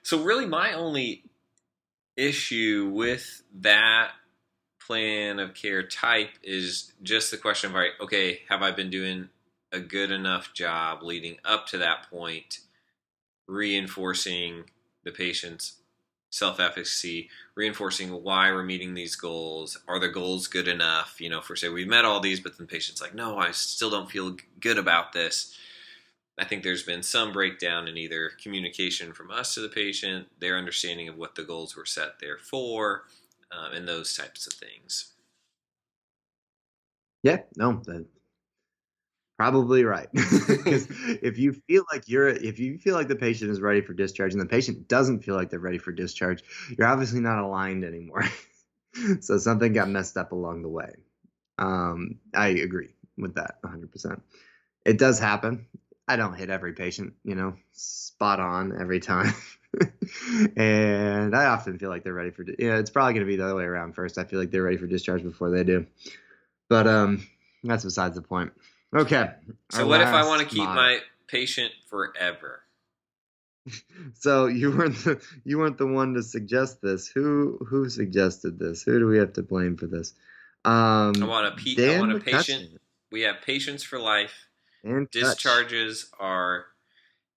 so, 0.03 0.25
really, 0.25 0.47
my 0.47 0.73
only 0.73 1.23
issue 2.17 2.91
with 2.93 3.43
that 3.61 4.11
plan 4.87 5.39
of 5.39 5.55
care 5.55 5.83
type 5.83 6.31
is 6.43 6.93
just 7.03 7.31
the 7.31 7.37
question 7.37 7.71
of, 7.71 7.77
right, 7.77 7.93
okay, 8.01 8.41
have 8.49 8.63
I 8.63 8.71
been 8.71 8.91
doing 8.91 9.29
a 9.73 9.81
good 9.81 10.11
enough 10.11 10.53
job 10.53 11.03
leading 11.03 11.37
up 11.45 11.67
to 11.69 11.79
that 11.79 12.11
point, 12.11 12.59
reinforcing 13.49 14.65
the 15.05 15.11
patient's 15.11 15.77
self 16.31 16.61
efficacy, 16.61 17.29
reinforcing 17.55 18.11
why 18.23 18.51
we're 18.51 18.63
meeting 18.63 18.95
these 18.95 19.17
goals. 19.17 19.79
Are 19.87 19.99
the 19.99 20.09
goals 20.09 20.47
good 20.49 20.69
enough? 20.69 21.21
You 21.21 21.31
know, 21.31 21.41
for 21.41 21.57
say 21.57 21.69
we've 21.69 21.89
met 21.89 22.05
all 22.05 22.21
these, 22.21 22.41
but 22.41 22.57
then 22.57 22.67
the 22.67 22.73
patient's 22.73 23.01
like, 23.01 23.15
no, 23.15 23.39
I 23.39 23.53
still 23.53 23.91
don't 23.91 24.11
feel 24.11 24.37
good 24.61 24.79
about 24.79 25.13
this. 25.13 25.57
I 26.39 26.45
think 26.45 26.63
there's 26.63 26.83
been 26.83 27.03
some 27.03 27.33
breakdown 27.33 27.89
in 27.89 27.97
either 27.99 28.31
communication 28.43 29.13
from 29.13 29.31
us 29.31 29.55
to 29.55 29.61
the 29.61 29.69
patient, 29.69 30.29
their 30.41 30.57
understanding 30.57 31.09
of 31.09 31.17
what 31.17 31.35
the 31.35 31.45
goals 31.45 31.77
were 31.77 31.85
set 31.85 32.21
there 32.21 32.39
for, 32.39 33.05
um, 33.51 33.73
and 33.73 33.87
those 33.87 34.17
types 34.17 34.47
of 34.47 34.55
things. 34.55 35.13
Yeah, 37.23 37.39
no, 37.57 37.83
probably 39.43 39.85
right. 39.85 40.09
Because 40.15 40.87
if 41.23 41.37
you 41.39 41.53
feel 41.67 41.85
like 41.93 42.09
you're, 42.09 42.29
if 42.29 42.59
you 42.59 42.79
feel 42.79 42.95
like 42.95 43.09
the 43.09 43.17
patient 43.17 43.51
is 43.51 43.61
ready 43.61 43.81
for 43.81 43.93
discharge 43.93 44.33
and 44.33 44.41
the 44.41 44.47
patient 44.47 44.87
doesn't 44.87 45.25
feel 45.25 45.35
like 45.35 45.51
they're 45.51 45.59
ready 45.59 45.79
for 45.79 45.91
discharge, 45.91 46.43
you're 46.77 46.87
obviously 46.87 47.21
not 47.21 47.39
aligned 47.39 47.85
anymore. 47.85 48.25
so 49.21 49.39
something 49.39 49.73
got 49.73 49.89
messed 49.89 50.17
up 50.17 50.33
along 50.33 50.63
the 50.63 50.69
way. 50.69 50.93
Um, 51.59 52.21
I 52.35 52.49
agree 52.49 52.91
with 53.17 53.35
that 53.35 53.61
100%. 53.65 54.21
It 54.85 54.99
does 54.99 55.19
happen. 55.19 55.67
I 56.09 56.17
don't 56.17 56.35
hit 56.35 56.51
every 56.51 56.73
patient, 56.73 57.15
you 57.25 57.35
know, 57.35 57.55
spot 57.73 58.41
on 58.41 58.81
every 58.81 59.01
time. 59.01 59.35
and 60.57 61.35
I 61.35 61.47
often 61.47 61.79
feel 61.79 61.91
like 61.91 62.05
they're 62.05 62.13
ready 62.13 62.31
for, 62.31 62.45
yeah, 62.59 62.79
it's 62.79 62.91
probably 62.91 63.15
going 63.15 63.27
to 63.27 63.31
be 63.31 63.37
the 63.37 63.45
other 63.45 63.55
way 63.55 63.65
around 63.65 63.95
first. 63.95 64.19
I 64.19 64.25
feel 64.25 64.39
like 64.39 64.51
they're 64.51 64.63
ready 64.63 64.77
for 64.77 64.87
discharge 64.87 65.23
before 65.23 65.51
they 65.51 65.65
do. 65.65 65.87
But 66.69 66.87
um, 66.87 67.27
that's 67.63 67.85
besides 67.85 68.17
the 68.17 68.23
point. 68.23 68.53
Okay. 68.95 69.31
So 69.71 69.87
what 69.87 70.01
if 70.01 70.09
I 70.09 70.27
want 70.27 70.41
to 70.41 70.47
keep 70.47 70.59
model. 70.59 70.75
my 70.75 70.99
patient 71.29 71.73
forever? 71.89 72.63
so 74.15 74.47
you 74.47 74.71
weren't 74.71 74.97
the 75.05 75.23
you 75.45 75.59
weren't 75.59 75.79
the 75.79 75.87
one 75.87 76.15
to 76.15 76.23
suggest 76.23 76.83
this. 76.83 77.07
Who 77.09 77.59
who 77.69 77.89
suggested 77.89 78.59
this? 78.59 78.83
Who 78.83 78.99
do 78.99 79.07
we 79.07 79.19
have 79.19 79.35
to 79.35 79.43
blame 79.43 79.77
for 79.77 79.87
this? 79.87 80.15
Um, 80.65 81.15
I 81.21 81.27
want 81.27 81.47
a 81.47 81.57
pe- 81.57 81.95
I 81.95 82.01
want 82.01 82.13
a 82.13 82.21
patient. 82.21 82.81
We 83.11 83.23
have 83.23 83.37
patients 83.45 83.83
for 83.83 83.99
life. 83.99 84.49
And 84.85 85.09
discharges 85.11 86.05
touch. 86.05 86.21
are 86.21 86.65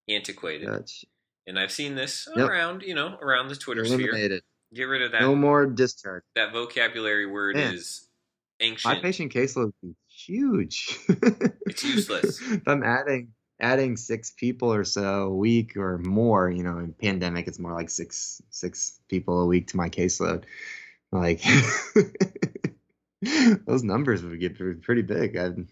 antiquated. 0.10 0.68
Touch. 0.68 1.06
And 1.48 1.60
I've 1.60 1.72
seen 1.72 1.96
this 1.96 2.28
yep. 2.36 2.50
around, 2.50 2.82
you 2.82 2.96
know, 2.96 3.18
around 3.22 3.50
the 3.50 3.56
Twitter 3.56 3.84
Eliminated. 3.84 4.42
sphere. 4.42 4.42
Get 4.74 4.84
rid 4.84 5.02
of 5.04 5.12
that. 5.12 5.22
No 5.22 5.36
more 5.36 5.66
discharge. 5.68 6.24
That 6.36 6.52
vocabulary 6.52 7.28
word 7.28 7.56
Man. 7.56 7.76
is 7.76 8.08
ancient. 8.60 8.96
My 8.96 9.00
patient 9.00 9.32
caseload 9.32 9.74
is 9.84 9.96
huge. 10.08 11.00
it's 11.10 11.84
useless. 11.84 12.42
if 12.42 12.68
I'm 12.68 12.84
adding 12.84 13.32
adding 13.62 13.96
six 13.96 14.32
people 14.32 14.74
or 14.74 14.84
so 14.84 15.28
a 15.28 15.34
week 15.34 15.78
or 15.78 16.00
more, 16.00 16.50
you 16.50 16.64
know, 16.64 16.80
in 16.80 16.94
pandemic 16.94 17.48
it's 17.48 17.60
more 17.60 17.74
like 17.74 17.90
six 17.90 18.42
six 18.50 19.00
people 19.08 19.42
a 19.42 19.46
week 19.46 19.68
to 19.68 19.78
my 19.78 19.90
caseload. 19.90 20.44
Like 21.12 21.42
those 23.66 23.84
numbers 23.84 24.24
would 24.24 24.40
get 24.40 24.58
pretty 24.82 25.04
big. 25.04 25.38
I'd, 25.38 25.68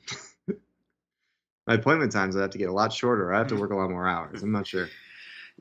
my 1.67 1.75
appointment 1.75 2.11
times 2.11 2.35
would 2.35 2.41
have 2.41 2.51
to 2.51 2.57
get 2.57 2.69
a 2.69 2.73
lot 2.73 2.91
shorter. 2.91 3.33
I 3.33 3.37
have 3.37 3.47
to 3.47 3.55
work 3.55 3.71
a 3.71 3.75
lot 3.75 3.89
more 3.89 4.07
hours. 4.07 4.43
I'm 4.43 4.51
not 4.51 4.67
sure. 4.67 4.89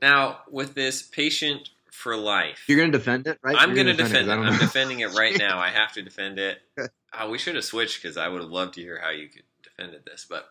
Now, 0.01 0.39
with 0.49 0.73
this 0.73 1.03
patient 1.03 1.69
for 1.91 2.17
life. 2.17 2.63
You're 2.67 2.79
going 2.79 2.91
to 2.91 2.97
defend 2.97 3.27
it, 3.27 3.39
right? 3.43 3.55
I'm 3.57 3.73
going 3.75 3.85
to 3.85 3.93
defend, 3.93 4.25
defend 4.25 4.43
it. 4.43 4.47
it. 4.47 4.51
I'm 4.51 4.59
defending 4.59 4.99
it 5.01 5.13
right 5.13 5.37
now. 5.37 5.59
I 5.59 5.69
have 5.69 5.93
to 5.93 6.01
defend 6.01 6.39
it. 6.39 6.59
Oh, 7.15 7.29
we 7.29 7.37
should 7.37 7.53
have 7.53 7.63
switched 7.63 8.01
because 8.01 8.17
I 8.17 8.27
would 8.27 8.41
have 8.41 8.49
loved 8.49 8.73
to 8.73 8.81
hear 8.81 8.99
how 8.99 9.11
you 9.11 9.29
could 9.29 9.43
defended 9.63 10.05
this, 10.05 10.25
but 10.29 10.47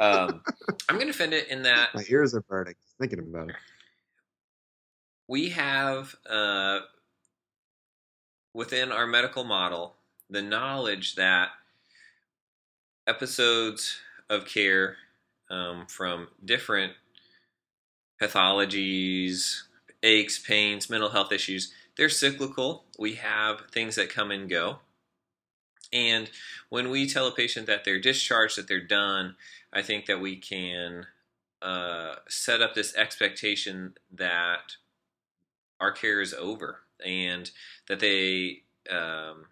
um, 0.00 0.42
I'm 0.88 0.96
going 0.96 1.06
to 1.06 1.12
defend 1.12 1.32
it 1.32 1.48
in 1.48 1.62
that 1.62 1.94
my 1.94 2.04
ears 2.08 2.34
are 2.34 2.42
burning 2.42 2.74
thinking 2.98 3.18
about 3.18 3.50
it. 3.50 3.56
We 5.28 5.50
have 5.50 6.14
uh, 6.28 6.80
within 8.54 8.92
our 8.92 9.06
medical 9.06 9.44
model 9.44 9.94
the 10.30 10.42
knowledge 10.42 11.16
that 11.16 11.50
episodes 13.06 13.98
of 14.28 14.46
care 14.46 14.96
um, 15.50 15.86
from 15.86 16.28
different 16.44 16.92
pathologies, 18.20 19.62
aches, 20.02 20.38
pains, 20.38 20.90
mental 20.90 21.10
health 21.10 21.32
issues, 21.32 21.72
they're 21.96 22.08
cyclical. 22.08 22.84
We 22.98 23.14
have 23.14 23.62
things 23.72 23.96
that 23.96 24.10
come 24.10 24.30
and 24.30 24.48
go. 24.48 24.80
And 25.92 26.30
when 26.68 26.90
we 26.90 27.08
tell 27.08 27.26
a 27.26 27.32
patient 27.32 27.66
that 27.66 27.84
they're 27.84 28.00
discharged, 28.00 28.58
that 28.58 28.68
they're 28.68 28.80
done, 28.80 29.36
I 29.72 29.82
think 29.82 30.06
that 30.06 30.20
we 30.20 30.36
can 30.36 31.06
uh, 31.62 32.16
set 32.28 32.60
up 32.60 32.74
this 32.74 32.94
expectation 32.96 33.94
that 34.12 34.76
our 35.80 35.92
care 35.92 36.20
is 36.20 36.34
over 36.34 36.80
and 37.04 37.50
that 37.88 38.00
they 38.00 38.62
um, 38.90 39.46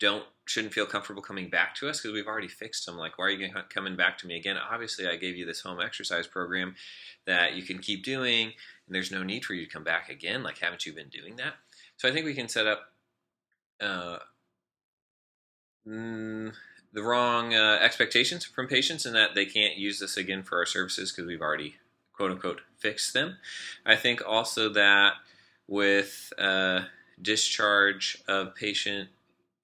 don't 0.00 0.24
shouldn't 0.46 0.74
feel 0.74 0.86
comfortable 0.86 1.22
coming 1.22 1.48
back 1.48 1.74
to 1.76 1.88
us 1.88 2.00
because 2.00 2.12
we've 2.12 2.26
already 2.26 2.48
fixed 2.48 2.84
them. 2.86 2.96
Like, 2.96 3.18
why 3.18 3.26
are 3.26 3.30
you 3.30 3.48
coming 3.70 3.96
back 3.96 4.18
to 4.18 4.26
me 4.26 4.36
again? 4.36 4.56
Obviously, 4.56 5.06
I 5.06 5.16
gave 5.16 5.36
you 5.36 5.46
this 5.46 5.60
home 5.60 5.80
exercise 5.80 6.26
program 6.26 6.74
that 7.26 7.54
you 7.54 7.62
can 7.62 7.78
keep 7.78 8.04
doing, 8.04 8.52
and 8.86 8.94
there's 8.94 9.10
no 9.10 9.22
need 9.22 9.44
for 9.44 9.54
you 9.54 9.64
to 9.64 9.70
come 9.70 9.84
back 9.84 10.10
again. 10.10 10.42
Like, 10.42 10.58
haven't 10.58 10.84
you 10.84 10.92
been 10.92 11.08
doing 11.08 11.36
that? 11.36 11.54
So 11.96 12.08
I 12.08 12.12
think 12.12 12.26
we 12.26 12.34
can 12.34 12.48
set 12.48 12.66
up 12.66 12.80
uh, 13.80 14.18
mm, 15.86 16.52
the 16.92 17.02
wrong 17.02 17.54
uh, 17.54 17.78
expectations 17.80 18.44
from 18.44 18.68
patients 18.68 19.06
in 19.06 19.14
that 19.14 19.34
they 19.34 19.46
can't 19.46 19.76
use 19.76 19.98
this 19.98 20.16
again 20.16 20.42
for 20.42 20.58
our 20.58 20.66
services 20.66 21.10
because 21.10 21.26
we've 21.26 21.40
already 21.40 21.76
quote 22.12 22.30
unquote 22.30 22.60
fixed 22.78 23.14
them. 23.14 23.38
I 23.86 23.96
think 23.96 24.22
also 24.26 24.68
that 24.70 25.14
with 25.66 26.32
uh, 26.38 26.82
discharge 27.20 28.22
of 28.28 28.54
patient 28.54 29.08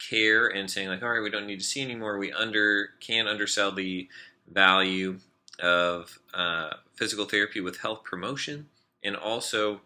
care 0.00 0.48
and 0.48 0.70
saying 0.70 0.88
like, 0.88 1.02
all 1.02 1.10
right, 1.10 1.22
we 1.22 1.30
don't 1.30 1.46
need 1.46 1.60
to 1.60 1.64
see 1.64 1.82
anymore. 1.82 2.18
We 2.18 2.32
under 2.32 2.90
can 3.00 3.26
undersell 3.26 3.72
the 3.72 4.08
value 4.50 5.18
of 5.62 6.18
uh, 6.34 6.70
physical 6.94 7.26
therapy 7.26 7.60
with 7.60 7.78
health 7.78 8.04
promotion, 8.04 8.66
and 9.04 9.16
also 9.16 9.80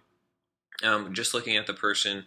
um, 0.82 1.12
just 1.12 1.34
looking 1.34 1.56
at 1.56 1.66
the 1.66 1.74
person 1.74 2.24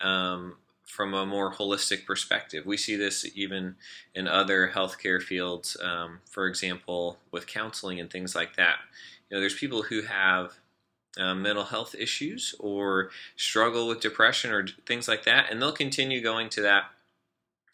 um, 0.00 0.56
from 0.84 1.14
a 1.14 1.24
more 1.24 1.54
holistic 1.54 2.04
perspective. 2.06 2.66
We 2.66 2.76
see 2.76 2.96
this 2.96 3.26
even 3.34 3.76
in 4.14 4.28
other 4.28 4.72
healthcare 4.74 5.22
fields, 5.22 5.76
um, 5.82 6.20
for 6.28 6.46
example, 6.46 7.18
with 7.30 7.46
counseling 7.46 7.98
and 7.98 8.10
things 8.10 8.34
like 8.34 8.56
that. 8.56 8.76
You 9.30 9.36
know, 9.36 9.40
there's 9.40 9.54
people 9.54 9.82
who 9.82 10.02
have 10.02 10.52
uh, 11.18 11.34
mental 11.34 11.64
health 11.64 11.94
issues 11.94 12.54
or 12.58 13.10
struggle 13.36 13.88
with 13.88 14.00
depression 14.00 14.50
or 14.50 14.66
things 14.86 15.08
like 15.08 15.24
that, 15.24 15.50
and 15.50 15.60
they'll 15.60 15.72
continue 15.72 16.22
going 16.22 16.48
to 16.50 16.62
that 16.62 16.84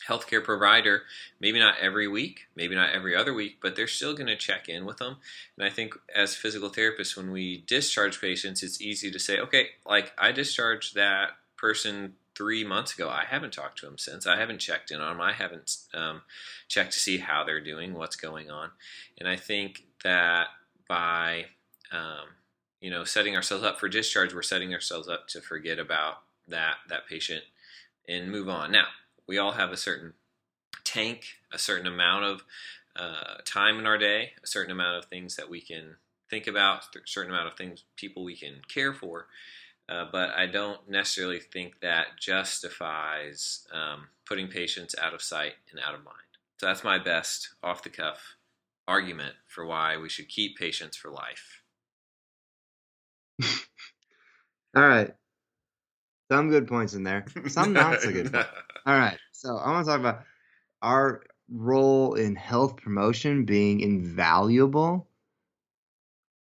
healthcare 0.07 0.43
provider, 0.43 1.03
maybe 1.41 1.59
not 1.59 1.79
every 1.81 2.07
week, 2.07 2.47
maybe 2.55 2.75
not 2.75 2.91
every 2.91 3.17
other 3.17 3.35
week, 3.35 3.59
but 3.61 3.77
they're 3.77 3.87
still 3.87 4.15
going 4.15 4.29
to 4.29 4.37
check 4.37 4.69
in 4.69 4.85
with 4.85 4.99
them. 4.99 5.17
And 5.57 5.67
I 5.67 5.71
think 5.71 5.95
as 6.15 6.35
physical 6.35 6.71
therapists, 6.71 7.17
when 7.17 7.31
we 7.31 7.65
discharge 7.67 8.21
patients, 8.21 8.63
it's 8.63 8.81
easy 8.81 9.11
to 9.11 9.19
say, 9.19 9.39
okay, 9.41 9.69
like 9.87 10.13
I 10.17 10.33
discharged 10.33 10.95
that 10.95 11.31
person 11.57 12.15
three 12.35 12.65
months 12.65 12.95
ago. 12.95 13.09
I 13.09 13.25
haven't 13.25 13.53
talked 13.53 13.81
to 13.81 13.87
them 13.87 13.99
since. 13.99 14.27
I 14.27 14.37
haven't 14.37 14.61
checked 14.61 14.93
in 14.93 15.01
on 15.01 15.17
them. 15.17 15.21
I 15.21 15.33
haven't 15.33 15.77
um, 15.93 16.23
checked 16.69 16.93
to 16.93 16.99
see 16.99 17.19
how 17.19 17.43
they're 17.43 17.61
doing, 17.61 17.95
what's 17.95 18.17
going 18.17 18.49
on. 18.51 18.71
And 19.19 19.29
I 19.29 19.35
think 19.35 19.85
that 20.05 20.47
by 20.89 21.47
um, 21.91 22.29
you 22.81 22.91
know 22.91 23.03
setting 23.03 23.35
ourselves 23.35 23.65
up 23.65 23.81
for 23.81 23.89
discharge, 23.89 24.33
we're 24.33 24.43
setting 24.43 24.73
ourselves 24.73 25.09
up 25.09 25.27
to 25.29 25.41
forget 25.41 25.81
about 25.81 26.23
that 26.47 26.77
that 26.89 27.09
patient 27.09 27.43
and 28.09 28.31
move 28.31 28.49
on. 28.49 28.71
Now 28.71 28.87
we 29.29 29.39
all 29.39 29.53
have 29.53 29.71
a 29.71 29.77
certain 29.77 30.15
tank, 30.85 31.25
a 31.53 31.59
certain 31.59 31.87
amount 31.87 32.25
of 32.25 32.45
uh, 32.97 33.37
time 33.45 33.79
in 33.79 33.87
our 33.87 33.99
day, 33.99 34.33
a 34.43 34.47
certain 34.47 34.73
amount 34.73 34.99
of 34.99 35.05
things 35.07 35.37
that 35.37 35.49
we 35.51 35.61
can 35.61 35.97
think 36.31 36.47
about, 36.47 36.85
a 36.97 37.01
certain 37.07 37.33
amount 37.33 37.49
of 37.49 37.57
things 37.57 37.85
people 37.97 38.25
we 38.25 38.37
can 38.37 38.63
care 38.69 38.93
for. 38.93 39.27
Uh, 39.89 40.05
but 40.11 40.31
I 40.31 40.47
don't 40.47 40.89
necessarily 40.89 41.41
think 41.41 41.81
that 41.81 42.19
justifies 42.21 43.67
um, 43.73 44.09
putting 44.27 44.49
patients 44.49 44.95
out 45.01 45.15
of 45.15 45.23
sight 45.23 45.55
and 45.71 45.81
out 45.81 45.95
of 45.95 46.05
mind. 46.05 46.17
So 46.59 46.67
that's 46.67 46.85
my 46.85 46.99
best 46.99 47.51
off 47.63 47.83
the 47.83 47.91
cuff 47.91 48.37
argument 48.87 49.35
for 49.47 49.65
why 49.65 49.97
we 49.97 50.09
should 50.09 50.29
keep 50.29 50.59
patients 50.59 50.97
for 50.97 51.11
life. 51.11 51.63
All 54.75 54.87
right. 54.87 55.15
Some 56.31 56.51
good 56.51 56.69
points 56.69 56.95
in 56.95 57.03
there, 57.03 57.25
some 57.47 57.73
not 57.73 58.01
so 58.01 58.13
good. 58.13 58.35
All 58.87 58.99
right. 58.99 59.19
So 59.33 59.57
I 59.57 59.71
want 59.71 59.87
to 59.87 59.91
talk 59.91 60.01
about 60.01 60.25
our 60.83 61.23
role 61.51 62.15
in 62.15 62.37
health 62.37 62.77
promotion 62.77 63.45
being 63.45 63.81
invaluable. 63.81 65.09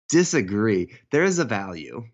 Disagree. 0.09 0.95
There 1.11 1.25
is 1.25 1.39
a 1.39 1.45
value 1.45 2.07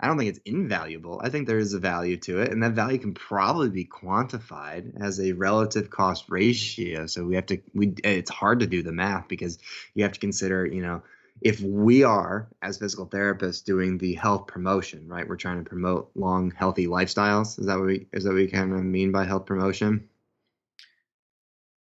I 0.00 0.06
don't 0.06 0.16
think 0.16 0.30
it's 0.30 0.40
invaluable. 0.46 1.20
I 1.22 1.28
think 1.28 1.46
there 1.46 1.58
is 1.58 1.74
a 1.74 1.78
value 1.78 2.16
to 2.18 2.40
it, 2.40 2.50
and 2.50 2.62
that 2.62 2.72
value 2.72 2.98
can 2.98 3.12
probably 3.12 3.68
be 3.68 3.84
quantified 3.84 4.98
as 4.98 5.20
a 5.20 5.32
relative 5.32 5.90
cost 5.90 6.24
ratio. 6.30 7.06
So 7.06 7.24
we 7.24 7.34
have 7.34 7.46
to 7.46 7.60
we 7.74 7.94
it's 8.02 8.30
hard 8.30 8.60
to 8.60 8.66
do 8.66 8.82
the 8.82 8.92
math 8.92 9.28
because 9.28 9.58
you 9.94 10.04
have 10.04 10.12
to 10.12 10.20
consider, 10.20 10.64
you 10.64 10.80
know, 10.80 11.02
if 11.40 11.60
we 11.60 12.02
are 12.02 12.48
as 12.62 12.78
physical 12.78 13.06
therapists 13.06 13.64
doing 13.64 13.98
the 13.98 14.14
health 14.14 14.46
promotion, 14.46 15.08
right? 15.08 15.28
We're 15.28 15.36
trying 15.36 15.62
to 15.62 15.68
promote 15.68 16.10
long, 16.14 16.50
healthy 16.50 16.86
lifestyles. 16.86 17.58
Is 17.58 17.66
that 17.66 17.78
what 17.78 17.86
we 17.86 18.06
is 18.12 18.24
that 18.24 18.30
what 18.30 18.36
we 18.36 18.48
kind 18.48 18.72
of 18.72 18.84
mean 18.84 19.12
by 19.12 19.24
health 19.24 19.46
promotion? 19.46 20.08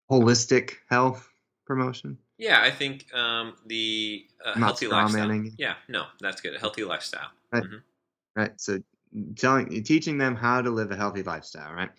Holistic 0.09 0.75
health 0.89 1.29
promotion. 1.65 2.17
Yeah, 2.37 2.61
I 2.61 2.71
think 2.71 3.13
um, 3.13 3.55
the 3.65 4.25
uh, 4.43 4.53
healthy 4.53 4.87
lifestyle. 4.87 5.43
Yeah, 5.57 5.75
no, 5.87 6.05
that's 6.21 6.41
good. 6.41 6.55
A 6.55 6.59
healthy 6.59 6.83
lifestyle. 6.83 7.29
Right. 7.51 7.63
Mm-hmm 7.63 7.77
right? 8.35 8.59
So 8.59 8.79
telling 9.35 9.83
teaching 9.83 10.17
them 10.17 10.35
how 10.35 10.61
to 10.61 10.69
live 10.69 10.91
a 10.91 10.95
healthy 10.95 11.23
lifestyle, 11.23 11.73
right? 11.73 11.89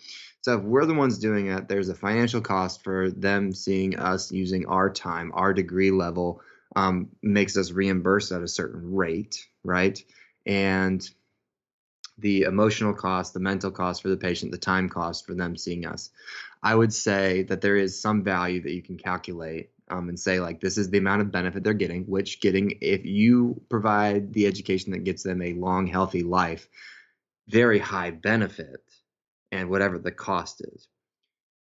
So 0.41 0.57
if 0.57 0.63
we're 0.63 0.85
the 0.85 0.93
ones 0.93 1.19
doing 1.19 1.47
it, 1.47 1.67
there's 1.67 1.89
a 1.89 1.95
financial 1.95 2.41
cost 2.41 2.83
for 2.83 3.11
them 3.11 3.53
seeing 3.53 3.97
us 3.97 4.31
using 4.31 4.65
our 4.65 4.89
time, 4.89 5.31
our 5.35 5.53
degree 5.53 5.91
level 5.91 6.41
um, 6.75 7.09
makes 7.21 7.57
us 7.57 7.71
reimburse 7.71 8.31
at 8.31 8.41
a 8.41 8.47
certain 8.47 8.95
rate, 8.95 9.45
right? 9.63 10.01
And 10.45 11.07
the 12.17 12.43
emotional 12.43 12.93
cost, 12.93 13.33
the 13.33 13.39
mental 13.39 13.71
cost 13.71 14.01
for 14.01 14.09
the 14.09 14.17
patient, 14.17 14.51
the 14.51 14.57
time 14.57 14.89
cost 14.89 15.25
for 15.25 15.33
them 15.33 15.55
seeing 15.55 15.85
us. 15.85 16.09
I 16.61 16.75
would 16.75 16.93
say 16.93 17.43
that 17.43 17.61
there 17.61 17.75
is 17.75 17.99
some 17.99 18.23
value 18.23 18.61
that 18.61 18.73
you 18.73 18.83
can 18.83 18.97
calculate 18.97 19.71
um, 19.91 20.09
and 20.09 20.19
say 20.19 20.39
like 20.39 20.61
this 20.61 20.77
is 20.77 20.89
the 20.89 20.97
amount 20.97 21.21
of 21.21 21.31
benefit 21.31 21.63
they're 21.63 21.73
getting 21.73 22.05
which 22.05 22.39
getting 22.39 22.77
if 22.81 23.05
you 23.05 23.61
provide 23.69 24.33
the 24.33 24.47
education 24.47 24.93
that 24.93 25.03
gets 25.03 25.23
them 25.23 25.41
a 25.41 25.53
long 25.53 25.85
healthy 25.85 26.23
life 26.23 26.69
very 27.49 27.77
high 27.77 28.11
benefit 28.11 28.81
and 29.51 29.69
whatever 29.69 29.99
the 29.99 30.11
cost 30.11 30.61
is 30.61 30.87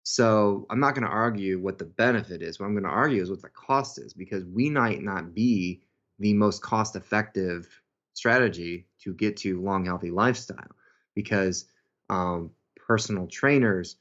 so 0.05 0.67
i'm 0.71 0.81
not 0.81 0.95
going 0.95 1.07
to 1.07 1.11
argue 1.11 1.59
what 1.59 1.79
the 1.79 1.85
benefit 1.85 2.43
is 2.43 2.61
what 2.61 2.67
i'm 2.67 2.75
going 2.75 2.85
to 2.85 2.89
argue 2.89 3.21
is 3.21 3.31
what 3.31 3.43
the 3.43 3.49
cost 3.49 3.99
is 3.99 4.15
because 4.15 4.45
we 4.45 4.71
might 4.71 5.03
not 5.03 5.35
be 5.35 5.83
the 6.21 6.33
most 6.33 6.63
cost 6.63 6.95
effective 6.95 7.69
strategy 8.13 8.87
to 9.01 9.13
get 9.13 9.37
to 9.37 9.61
long 9.61 9.85
healthy 9.85 10.11
lifestyle 10.11 10.71
because 11.15 11.67
um, 12.11 12.51
personal 12.77 13.27
trainers 13.27 13.97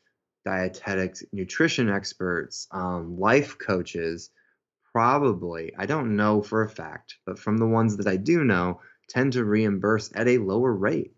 dietetics, 0.45 1.23
nutrition 1.31 1.89
experts, 1.89 2.67
um, 2.71 3.17
life 3.17 3.57
coaches, 3.57 4.29
probably, 4.91 5.73
I 5.77 5.85
don't 5.85 6.15
know 6.15 6.41
for 6.41 6.63
a 6.63 6.69
fact, 6.69 7.17
but 7.25 7.39
from 7.39 7.57
the 7.57 7.67
ones 7.67 7.97
that 7.97 8.07
I 8.07 8.17
do 8.17 8.43
know, 8.43 8.81
tend 9.09 9.33
to 9.33 9.45
reimburse 9.45 10.11
at 10.15 10.27
a 10.27 10.37
lower 10.37 10.73
rate 10.73 11.13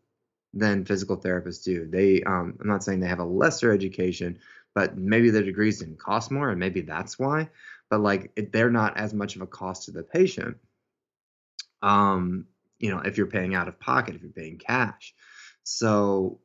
than 0.54 0.86
physical 0.86 1.18
therapists 1.18 1.64
do. 1.64 1.86
They, 1.86 2.24
um, 2.24 2.58
I'm 2.60 2.68
not 2.68 2.84
saying 2.84 3.00
they 3.00 3.08
have 3.08 3.20
a 3.20 3.26
lesser 3.26 3.72
education, 3.72 4.40
but 4.76 4.98
maybe 4.98 5.30
their 5.32 5.42
degrees 5.42 5.80
didn't 5.80 6.00
cost 6.00 6.30
more, 6.30 6.50
and 6.50 6.60
maybe 6.60 6.82
that's 6.82 7.18
why. 7.18 7.50
But 7.90 8.02
like, 8.02 8.32
it, 8.36 8.52
they're 8.52 8.70
not 8.70 8.98
as 8.98 9.14
much 9.14 9.36
of 9.36 9.42
a 9.42 9.48
cost 9.48 9.86
to 9.86 9.92
the 9.92 10.04
patient. 10.04 10.58
Um, 11.82 12.46
you 12.78 12.92
know, 12.92 13.00
if 13.00 13.18
you're 13.18 13.28
paying 13.28 13.56
out 13.56 13.68
of 13.70 13.80
pocket, 13.80 14.16
if 14.16 14.22
you're 14.22 14.32
paying 14.32 14.58
cash. 14.58 15.16
So 15.64 16.40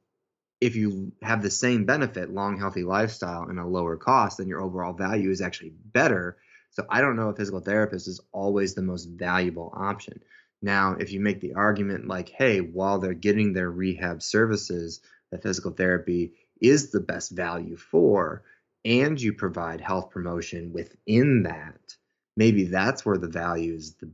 if 0.61 0.77
you 0.77 1.13
have 1.23 1.43
the 1.43 1.51
same 1.51 1.87
benefit, 1.87 2.33
long, 2.33 2.59
healthy 2.59 2.85
lifestyle, 2.85 3.45
and 3.49 3.59
a 3.59 3.67
lower 3.67 3.97
cost, 3.97 4.39
then 4.39 4.49
your 4.49 4.61
overall 4.61 4.93
value 4.93 5.31
is 5.31 5.41
actually 5.41 5.73
better. 5.87 6.37
So 6.71 6.87
I 6.89 7.01
don't 7.01 7.17
know 7.17 7.31
if 7.31 7.37
physical 7.37 7.61
therapist 7.61 8.07
is 8.07 8.21
always 8.33 8.75
the 8.75 8.83
most 8.83 9.07
valuable 9.07 9.73
option. 9.75 10.23
Now, 10.63 10.97
if 11.01 11.11
you 11.11 11.21
make 11.21 11.41
the 11.41 11.55
argument 11.55 12.07
like, 12.07 12.29
hey, 12.29 12.61
while 12.61 12.99
they're 12.99 13.15
getting 13.15 13.53
their 13.53 13.71
rehab 13.71 14.23
services, 14.23 15.01
the 15.31 15.39
physical 15.39 15.71
therapy 15.73 16.35
is 16.61 16.91
the 16.91 17.01
best 17.01 17.33
value 17.33 17.77
for, 17.77 18.43
and 18.85 19.21
you 19.21 19.33
provide 19.33 19.81
health 19.81 20.11
promotion 20.11 20.73
within 20.73 21.43
that, 21.45 21.97
maybe 22.37 22.65
that's 22.65 23.05
where 23.05 23.19
the 23.19 23.29
value 23.29 23.75
is 23.75 23.95
the 23.95 24.11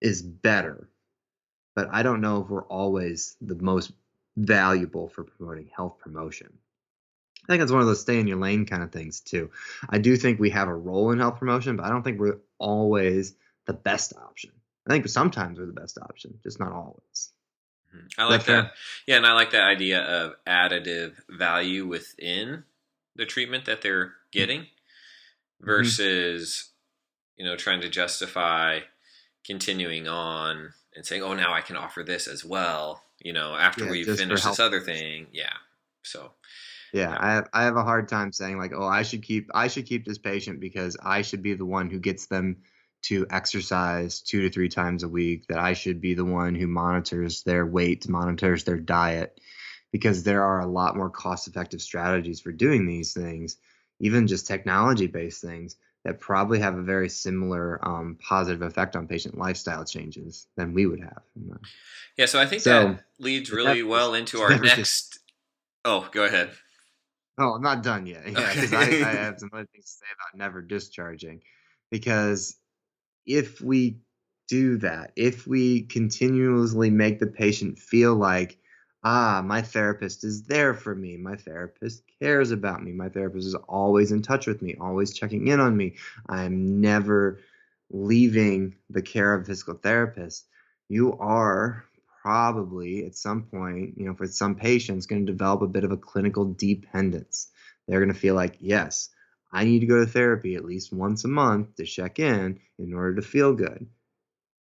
is 0.00 0.22
better. 0.22 0.88
But 1.76 1.88
I 1.92 2.02
don't 2.02 2.20
know 2.20 2.42
if 2.42 2.48
we're 2.48 2.64
always 2.64 3.36
the 3.40 3.54
most 3.56 3.92
valuable 4.36 5.08
for 5.08 5.24
promoting 5.24 5.70
health 5.74 5.98
promotion. 5.98 6.52
I 7.44 7.52
think 7.52 7.62
it's 7.62 7.72
one 7.72 7.80
of 7.80 7.86
those 7.86 8.00
stay 8.00 8.18
in 8.18 8.26
your 8.26 8.38
lane 8.38 8.66
kind 8.66 8.82
of 8.82 8.92
things 8.92 9.20
too. 9.20 9.50
I 9.88 9.98
do 9.98 10.16
think 10.16 10.38
we 10.38 10.50
have 10.50 10.68
a 10.68 10.74
role 10.74 11.10
in 11.10 11.18
health 11.18 11.38
promotion, 11.38 11.76
but 11.76 11.84
I 11.84 11.90
don't 11.90 12.02
think 12.02 12.18
we're 12.18 12.38
always 12.58 13.34
the 13.66 13.72
best 13.72 14.12
option. 14.16 14.52
I 14.86 14.92
think 14.92 15.08
sometimes 15.08 15.58
we're 15.58 15.66
the 15.66 15.72
best 15.72 15.98
option, 15.98 16.38
just 16.42 16.60
not 16.60 16.72
always. 16.72 17.32
I 18.18 18.24
like 18.26 18.44
that. 18.44 18.62
that. 18.62 18.72
Yeah, 19.06 19.16
and 19.16 19.26
I 19.26 19.32
like 19.32 19.50
that 19.52 19.62
idea 19.62 20.00
of 20.02 20.34
additive 20.46 21.14
value 21.28 21.86
within 21.86 22.64
the 23.16 23.26
treatment 23.26 23.64
that 23.66 23.82
they're 23.82 24.12
getting 24.32 24.60
mm-hmm. 24.60 25.66
versus, 25.66 26.50
mm-hmm. 26.54 27.42
you 27.42 27.50
know, 27.50 27.56
trying 27.56 27.80
to 27.80 27.88
justify 27.88 28.80
continuing 29.44 30.06
on 30.08 30.72
and 30.94 31.04
saying, 31.04 31.22
"Oh, 31.22 31.34
now 31.34 31.52
I 31.52 31.60
can 31.60 31.76
offer 31.76 32.02
this 32.02 32.26
as 32.26 32.44
well." 32.44 33.02
You 33.18 33.32
know, 33.32 33.54
after 33.54 33.84
yeah, 33.84 33.90
we 33.90 34.04
finish 34.04 34.42
this 34.42 34.60
other 34.60 34.80
thing, 34.80 35.26
yeah. 35.32 35.52
So, 36.02 36.32
yeah, 36.92 37.10
yeah, 37.10 37.16
I 37.18 37.32
have, 37.32 37.48
I 37.52 37.62
have 37.64 37.76
a 37.76 37.84
hard 37.84 38.08
time 38.08 38.32
saying 38.32 38.58
like, 38.58 38.72
"Oh, 38.74 38.86
I 38.86 39.02
should 39.02 39.22
keep 39.22 39.50
I 39.54 39.68
should 39.68 39.86
keep 39.86 40.04
this 40.04 40.18
patient 40.18 40.60
because 40.60 40.96
I 41.02 41.22
should 41.22 41.42
be 41.42 41.54
the 41.54 41.66
one 41.66 41.90
who 41.90 41.98
gets 41.98 42.26
them 42.26 42.58
to 43.02 43.26
exercise 43.30 44.20
two 44.20 44.42
to 44.42 44.50
three 44.50 44.68
times 44.68 45.02
a 45.02 45.08
week. 45.08 45.46
That 45.48 45.58
I 45.58 45.72
should 45.72 46.00
be 46.00 46.14
the 46.14 46.24
one 46.24 46.54
who 46.54 46.66
monitors 46.66 47.42
their 47.42 47.66
weight, 47.66 48.08
monitors 48.08 48.64
their 48.64 48.78
diet." 48.78 49.40
Because 49.92 50.22
there 50.22 50.44
are 50.44 50.60
a 50.60 50.66
lot 50.66 50.96
more 50.96 51.10
cost 51.10 51.48
effective 51.48 51.82
strategies 51.82 52.40
for 52.40 52.52
doing 52.52 52.86
these 52.86 53.12
things, 53.12 53.56
even 53.98 54.28
just 54.28 54.46
technology 54.46 55.08
based 55.08 55.42
things 55.42 55.76
that 56.04 56.20
probably 56.20 56.60
have 56.60 56.76
a 56.76 56.82
very 56.82 57.08
similar 57.08 57.78
um, 57.86 58.16
positive 58.20 58.62
effect 58.62 58.96
on 58.96 59.06
patient 59.06 59.36
lifestyle 59.36 59.84
changes 59.84 60.46
than 60.56 60.72
we 60.72 60.86
would 60.86 61.00
have. 61.00 61.22
Yeah, 62.16 62.26
so 62.26 62.40
I 62.40 62.46
think 62.46 62.62
so, 62.62 62.70
that 62.70 63.04
leads 63.18 63.50
really 63.50 63.82
that, 63.82 63.88
well 63.88 64.14
into 64.14 64.40
our 64.40 64.58
next. 64.58 65.18
Oh, 65.84 66.08
go 66.10 66.24
ahead. 66.24 66.50
Oh, 67.38 67.54
I'm 67.54 67.62
not 67.62 67.82
done 67.82 68.06
yet. 68.06 68.30
Yeah, 68.30 68.38
okay. 68.38 68.76
I, 68.76 69.10
I 69.10 69.12
have 69.14 69.38
some 69.38 69.50
other 69.52 69.66
things 69.72 69.84
to 69.86 69.90
say 69.90 70.06
about 70.14 70.38
never 70.38 70.62
discharging. 70.62 71.42
Because 71.90 72.56
if 73.26 73.60
we 73.60 74.00
do 74.48 74.78
that, 74.78 75.12
if 75.16 75.46
we 75.46 75.82
continuously 75.82 76.90
make 76.90 77.20
the 77.20 77.26
patient 77.26 77.78
feel 77.78 78.14
like 78.14 78.58
ah, 79.02 79.42
my 79.44 79.62
therapist 79.62 80.24
is 80.24 80.42
there 80.44 80.74
for 80.74 80.94
me. 80.94 81.16
My 81.16 81.36
therapist 81.36 82.02
cares 82.20 82.50
about 82.50 82.82
me. 82.82 82.92
My 82.92 83.08
therapist 83.08 83.46
is 83.46 83.54
always 83.54 84.12
in 84.12 84.22
touch 84.22 84.46
with 84.46 84.62
me, 84.62 84.76
always 84.80 85.14
checking 85.14 85.48
in 85.48 85.60
on 85.60 85.76
me. 85.76 85.94
I'm 86.28 86.80
never 86.80 87.40
leaving 87.90 88.76
the 88.90 89.02
care 89.02 89.34
of 89.34 89.42
a 89.42 89.44
physical 89.44 89.74
therapist. 89.74 90.46
You 90.88 91.16
are 91.18 91.84
probably 92.22 93.06
at 93.06 93.16
some 93.16 93.44
point, 93.44 93.94
you 93.96 94.04
know, 94.04 94.14
for 94.14 94.26
some 94.26 94.54
patients, 94.54 95.06
going 95.06 95.24
to 95.24 95.32
develop 95.32 95.62
a 95.62 95.68
bit 95.68 95.84
of 95.84 95.92
a 95.92 95.96
clinical 95.96 96.52
dependence. 96.52 97.48
They're 97.88 98.00
going 98.00 98.12
to 98.12 98.18
feel 98.18 98.34
like, 98.34 98.56
yes, 98.60 99.08
I 99.52 99.64
need 99.64 99.80
to 99.80 99.86
go 99.86 100.00
to 100.00 100.06
therapy 100.06 100.54
at 100.54 100.64
least 100.64 100.92
once 100.92 101.24
a 101.24 101.28
month 101.28 101.76
to 101.76 101.84
check 101.84 102.18
in 102.18 102.60
in 102.78 102.94
order 102.94 103.16
to 103.16 103.22
feel 103.22 103.52
good. 103.54 103.88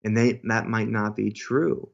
And 0.03 0.17
they, 0.17 0.41
that 0.45 0.67
might 0.67 0.89
not 0.89 1.15
be 1.15 1.31
true. 1.31 1.89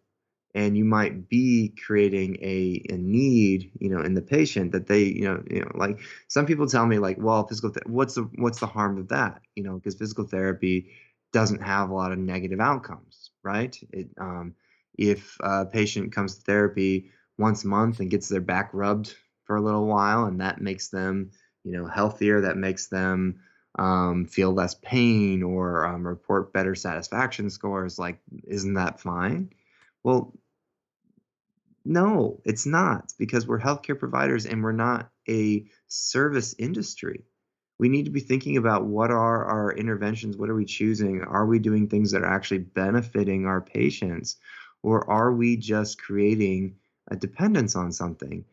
And 0.55 0.77
you 0.77 0.85
might 0.85 1.29
be 1.29 1.75
creating 1.85 2.37
a, 2.41 2.81
a 2.89 2.97
need 2.97 3.71
you 3.79 3.89
know 3.89 4.01
in 4.01 4.15
the 4.15 4.21
patient 4.23 4.71
that 4.71 4.87
they 4.87 5.03
you 5.03 5.25
know 5.25 5.43
you 5.51 5.59
know 5.61 5.71
like 5.75 5.99
some 6.29 6.47
people 6.47 6.65
tell 6.67 6.87
me 6.87 6.97
like 6.97 7.17
well 7.19 7.45
physical 7.45 7.69
th- 7.69 7.85
what's 7.85 8.15
the 8.15 8.23
what's 8.37 8.59
the 8.59 8.65
harm 8.65 8.97
of 8.97 9.09
that? 9.09 9.41
You 9.55 9.63
know 9.63 9.75
because 9.75 9.93
physical 9.95 10.25
therapy 10.25 10.91
doesn't 11.31 11.61
have 11.61 11.89
a 11.91 11.93
lot 11.93 12.11
of 12.11 12.17
negative 12.17 12.59
outcomes 12.59 13.27
right? 13.43 13.77
It 13.91 14.09
um, 14.19 14.55
if 14.97 15.37
a 15.39 15.65
patient 15.65 16.11
comes 16.11 16.35
to 16.35 16.41
therapy 16.41 17.11
once 17.37 17.63
a 17.63 17.67
month 17.67 17.99
and 17.99 18.09
gets 18.11 18.27
their 18.27 18.41
back 18.41 18.69
rubbed 18.73 19.15
for 19.45 19.55
a 19.55 19.61
little 19.61 19.85
while 19.87 20.25
and 20.25 20.41
that 20.41 20.61
makes 20.61 20.89
them 20.89 21.31
you 21.67 21.77
know 21.77 21.87
healthier 21.87 22.41
that 22.41 22.57
makes 22.57 22.87
them 22.87 23.39
um, 23.77 24.25
feel 24.25 24.53
less 24.53 24.75
pain 24.75 25.43
or 25.43 25.85
um, 25.85 26.07
report 26.07 26.53
better 26.53 26.73
satisfaction 26.75 27.49
scores 27.49 27.99
like 27.99 28.19
isn't 28.47 28.73
that 28.73 28.99
fine 28.99 29.49
well 30.03 30.33
no, 31.87 32.41
it's 32.43 32.65
not 32.65 33.13
because 33.17 33.47
we're 33.47 33.61
healthcare 33.61 33.97
providers 33.97 34.45
and 34.45 34.61
we're 34.61 34.73
not 34.73 35.09
a 35.29 35.65
service 35.87 36.53
industry. 36.59 37.23
We 37.79 37.87
need 37.87 38.03
to 38.05 38.11
be 38.11 38.19
thinking 38.19 38.57
about 38.57 38.85
what 38.85 39.09
are 39.09 39.45
our 39.45 39.71
interventions? 39.71 40.35
What 40.35 40.49
are 40.49 40.55
we 40.55 40.65
choosing? 40.65 41.21
Are 41.21 41.45
we 41.45 41.59
doing 41.59 41.87
things 41.87 42.11
that 42.11 42.23
are 42.23 42.33
actually 42.33 42.59
benefiting 42.59 43.45
our 43.45 43.61
patients? 43.61 44.35
Or 44.83 45.09
are 45.09 45.31
we 45.31 45.55
just 45.55 46.01
creating 46.01 46.75
a 47.09 47.15
dependence 47.15 47.77
on 47.77 47.93
something? 47.93 48.43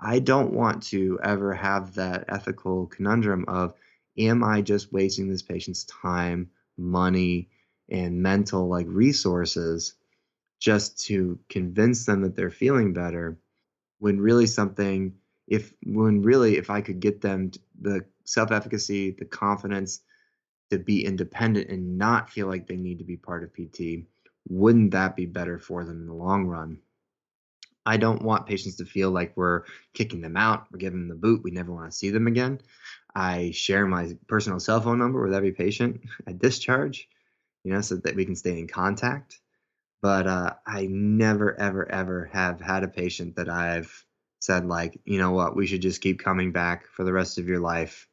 I 0.00 0.18
don't 0.20 0.52
want 0.52 0.82
to 0.84 1.18
ever 1.22 1.54
have 1.54 1.94
that 1.94 2.24
ethical 2.28 2.86
conundrum 2.86 3.44
of 3.48 3.74
am 4.18 4.44
I 4.44 4.62
just 4.62 4.92
wasting 4.92 5.28
this 5.28 5.42
patient's 5.42 5.84
time, 5.84 6.50
money, 6.76 7.50
and 7.88 8.22
mental 8.22 8.68
like 8.68 8.86
resources 8.88 9.94
just 10.60 11.04
to 11.06 11.38
convince 11.48 12.04
them 12.06 12.22
that 12.22 12.36
they're 12.36 12.50
feeling 12.50 12.92
better? 12.92 13.38
When 13.98 14.20
really 14.20 14.46
something 14.46 15.14
if 15.48 15.72
when 15.82 16.22
really 16.22 16.56
if 16.56 16.70
i 16.70 16.80
could 16.80 17.00
get 17.00 17.20
them 17.20 17.50
the 17.80 18.04
self-efficacy 18.24 19.12
the 19.18 19.24
confidence 19.24 20.00
to 20.70 20.78
be 20.78 21.04
independent 21.04 21.70
and 21.70 21.96
not 21.96 22.30
feel 22.30 22.46
like 22.46 22.66
they 22.66 22.76
need 22.76 22.98
to 22.98 23.04
be 23.04 23.16
part 23.16 23.42
of 23.42 23.52
pt 23.52 24.04
wouldn't 24.48 24.90
that 24.90 25.16
be 25.16 25.26
better 25.26 25.58
for 25.58 25.84
them 25.84 26.02
in 26.02 26.06
the 26.06 26.14
long 26.14 26.46
run 26.46 26.78
i 27.88 27.96
don't 27.96 28.22
want 28.22 28.46
patients 28.46 28.76
to 28.76 28.84
feel 28.84 29.10
like 29.10 29.36
we're 29.36 29.62
kicking 29.94 30.20
them 30.20 30.36
out 30.36 30.66
we're 30.70 30.78
giving 30.78 31.00
them 31.00 31.08
the 31.08 31.14
boot 31.14 31.42
we 31.42 31.50
never 31.50 31.72
want 31.72 31.90
to 31.90 31.96
see 31.96 32.10
them 32.10 32.26
again 32.26 32.60
i 33.14 33.50
share 33.50 33.86
my 33.86 34.16
personal 34.28 34.60
cell 34.60 34.80
phone 34.80 34.98
number 34.98 35.22
with 35.22 35.34
every 35.34 35.52
patient 35.52 36.00
at 36.26 36.38
discharge 36.38 37.08
you 37.64 37.72
know 37.72 37.80
so 37.80 37.96
that 37.96 38.14
we 38.14 38.24
can 38.24 38.36
stay 38.36 38.58
in 38.58 38.68
contact 38.68 39.40
but 40.00 40.26
uh, 40.26 40.54
I 40.66 40.86
never, 40.88 41.58
ever, 41.58 41.90
ever 41.90 42.30
have 42.32 42.60
had 42.60 42.84
a 42.84 42.88
patient 42.88 43.36
that 43.36 43.48
I've 43.48 44.04
said 44.40 44.66
like, 44.66 45.00
you 45.04 45.18
know 45.18 45.32
what, 45.32 45.56
we 45.56 45.66
should 45.66 45.82
just 45.82 46.00
keep 46.00 46.20
coming 46.20 46.52
back 46.52 46.86
for 46.86 47.04
the 47.04 47.12
rest 47.12 47.38
of 47.38 47.48
your 47.48 47.58
life, 47.58 48.06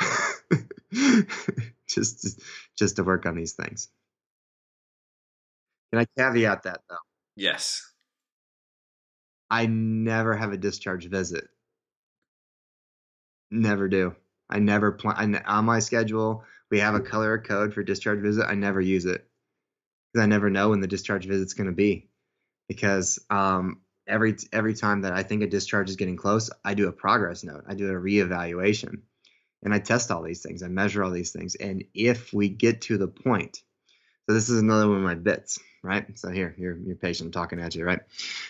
just 1.86 2.40
just 2.76 2.96
to 2.96 3.04
work 3.04 3.26
on 3.26 3.36
these 3.36 3.52
things. 3.52 3.88
Can 5.92 6.00
I 6.00 6.06
caveat 6.18 6.62
that 6.62 6.80
though? 6.88 6.96
Yes. 7.36 7.82
I 9.50 9.66
never 9.66 10.34
have 10.34 10.52
a 10.52 10.56
discharge 10.56 11.08
visit. 11.08 11.48
Never 13.50 13.88
do. 13.88 14.14
I 14.50 14.58
never 14.58 14.92
plan 14.92 15.42
on 15.46 15.64
my 15.64 15.78
schedule. 15.78 16.44
We 16.70 16.80
have 16.80 16.94
a 16.94 17.00
color 17.00 17.38
code 17.38 17.74
for 17.74 17.82
discharge 17.82 18.20
visit. 18.20 18.46
I 18.48 18.54
never 18.54 18.80
use 18.80 19.04
it 19.04 19.26
because 20.12 20.24
I 20.24 20.26
never 20.26 20.50
know 20.50 20.70
when 20.70 20.80
the 20.80 20.86
discharge 20.86 21.26
visit's 21.26 21.54
going 21.54 21.68
to 21.68 21.72
be. 21.72 22.08
Because 22.68 23.18
um, 23.30 23.82
every 24.08 24.36
every 24.52 24.74
time 24.74 25.02
that 25.02 25.12
I 25.12 25.22
think 25.22 25.42
a 25.42 25.46
discharge 25.46 25.88
is 25.88 25.96
getting 25.96 26.16
close, 26.16 26.50
I 26.64 26.74
do 26.74 26.88
a 26.88 26.92
progress 26.92 27.44
note. 27.44 27.64
I 27.68 27.74
do 27.74 27.88
a 27.88 28.00
reevaluation, 28.00 29.02
and 29.62 29.72
I 29.72 29.78
test 29.78 30.10
all 30.10 30.22
these 30.22 30.42
things. 30.42 30.62
I 30.62 30.68
measure 30.68 31.04
all 31.04 31.12
these 31.12 31.32
things, 31.32 31.54
and 31.54 31.84
if 31.94 32.32
we 32.32 32.48
get 32.48 32.82
to 32.82 32.98
the 32.98 33.08
point, 33.08 33.62
so 34.26 34.34
this 34.34 34.48
is 34.48 34.60
another 34.60 34.88
one 34.88 34.98
of 34.98 35.04
my 35.04 35.14
bits, 35.14 35.60
right? 35.86 36.18
So 36.18 36.30
here, 36.30 36.54
you're 36.58 36.76
your 36.78 36.96
patient 36.96 37.32
talking 37.32 37.60
at 37.60 37.74
you, 37.74 37.84
right? 37.84 38.00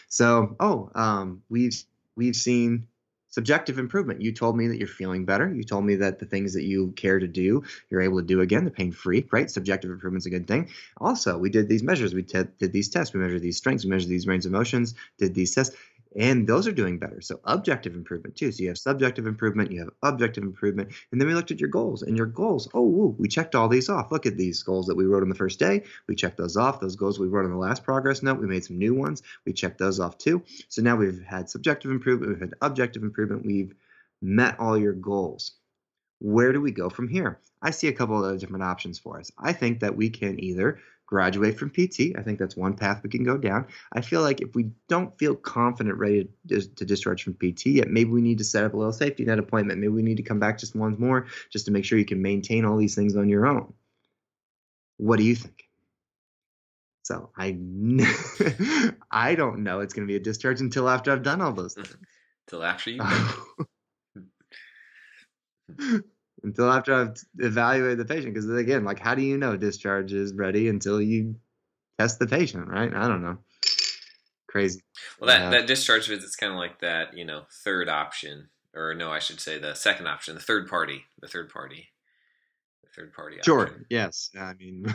So 0.08 0.56
oh, 0.60 0.90
um, 0.94 1.42
we've 1.48 1.82
we've 2.16 2.36
seen 2.36 2.86
subjective 3.28 3.78
improvement. 3.78 4.22
You 4.22 4.32
told 4.32 4.56
me 4.56 4.66
that 4.68 4.78
you're 4.78 4.88
feeling 4.88 5.26
better. 5.26 5.52
You 5.52 5.62
told 5.62 5.84
me 5.84 5.96
that 5.96 6.18
the 6.18 6.24
things 6.24 6.54
that 6.54 6.64
you 6.64 6.92
care 6.92 7.18
to 7.18 7.28
do, 7.28 7.64
you're 7.90 8.00
able 8.00 8.18
to 8.18 8.26
do 8.26 8.40
again. 8.40 8.64
The 8.64 8.70
pain 8.70 8.92
free, 8.92 9.26
right? 9.30 9.50
Subjective 9.50 9.90
improvement's 9.90 10.24
a 10.24 10.30
good 10.30 10.48
thing. 10.48 10.70
Also, 10.96 11.36
we 11.36 11.50
did 11.50 11.68
these 11.68 11.82
measures. 11.82 12.14
We 12.14 12.22
did 12.22 12.72
these 12.72 12.88
tests. 12.88 13.12
We 13.12 13.20
measured 13.20 13.42
these 13.42 13.58
strengths. 13.58 13.84
We 13.84 13.90
measured 13.90 14.08
these 14.08 14.26
range 14.26 14.46
of 14.46 14.52
motions. 14.52 14.94
Did 15.18 15.34
these 15.34 15.54
tests 15.54 15.76
and 16.14 16.46
those 16.46 16.66
are 16.66 16.72
doing 16.72 16.98
better. 16.98 17.20
So 17.20 17.40
objective 17.44 17.94
improvement 17.94 18.36
too. 18.36 18.52
So 18.52 18.62
you 18.62 18.68
have 18.68 18.78
subjective 18.78 19.26
improvement, 19.26 19.72
you 19.72 19.80
have 19.80 19.90
objective 20.02 20.44
improvement, 20.44 20.92
and 21.10 21.20
then 21.20 21.28
we 21.28 21.34
looked 21.34 21.50
at 21.50 21.60
your 21.60 21.68
goals 21.68 22.02
and 22.02 22.16
your 22.16 22.26
goals. 22.26 22.68
Oh, 22.74 22.82
woo, 22.82 23.16
we 23.18 23.28
checked 23.28 23.54
all 23.54 23.68
these 23.68 23.88
off. 23.88 24.12
Look 24.12 24.26
at 24.26 24.36
these 24.36 24.62
goals 24.62 24.86
that 24.86 24.96
we 24.96 25.04
wrote 25.04 25.22
on 25.22 25.28
the 25.28 25.34
first 25.34 25.58
day. 25.58 25.84
We 26.06 26.14
checked 26.14 26.36
those 26.36 26.56
off. 26.56 26.80
Those 26.80 26.96
goals 26.96 27.18
we 27.18 27.28
wrote 27.28 27.44
on 27.44 27.50
the 27.50 27.56
last 27.56 27.84
progress 27.84 28.22
note. 28.22 28.40
We 28.40 28.46
made 28.46 28.64
some 28.64 28.78
new 28.78 28.94
ones. 28.94 29.22
We 29.44 29.52
checked 29.52 29.78
those 29.78 30.00
off 30.00 30.18
too. 30.18 30.42
So 30.68 30.82
now 30.82 30.96
we've 30.96 31.22
had 31.22 31.50
subjective 31.50 31.90
improvement, 31.90 32.32
we've 32.32 32.40
had 32.40 32.54
objective 32.60 33.02
improvement. 33.02 33.44
We've 33.44 33.74
met 34.22 34.58
all 34.58 34.78
your 34.78 34.94
goals. 34.94 35.52
Where 36.18 36.52
do 36.52 36.60
we 36.60 36.70
go 36.70 36.88
from 36.88 37.08
here? 37.08 37.38
I 37.60 37.70
see 37.70 37.88
a 37.88 37.92
couple 37.92 38.24
of 38.24 38.38
different 38.38 38.64
options 38.64 38.98
for 38.98 39.18
us. 39.18 39.30
I 39.38 39.52
think 39.52 39.80
that 39.80 39.96
we 39.96 40.10
can 40.10 40.42
either 40.42 40.78
graduate 41.06 41.58
from 41.58 41.70
PT. 41.70 42.16
I 42.16 42.22
think 42.22 42.38
that's 42.38 42.56
one 42.56 42.74
path 42.74 43.02
we 43.02 43.10
can 43.10 43.24
go 43.24 43.38
down. 43.38 43.66
I 43.92 44.00
feel 44.00 44.22
like 44.22 44.40
if 44.40 44.54
we 44.54 44.70
don't 44.88 45.16
feel 45.18 45.34
confident 45.34 45.96
ready 45.96 46.28
to, 46.48 46.60
to 46.74 46.84
discharge 46.84 47.22
from 47.22 47.34
PT 47.34 47.66
yet, 47.66 47.88
maybe 47.88 48.10
we 48.10 48.20
need 48.20 48.38
to 48.38 48.44
set 48.44 48.64
up 48.64 48.74
a 48.74 48.76
little 48.76 48.92
safety 48.92 49.24
net 49.24 49.38
appointment. 49.38 49.80
Maybe 49.80 49.92
we 49.92 50.02
need 50.02 50.16
to 50.18 50.22
come 50.22 50.40
back 50.40 50.58
just 50.58 50.74
once 50.74 50.98
more 50.98 51.26
just 51.50 51.66
to 51.66 51.72
make 51.72 51.84
sure 51.84 51.98
you 51.98 52.04
can 52.04 52.22
maintain 52.22 52.64
all 52.64 52.76
these 52.76 52.94
things 52.94 53.16
on 53.16 53.28
your 53.28 53.46
own. 53.46 53.72
What 54.98 55.18
do 55.18 55.24
you 55.24 55.36
think? 55.36 55.62
So 57.04 57.30
I 57.36 57.56
I 59.10 59.36
don't 59.36 59.62
know 59.62 59.80
it's 59.80 59.94
going 59.94 60.06
to 60.06 60.10
be 60.10 60.16
a 60.16 60.20
discharge 60.20 60.60
until 60.60 60.88
after 60.88 61.12
I've 61.12 61.22
done 61.22 61.40
all 61.40 61.52
those 61.52 61.74
mm-hmm. 61.74 61.82
things. 61.82 62.06
Until 62.48 62.64
after 62.64 62.90
you. 62.90 63.02
until 66.46 66.70
after 66.70 66.94
I've 66.94 67.16
evaluated 67.38 67.98
the 67.98 68.04
patient. 68.04 68.32
Because 68.32 68.48
again, 68.50 68.84
like, 68.84 69.00
how 69.00 69.14
do 69.14 69.22
you 69.22 69.36
know 69.36 69.56
discharge 69.56 70.12
is 70.12 70.32
ready 70.32 70.68
until 70.68 71.02
you 71.02 71.34
test 71.98 72.18
the 72.18 72.26
patient, 72.26 72.68
right? 72.68 72.94
I 72.94 73.08
don't 73.08 73.22
know. 73.22 73.38
Crazy. 74.48 74.80
Well, 75.20 75.28
that, 75.28 75.42
uh, 75.42 75.50
that 75.50 75.66
discharge 75.66 76.08
visit 76.08 76.24
is 76.24 76.36
kind 76.36 76.52
of 76.52 76.58
like 76.58 76.80
that, 76.80 77.16
you 77.16 77.24
know, 77.24 77.42
third 77.64 77.88
option, 77.88 78.48
or 78.74 78.94
no, 78.94 79.10
I 79.10 79.18
should 79.18 79.40
say 79.40 79.58
the 79.58 79.74
second 79.74 80.06
option, 80.06 80.36
the 80.36 80.40
third 80.40 80.68
party, 80.68 81.04
the 81.20 81.26
third 81.26 81.50
party, 81.50 81.88
the 82.84 82.90
third 82.96 83.12
party. 83.12 83.38
Sure. 83.44 83.84
Yes. 83.90 84.30
I 84.38 84.54
mean, 84.54 84.86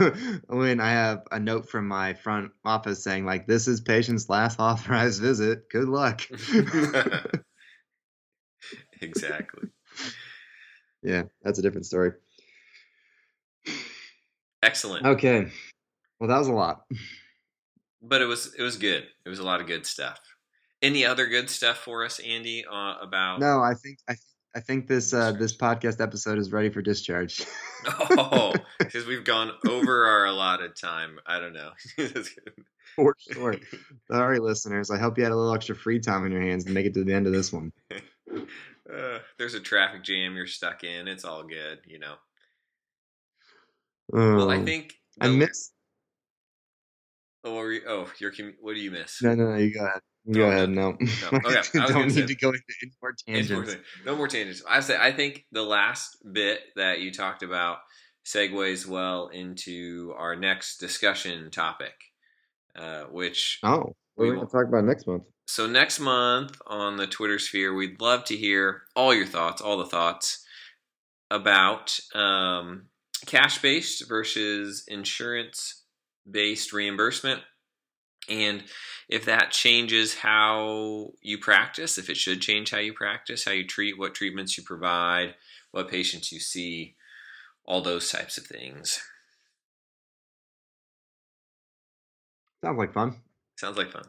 when 0.47 0.79
I 0.79 0.91
have 0.91 1.23
a 1.31 1.39
note 1.39 1.69
from 1.69 1.87
my 1.87 2.13
front 2.13 2.51
office 2.63 3.03
saying 3.03 3.25
like, 3.25 3.45
"This 3.45 3.67
is 3.67 3.81
patient's 3.81 4.29
last 4.29 4.59
authorized 4.61 5.21
visit. 5.21 5.69
Good 5.69 5.89
luck." 5.89 6.21
exactly 9.01 9.69
yeah, 11.03 11.23
that's 11.43 11.59
a 11.59 11.61
different 11.61 11.85
story. 11.85 12.11
Excellent. 14.63 15.05
Okay. 15.05 15.51
Well, 16.19 16.29
that 16.29 16.37
was 16.37 16.47
a 16.47 16.53
lot. 16.53 16.83
But 18.01 18.21
it 18.21 18.25
was 18.25 18.53
it 18.57 18.63
was 18.63 18.77
good. 18.77 19.05
It 19.25 19.29
was 19.29 19.39
a 19.39 19.43
lot 19.43 19.61
of 19.61 19.67
good 19.67 19.85
stuff. 19.85 20.19
Any 20.81 21.05
other 21.05 21.27
good 21.27 21.49
stuff 21.49 21.77
for 21.77 22.03
us, 22.03 22.19
Andy? 22.19 22.65
Uh, 22.65 22.95
about 23.01 23.39
no, 23.39 23.61
I 23.61 23.73
think 23.73 23.99
I 24.09 24.15
I 24.55 24.59
think 24.59 24.87
this 24.87 25.13
uh, 25.13 25.31
this 25.31 25.55
podcast 25.55 26.01
episode 26.01 26.37
is 26.37 26.51
ready 26.51 26.69
for 26.69 26.81
discharge. 26.81 27.45
oh, 28.11 28.53
because 28.79 29.05
we've 29.05 29.23
gone 29.23 29.51
over 29.67 30.05
our 30.05 30.25
allotted 30.25 30.75
time. 30.75 31.19
I 31.25 31.39
don't 31.39 31.53
know. 31.53 31.71
for 32.95 33.15
sure. 33.31 33.55
Sorry, 34.09 34.39
listeners. 34.39 34.91
I 34.91 34.97
hope 34.97 35.17
you 35.17 35.23
had 35.23 35.31
a 35.31 35.35
little 35.35 35.53
extra 35.53 35.75
free 35.75 35.99
time 35.99 36.25
in 36.25 36.31
your 36.31 36.41
hands 36.41 36.65
to 36.65 36.71
make 36.71 36.85
it 36.85 36.93
to 36.95 37.03
the 37.03 37.13
end 37.13 37.27
of 37.27 37.33
this 37.33 37.53
one. 37.53 37.71
Uh, 38.93 39.19
there's 39.37 39.53
a 39.53 39.59
traffic 39.59 40.03
jam 40.03 40.35
you're 40.35 40.47
stuck 40.47 40.83
in. 40.83 41.07
It's 41.07 41.25
all 41.25 41.43
good, 41.43 41.79
you 41.85 41.99
know. 41.99 42.15
Um, 44.13 44.35
well, 44.35 44.51
I 44.51 44.57
um, 44.57 44.65
think 44.65 44.93
the, 45.17 45.27
I 45.27 45.29
miss. 45.29 45.71
Oh, 47.43 47.55
what, 47.55 47.63
you, 47.63 47.81
oh, 47.87 48.11
your 48.19 48.31
what 48.59 48.75
do 48.75 48.81
you 48.81 48.91
miss? 48.91 49.21
No, 49.21 49.33
no, 49.33 49.51
no. 49.51 49.57
You 49.57 49.73
go 49.73 49.85
ahead. 49.85 50.01
Go 50.29 50.43
ahead. 50.43 50.69
No. 50.69 50.91
no. 50.91 50.97
Okay. 51.45 51.61
don't 51.73 52.07
need 52.07 52.13
say, 52.13 52.25
to 52.27 52.35
go 52.35 52.49
into 52.49 52.61
any 52.83 52.91
more 53.01 53.13
tangents. 53.27 53.75
No 54.05 54.15
more 54.15 54.27
tangents. 54.27 54.61
I 54.69 54.81
say 54.81 54.97
I 54.99 55.11
think 55.11 55.45
the 55.51 55.63
last 55.63 56.17
bit 56.31 56.59
that 56.75 56.99
you 56.99 57.11
talked 57.11 57.41
about 57.41 57.79
segues 58.25 58.85
well 58.85 59.29
into 59.29 60.13
our 60.17 60.35
next 60.35 60.77
discussion 60.77 61.49
topic, 61.49 61.93
uh, 62.75 63.03
which 63.05 63.59
oh, 63.63 63.95
we 64.15 64.29
are 64.29 64.35
going 64.35 64.47
to 64.47 64.51
talk 64.51 64.67
about 64.67 64.85
next 64.85 65.07
month. 65.07 65.23
So 65.51 65.67
next 65.67 65.99
month 65.99 66.61
on 66.65 66.95
the 66.95 67.05
Twitter 67.05 67.37
sphere, 67.37 67.73
we'd 67.73 67.99
love 67.99 68.23
to 68.23 68.37
hear 68.37 68.83
all 68.95 69.13
your 69.13 69.25
thoughts, 69.25 69.61
all 69.61 69.77
the 69.77 69.85
thoughts 69.85 70.45
about 71.29 71.99
um, 72.15 72.83
cash 73.25 73.61
based 73.61 74.07
versus 74.07 74.85
insurance 74.87 75.83
based 76.29 76.71
reimbursement. 76.71 77.41
And 78.29 78.63
if 79.09 79.25
that 79.25 79.51
changes 79.51 80.15
how 80.15 81.09
you 81.21 81.37
practice, 81.37 81.97
if 81.97 82.09
it 82.09 82.15
should 82.15 82.39
change 82.39 82.71
how 82.71 82.79
you 82.79 82.93
practice, 82.93 83.43
how 83.43 83.51
you 83.51 83.67
treat, 83.67 83.99
what 83.99 84.15
treatments 84.15 84.57
you 84.57 84.63
provide, 84.63 85.35
what 85.71 85.89
patients 85.89 86.31
you 86.31 86.39
see, 86.39 86.95
all 87.65 87.81
those 87.81 88.09
types 88.09 88.37
of 88.37 88.45
things. 88.45 89.01
Sounds 92.63 92.77
like 92.77 92.93
fun. 92.93 93.17
Sounds 93.57 93.75
like 93.75 93.91
fun. 93.91 94.05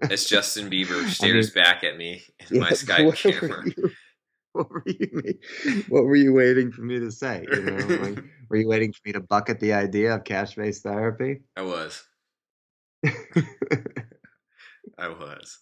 As 0.00 0.24
Justin 0.24 0.70
Bieber 0.70 1.06
stares 1.08 1.52
I 1.54 1.60
mean, 1.60 1.64
back 1.64 1.84
at 1.84 1.96
me 1.96 2.22
in 2.40 2.56
yeah, 2.56 2.60
my 2.60 2.70
Skype 2.72 3.06
what 3.06 3.16
camera. 3.16 3.62
Were 3.62 3.64
you, 3.66 3.92
what 4.52 4.70
were 4.70 4.82
you 4.86 5.84
What 5.88 6.04
were 6.04 6.16
you 6.16 6.32
waiting 6.32 6.72
for 6.72 6.82
me 6.82 6.98
to 6.98 7.10
say? 7.10 7.46
You 7.50 7.62
know, 7.62 7.76
like, 7.96 8.24
were 8.48 8.56
you 8.56 8.68
waiting 8.68 8.92
for 8.92 9.00
me 9.04 9.12
to 9.12 9.20
bucket 9.20 9.60
the 9.60 9.72
idea 9.72 10.14
of 10.14 10.24
cash-based 10.24 10.82
therapy? 10.82 11.40
I 11.56 11.62
was. 11.62 12.02
I 14.98 15.08
was. 15.08 15.58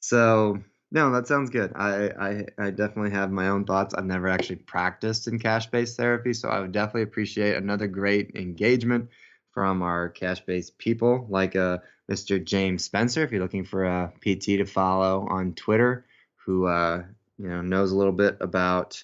So 0.00 0.58
no, 0.92 1.10
that 1.10 1.26
sounds 1.26 1.50
good. 1.50 1.72
I, 1.74 2.10
I, 2.18 2.44
I 2.58 2.70
definitely 2.70 3.10
have 3.10 3.32
my 3.32 3.48
own 3.48 3.64
thoughts. 3.64 3.94
I've 3.94 4.04
never 4.04 4.28
actually 4.28 4.56
practiced 4.56 5.26
in 5.26 5.38
cash 5.38 5.66
based 5.66 5.96
therapy, 5.96 6.32
so 6.32 6.48
I 6.48 6.60
would 6.60 6.72
definitely 6.72 7.02
appreciate 7.02 7.56
another 7.56 7.88
great 7.88 8.36
engagement 8.36 9.08
from 9.56 9.80
our 9.80 10.10
cash 10.10 10.40
based 10.40 10.76
people 10.76 11.26
like 11.30 11.56
uh, 11.56 11.78
Mr. 12.12 12.44
James 12.44 12.84
Spencer. 12.84 13.24
If 13.24 13.32
you're 13.32 13.40
looking 13.40 13.64
for 13.64 13.84
a 13.84 14.12
PT 14.20 14.58
to 14.58 14.66
follow 14.66 15.26
on 15.30 15.54
Twitter, 15.54 16.04
who 16.44 16.66
uh, 16.66 17.04
you 17.38 17.48
know 17.48 17.62
knows 17.62 17.90
a 17.90 17.96
little 17.96 18.12
bit 18.12 18.36
about 18.42 19.02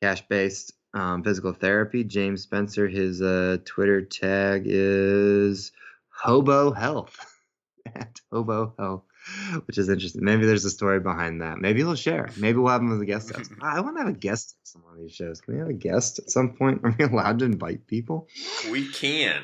cash 0.00 0.26
based 0.26 0.72
um, 0.94 1.22
physical 1.22 1.52
therapy, 1.52 2.02
James 2.02 2.44
Spencer. 2.44 2.88
His 2.88 3.20
uh, 3.20 3.58
Twitter 3.66 4.00
tag 4.00 4.62
is 4.64 5.72
Hobo 6.08 6.72
Health 6.72 7.18
at 7.94 8.22
Hobo 8.32 8.72
Health. 8.78 9.04
which 9.66 9.78
is 9.78 9.88
interesting. 9.88 10.24
Maybe 10.24 10.46
there's 10.46 10.64
a 10.64 10.70
story 10.70 11.00
behind 11.00 11.42
that. 11.42 11.58
Maybe 11.58 11.80
he'll 11.80 11.94
share. 11.94 12.28
Maybe 12.36 12.58
we'll 12.58 12.72
have 12.72 12.80
him 12.80 12.92
as 12.92 13.00
a 13.00 13.06
guest. 13.06 13.32
I 13.62 13.80
want 13.80 13.96
to 13.96 14.04
have 14.04 14.12
a 14.12 14.18
guest 14.18 14.56
on 14.74 14.82
one 14.82 14.94
of 14.94 15.00
these 15.00 15.14
shows. 15.14 15.40
Can 15.40 15.54
we 15.54 15.60
have 15.60 15.68
a 15.68 15.74
guest 15.74 16.18
at 16.18 16.30
some 16.30 16.54
point? 16.54 16.80
Are 16.84 16.94
we 16.98 17.04
allowed 17.04 17.38
to 17.40 17.44
invite 17.44 17.86
people? 17.86 18.28
We 18.70 18.88
can. 18.88 19.42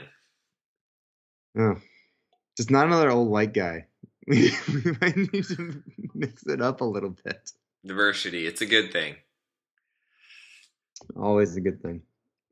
Oh, 1.59 1.77
just 2.57 2.71
not 2.71 2.87
another 2.87 3.11
old 3.11 3.29
white 3.29 3.55
guy. 3.55 3.87
We, 4.27 4.53
we 4.69 4.93
might 5.01 5.17
need 5.17 5.45
to 5.45 5.83
mix 6.15 6.47
it 6.47 6.61
up 6.61 6.81
a 6.81 6.85
little 6.85 7.15
bit. 7.25 7.53
Diversity. 7.85 8.47
It's 8.47 8.61
a 8.61 8.67
good 8.67 8.93
thing. 8.93 9.17
Always 11.17 11.57
a 11.57 11.61
good 11.61 11.81
thing. 11.81 12.03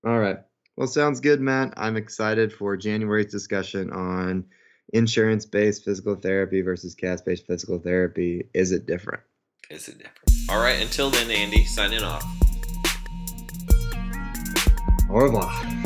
All 0.07 0.19
right. 0.19 0.39
Well, 0.77 0.87
sounds 0.87 1.21
good, 1.21 1.41
Matt. 1.41 1.75
I'm 1.77 1.97
excited 1.97 2.53
for 2.53 2.77
January's 2.77 3.33
discussion 3.33 3.91
on 3.91 4.45
insurance 4.97 5.45
based 5.45 5.85
physical 5.85 6.15
therapy 6.15 6.61
versus 6.61 6.95
cash 6.95 7.21
based 7.21 7.47
physical 7.47 7.79
therapy? 7.79 8.49
Is 8.55 8.73
it 8.73 8.87
different? 8.87 9.23
Is 9.71 9.89
it 9.89 9.99
different? 9.99 10.19
All 10.49 10.59
right. 10.59 10.81
Until 10.81 11.11
then, 11.11 11.31
Andy, 11.31 11.65
signing 11.65 12.03
off. 12.03 12.25
Au 15.09 15.21
revoir. 15.21 15.86